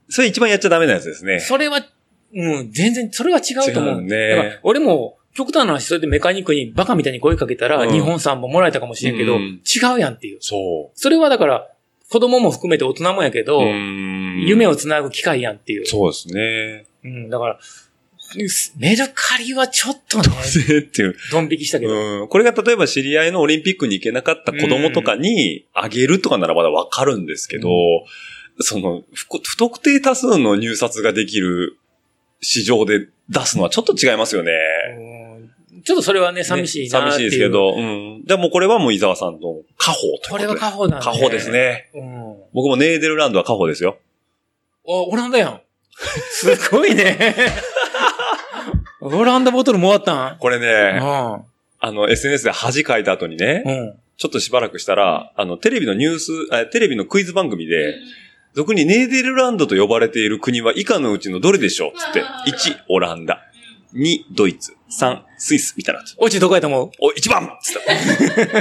[0.09, 1.41] それ一番やっちゃダメなやつですね。
[1.41, 1.81] それは、
[2.35, 4.03] うん、全然、それは違うと思う。
[4.03, 10.39] 違うね俺も、極端な話、それでメカニックにバカみたいに声かけたら、うん日本3本もらえたかもしれんけど、うん違うやんっていう。
[10.41, 11.69] そそれはだから、
[12.11, 15.87] 子供も含めて大人もやけど、夢をつなぐ機会やんっていう。
[15.87, 16.87] そうですね。
[17.05, 17.59] うん、だから、
[18.77, 20.25] メルカリはちょっとね、
[20.81, 21.17] っていう。
[21.31, 22.23] ドン引きしたけど。
[22.23, 22.29] うん。
[22.29, 27.69] これが例えば知り合いのオリンピックに行けなかった子供とかにあげるとかならまだわかるんですけど、
[28.61, 31.79] その不こ不特定多数の入札ができる
[32.41, 34.53] 市場で出すのはちょっと違いますよね。
[34.99, 35.27] うん
[35.85, 37.31] ちょっとそれはね、寂しいなねっていう。
[37.31, 37.49] 寂しいですけ。
[37.49, 38.25] ど、うん。
[38.25, 41.05] でもこれはもう伊沢さんの家宝というこれは家宝だね。
[41.05, 41.51] 家宝です。
[41.51, 41.91] ね。
[41.95, 42.37] うん。
[42.55, 43.99] 僕もネーデルランドは家宝ですよ。
[44.85, 45.61] お、オランダやん。
[46.31, 47.17] すごいね。
[49.15, 50.39] オランダボトルもらったん？
[50.39, 53.69] これね、うあの SNS で恥書いた後にね、ん。
[53.69, 53.95] うん。
[54.17, 57.97] ちょっとしばらくしたら、あの、テレビのニュース、あテレビのクイズ番組で、
[58.55, 61.99] 俗にネーデルランドと呼ばれている国は以下のうちのどれでしょう？
[61.99, 63.43] つって、1、オランダ。
[63.95, 64.75] 2、ドイツ。
[64.91, 65.75] 3、スイス。
[65.77, 66.03] みたいな。
[66.19, 66.91] おちどこやと思う？
[67.01, 67.83] お、1番つっ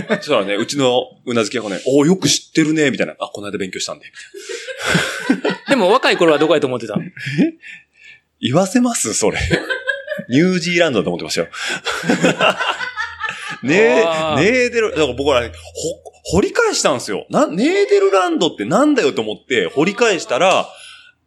[0.08, 0.16] た。
[0.18, 3.14] そしたらね、うちのうなずきがね、およく知ってるね、みたいな。
[3.20, 4.06] あ、この間勉強したんで。
[5.30, 6.96] みたいな でも若い頃はどこやと思ってた？
[8.42, 9.14] 言わせます？
[9.14, 9.40] それ。
[10.30, 11.48] ニュージーランドだと思ってましたよ。
[13.64, 17.26] ねあーえ、ネーデル、だから僕らね、ほ、掘り返したんですよ。
[17.30, 20.68] な、ネーデルランドってなんだよと思って掘り返したら、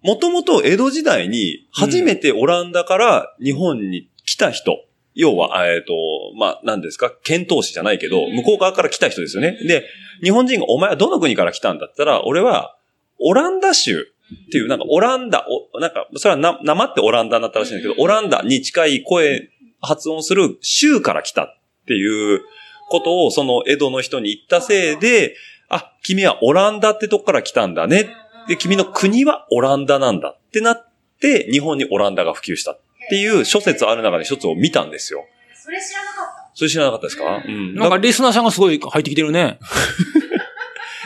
[0.02, 4.84] もともと江戸時代に初めてオランダから日本に来た人、
[5.14, 5.92] 要は、えっ、と、
[6.38, 9.58] まあ、何ですか、遣唐使じゃないけど、向こう側から来た人ですよね。
[9.66, 9.84] で、
[10.22, 12.76] 日本人がお前はどの国から来たんだったら、俺は、
[13.18, 19.50] オランダ州っていう、なんかオランダ、おなんか、それはな、なまってオランダになったらしいんだけど、オランダに近い声、
[19.80, 22.42] 発音する州から来たっていう
[22.90, 25.36] ことを、その江戸の人に言ったせいで、
[25.68, 28.08] あ、君はオランダってとこから来たんだね。
[28.48, 30.90] で、君の国はオランダなんだってなっ
[31.20, 32.80] て、日本にオランダが普及したっ
[33.10, 35.24] ていう諸説ある中で一つを見たんですよ。
[35.54, 36.50] それ知らなかった。
[36.54, 37.42] それ知らなかったですか？
[37.46, 37.74] うん。
[37.74, 39.58] なんかリスナーさんがすごい入ってきてるね。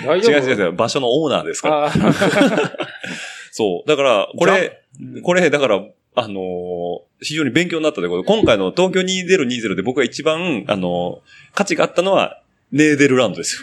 [0.07, 1.93] 大違う違う違う、場所のオーナーですから。
[3.53, 3.89] そう。
[3.89, 4.83] だから、これ、
[5.23, 5.83] これ、だから、
[6.15, 12.41] あのー非常に勉強になったということで、今回の東京2020で僕が一番、あのー価値があったのは、
[12.73, 13.63] ネーデルランドですよ。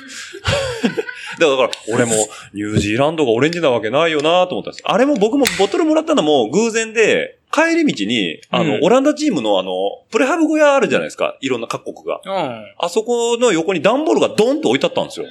[1.39, 2.13] だから、だから俺も、
[2.53, 4.83] ニュージーランドがオレンジなわけないよなと思ったんです。
[4.85, 9.71] あれも僕もボトルもらったのも偶然で、帰り道に、あの、うんオランダチームのあの、
[10.11, 11.35] プレハブ小屋あるじゃないですか。
[11.41, 12.21] いろんな各国が。
[12.23, 12.65] うん。
[12.77, 15.25] あそこの横に段ボールがドンと置いてあったんですよ。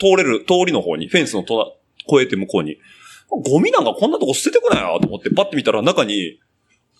[0.00, 1.76] 通れる、通りの方に、フェンスのと
[2.10, 2.78] 越えて向こうに。
[3.28, 6.40] ゴミなんかこんなとこ捨ててこないなと思って、パッて見たら中に、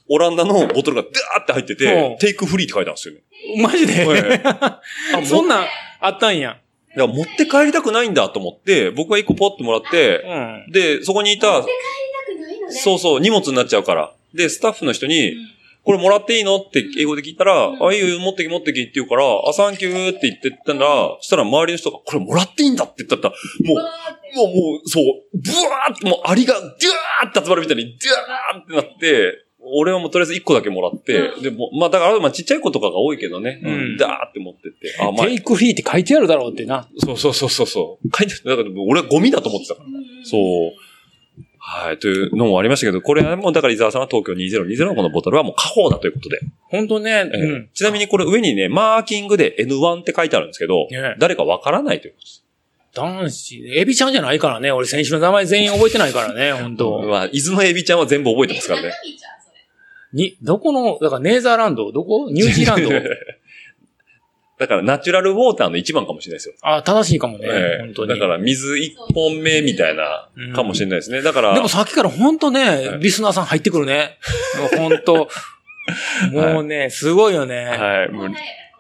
[0.09, 3.21] オランダのボトルがダーって入ってうてん、テイクフリーって書いてあるんですよね。
[3.63, 4.41] マジで、はい
[5.15, 5.67] あ、もそんなん
[6.01, 6.59] あったんや。
[6.97, 10.73] いや持って帰りたくないんだと思って、僕は一個ポッてもらって、うん。
[10.73, 11.73] で、そこにいた、持って帰
[12.35, 12.73] りたくないのね。
[12.73, 14.13] そうそう、荷物になっちゃうから。
[14.35, 15.35] で、スタッフの人に、
[15.91, 16.57] これもらっていいの？
[16.59, 23.35] って英語で聞いたら、うんあ、いいよ、持ってき持ってきって言うから、あ、サンキューって言ってったら、そしたら周りの人が、これもらっていいんだって言ったら、
[23.65, 23.77] もう、
[24.37, 25.05] もう、もう、そう、
[25.35, 36.89] ブワーって、もう、アリが、ドゥワーって集まるみたいに、ドゥワーってなって、俺はもうとりあえず1個だけもらって、うんでも、まあだから、まあちっちゃい子とかが多いけどね、うんダーって持ってって、あ、まあテ、イクフリーって書いてあるだろうってな。
[36.97, 38.09] そうそうそうそうそう。
[38.17, 39.87] 書いてだから俺はゴミだと思ってたから。
[40.25, 40.73] そう。
[41.63, 46.41] はい、というのもありましたけど、これはもうだから伊沢さんは東京2020のこのボトルはもう過方だということで。
[46.63, 47.11] ほんとね。
[47.11, 47.69] ええうん。
[47.75, 52.45] ちなみにこれ上にね、マーキングで N1 って書いてあるんですけど、ね誰かわからないということです。
[52.95, 54.73] 男子、エビちゃんじゃないからね。
[54.73, 57.03] 俺選手の名前全員覚えてないからね、ほんと。
[57.03, 58.93] まあ、伊豆のエビちゃんは全部覚えてますからね。
[60.13, 62.31] に、どこの、だからネーザーランドどこ？
[62.31, 62.91] ニュージーランド
[64.61, 66.55] だからナチュラルウォーターの一番かもしれないですよ。
[66.61, 67.47] あ、正しいかもね。
[67.49, 68.09] ええ本当に。
[68.11, 71.23] だから水一本目みたいなうん、かもしれないですね。
[71.23, 74.19] だから、でもさっきからほんとね、はいリスナーさん入ってくるね。
[74.59, 75.31] もうほんと。
[76.31, 77.65] もうね、すごいよね。
[77.65, 78.31] はい、もう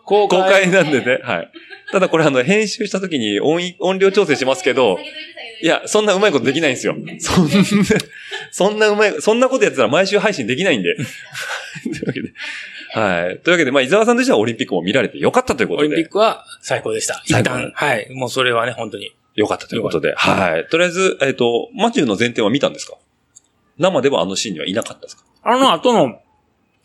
[0.05, 1.51] 公公開なんでね、はい。
[1.93, 4.99] ただこれあの、編集した時に音い音量調整しますけど、
[5.63, 6.95] いや、そんなうまいことできないんですよ。
[7.19, 7.51] そんな、
[8.51, 10.95] そんなうまい、そんなことやってたら毎週配信できないんで。
[10.95, 11.05] とい
[12.03, 12.33] うわけで。
[12.93, 13.39] はい。
[13.41, 16.11] というわけで、まあ、伊沢さんとしてはオリンピックも見られてよかったということでオリンピッ。
[16.11, 17.23] クは最高でした。
[17.25, 17.73] 一旦。
[17.75, 18.09] はい。
[18.15, 19.15] もうそれはね、本当に。
[19.37, 20.15] よかったということで。
[20.17, 20.67] はい。
[20.69, 22.97] とりあえず、えっ、と、マチューの前提は見たんですか？
[23.79, 25.25] 生ではあのシーンにはいなかったですか？
[25.43, 26.21] あの後の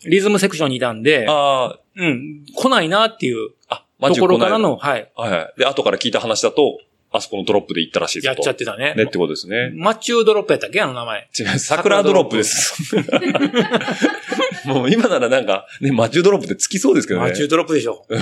[0.04, 5.54] リズムセクションにいたんで、あうん、来ないなっていうあ、あ、マとチュー来ないころからの、はい、はいはい。
[5.58, 6.78] で、後から聞いた話だと、
[7.12, 8.28] あそこのドロップで行ったらしいぞと。
[8.28, 8.94] やっちゃってたね。
[8.94, 9.72] ねってことですね。
[9.74, 11.28] マチュードロップやったっけあの名前。
[11.38, 12.94] 違う、桜ドロップです。
[14.66, 17.30] もう今ならなんか、ね、マチュードロップってつきそうですけどね。
[17.30, 18.06] マチュードロップでしょ。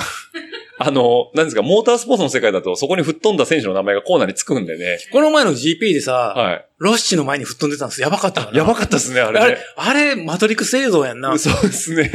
[0.77, 4.98] あの、なんですか、モータースポーツの世界だとそこに吹っ飛んだ選手の名前がコーナーにつくんでね。
[5.12, 6.65] この前の GP でさ、はい。
[6.78, 8.02] ロッシの前に吹っ飛んでたんです。
[8.02, 11.39] やばかったやばかったですね、あれねあれ。、あれ、マトリックス映像やんな。
[11.39, 12.11] そうですね。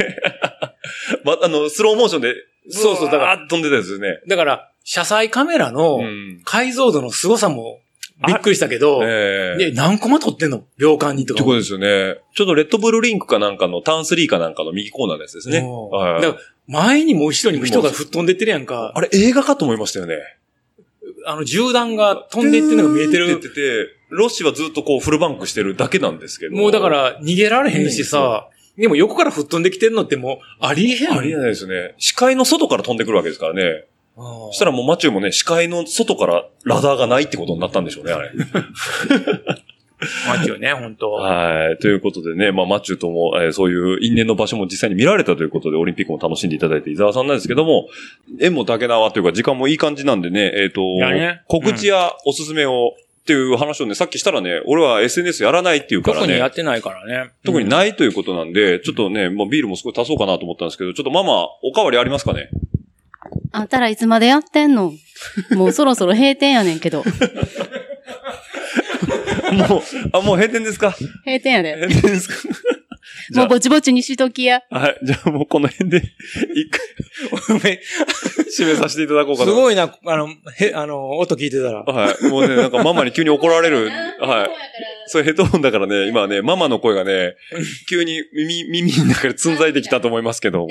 [1.24, 2.34] ま、あの、スローモーションで、
[2.68, 4.20] そうそうだから飛んでたですね。
[4.28, 6.40] だから、車載カメラのうん。
[6.44, 7.80] 解像度の凄さも
[8.26, 10.64] びっくりしたけど、ええで、何コマ撮ってんの？
[10.78, 11.40] 秒間にとか。
[11.40, 12.20] ってことですよね。
[12.34, 15.58] ちょっとレッドブルリンクかなんかのターン3かなんかの右コーナーのやつですね。
[15.58, 18.92] うんはいだから前にも後ろにも人が吹っ飛んでってるやんか。
[18.94, 20.18] あれ映画かと思いましたよね。
[21.26, 23.54] あの、銃弾が飛んでいってるのが見えてるってて。
[23.54, 26.56] て、ロッシはずっとこうフルバンクしてるだけなんですけど。
[26.56, 31.12] もうだか、ら逃げられへんしさ、でも横から吹っ飛んできてんのってもうありえへん。
[31.12, 31.94] ありえないですね。
[31.98, 33.84] 視界の外から飛んでくるわけですからね。
[34.20, 38.30] そそしたらもうマチューもね、視界の外からラダーがないってことになったんでしょうね、あれ。
[40.26, 41.78] マチューね、本当はい。
[41.78, 47.88] ということでね、まあ、マチューとも、えーそういう因縁の場所も実際に見られたということで、オリンピックも楽しんでいただいて、伊沢さんなんですけども、
[48.40, 56.22] 縁も竹縄というか、時間もいい感じなんでね、えっ、と、やね告知やおすすめを、っていう話をね、さっきしたらね、俺は SNS やらないっていうからね。
[56.22, 57.30] 特にやってないからね。
[57.44, 62.48] 特にないということなんで、ちょっとね、もうビールもすごい足そうかなと思ったんですけど、ちょっとママ、おかわりありますかね？
[63.52, 64.92] あんたらいつまでやってんの？
[65.52, 67.04] もうそろそろ閉店やねんけど。
[69.52, 69.82] もう、
[70.12, 70.90] あ、もう閉店ですか？
[71.24, 71.74] 閉店やで。
[71.74, 72.34] 閉店ですか？
[73.34, 74.62] もうぼちぼちにしときや。
[74.70, 76.02] あ、はい、じゃあもうこの辺で、
[76.54, 77.78] 一回、
[78.56, 79.50] 締めさせていただこうかな。
[79.50, 80.28] すごいな、あの、
[80.58, 81.82] へ、あの、音聞いてたら。
[81.82, 82.24] はい。
[82.28, 83.90] もうね、なんかママに急に怒られる。
[84.20, 84.50] はい。
[85.10, 85.12] い。
[85.12, 87.34] それヘッドホンだからね、今はね、ママの声がね、
[87.88, 90.66] 急に耳、耳の中でつんざいてきたと思いますけど。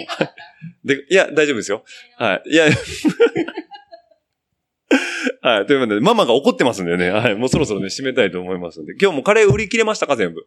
[0.84, 1.84] で、いや、大丈夫ですよ。
[2.18, 2.50] はい。
[2.50, 2.66] いや、
[5.42, 5.66] はい。
[5.66, 7.36] ということで、ママが怒ってますんでね、はい。
[7.36, 8.94] もうそろそろね、締めたいと思いますんで。
[9.00, 10.40] 今日もカレー売り切れましたか、全部？
[10.40, 10.44] あ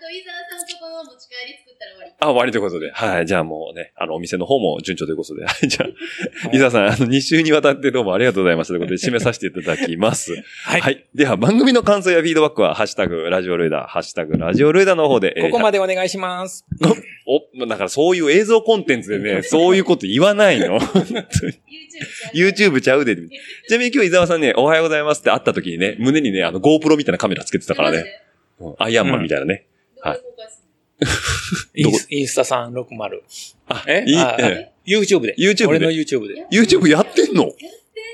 [0.00, 2.12] と、伊沢さんとこの持ち帰り作ったら終わり。
[2.20, 2.90] あ、終わりということで。
[2.92, 3.26] はい。
[3.26, 5.44] じゃあもうね、あの、お店の方も順調ということで。
[5.44, 5.68] はい。
[5.68, 10.32] じゃあ、伊沢さん、あの、2週にわたってどうもありがとうございましたということで、締めさせていただきます。
[10.64, 10.80] はい。
[10.80, 11.06] はい。
[11.14, 15.34] では、番組の感想やフィードバックは、ハッシュタグ、ラジオルエダ、ハッシュタグ、ラジオルエダの方で。
[15.36, 16.64] えーここまでお願いします。
[17.26, 20.80] お、だからそういう映像コンテンツでね、 そういうこと言わないの。
[20.80, 23.16] YouTube ちゃう YouTube ちゃうで。
[23.16, 23.20] ち
[23.70, 27.98] なみに今日伊沢さんね、おはようございますって会った時にね、胸にね、あの GoPro みたいなカメラつけてたからね。。
[27.98, 28.22] うん
[28.78, 29.66] アイアンマンみたいなね。
[30.04, 30.61] マジでどこで公開する
[31.74, 33.20] インスインスタ360。
[33.68, 34.04] あえ？
[34.06, 35.34] いい、あえ YouTube で。
[35.38, 35.66] YouTube で？
[35.66, 36.40] 俺の YouTube で。
[36.42, 37.44] の YouTube やってんの？
[37.44, 37.64] やって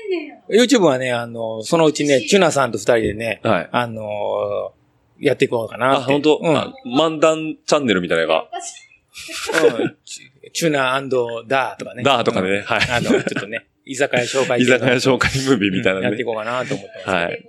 [0.07, 0.61] んねん。
[0.61, 3.69] YouTube はね、あの、そのうちね、チュナさんと二人でね、はい。
[3.71, 4.79] あのー
[5.21, 6.13] やっていこうかなあ、って。
[6.13, 6.57] 本当、うん。
[6.57, 10.21] あ漫談チャンネルみたいなのが、おかしいうんチ
[10.53, 10.99] チュナ
[11.47, 12.03] ダーとかね。
[12.03, 12.89] ダーとかね、うんはい。
[12.89, 16.07] あの、ちょっとね、 居酒屋紹介居酒屋紹介ムービーみたいなね。
[16.07, 17.15] うんやっていこうかなと思ってます。
[17.15, 17.45] はい。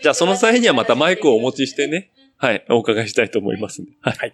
[0.00, 2.10] じゃあその際にはまたマイクをお持ちしてね。
[2.40, 2.64] はい。
[2.70, 3.92] お伺いしたいと思いますんで。
[4.00, 4.16] はい。
[4.16, 4.32] はい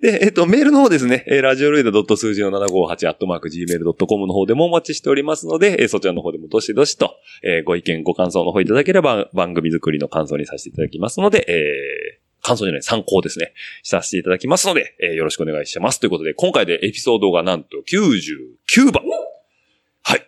[0.00, 1.24] で、えっと、メールの方ですね。
[1.28, 7.14] えーラジオルエダ数字の758アットマーク gmail.com の方でもお待ちしておりますので、えーそちらの方でもどしどしと、
[7.44, 13.52] えーご意見、ご感想の方いただければ番組作りの感想にさせていただきますので、えー感想じゃない、参考ですね。
[13.84, 16.00] させていただきますので、えーよろしくお願いします。
[16.00, 19.04] ということで、今回でエピソードがなんと99番。
[20.02, 20.26] はい。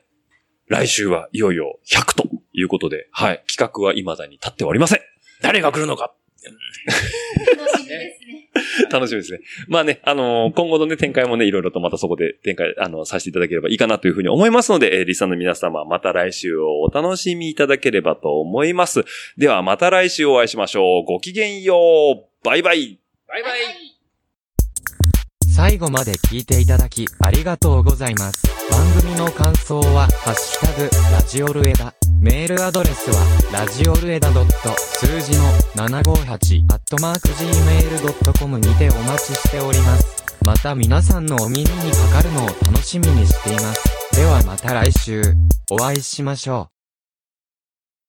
[0.68, 3.42] 来週はいよいよ100ということで、はい。
[3.48, 5.00] 企画は未だに立ってはおりません。
[5.42, 6.14] 誰が来るのか。
[6.50, 8.50] 楽しみですね。
[8.90, 9.40] 楽しみですね。
[9.68, 19.04] まあね、あのー今後のね、展開もね、いろいろとまたそこで展開、あの、させていただければいいかなというふうに思いますので、えーリスナーの皆様、また来週をお楽しみいただければと思います。
[19.36, 21.04] では、また来週お会いしましょう。
[21.04, 22.44] ごきげんよう。
[22.44, 22.98] バイバイ。
[23.28, 23.94] バイバイ。
[25.54, 28.42] 最後まで聞いていただきありがとうございます。
[28.70, 32.03] 番組の感想は、ハッシュタグ、ラジオルエダ。
[32.24, 33.22] メールアドレスは、
[33.52, 35.44] ラジオルエダ数字の
[35.74, 40.24] 758、アットマーク gmail.com にてお待ちしております。
[40.42, 44.16] また皆さんのお耳にかかるのを楽しみにしています。
[44.16, 45.22] ではまた来週、
[45.70, 46.73] お会いしましょう。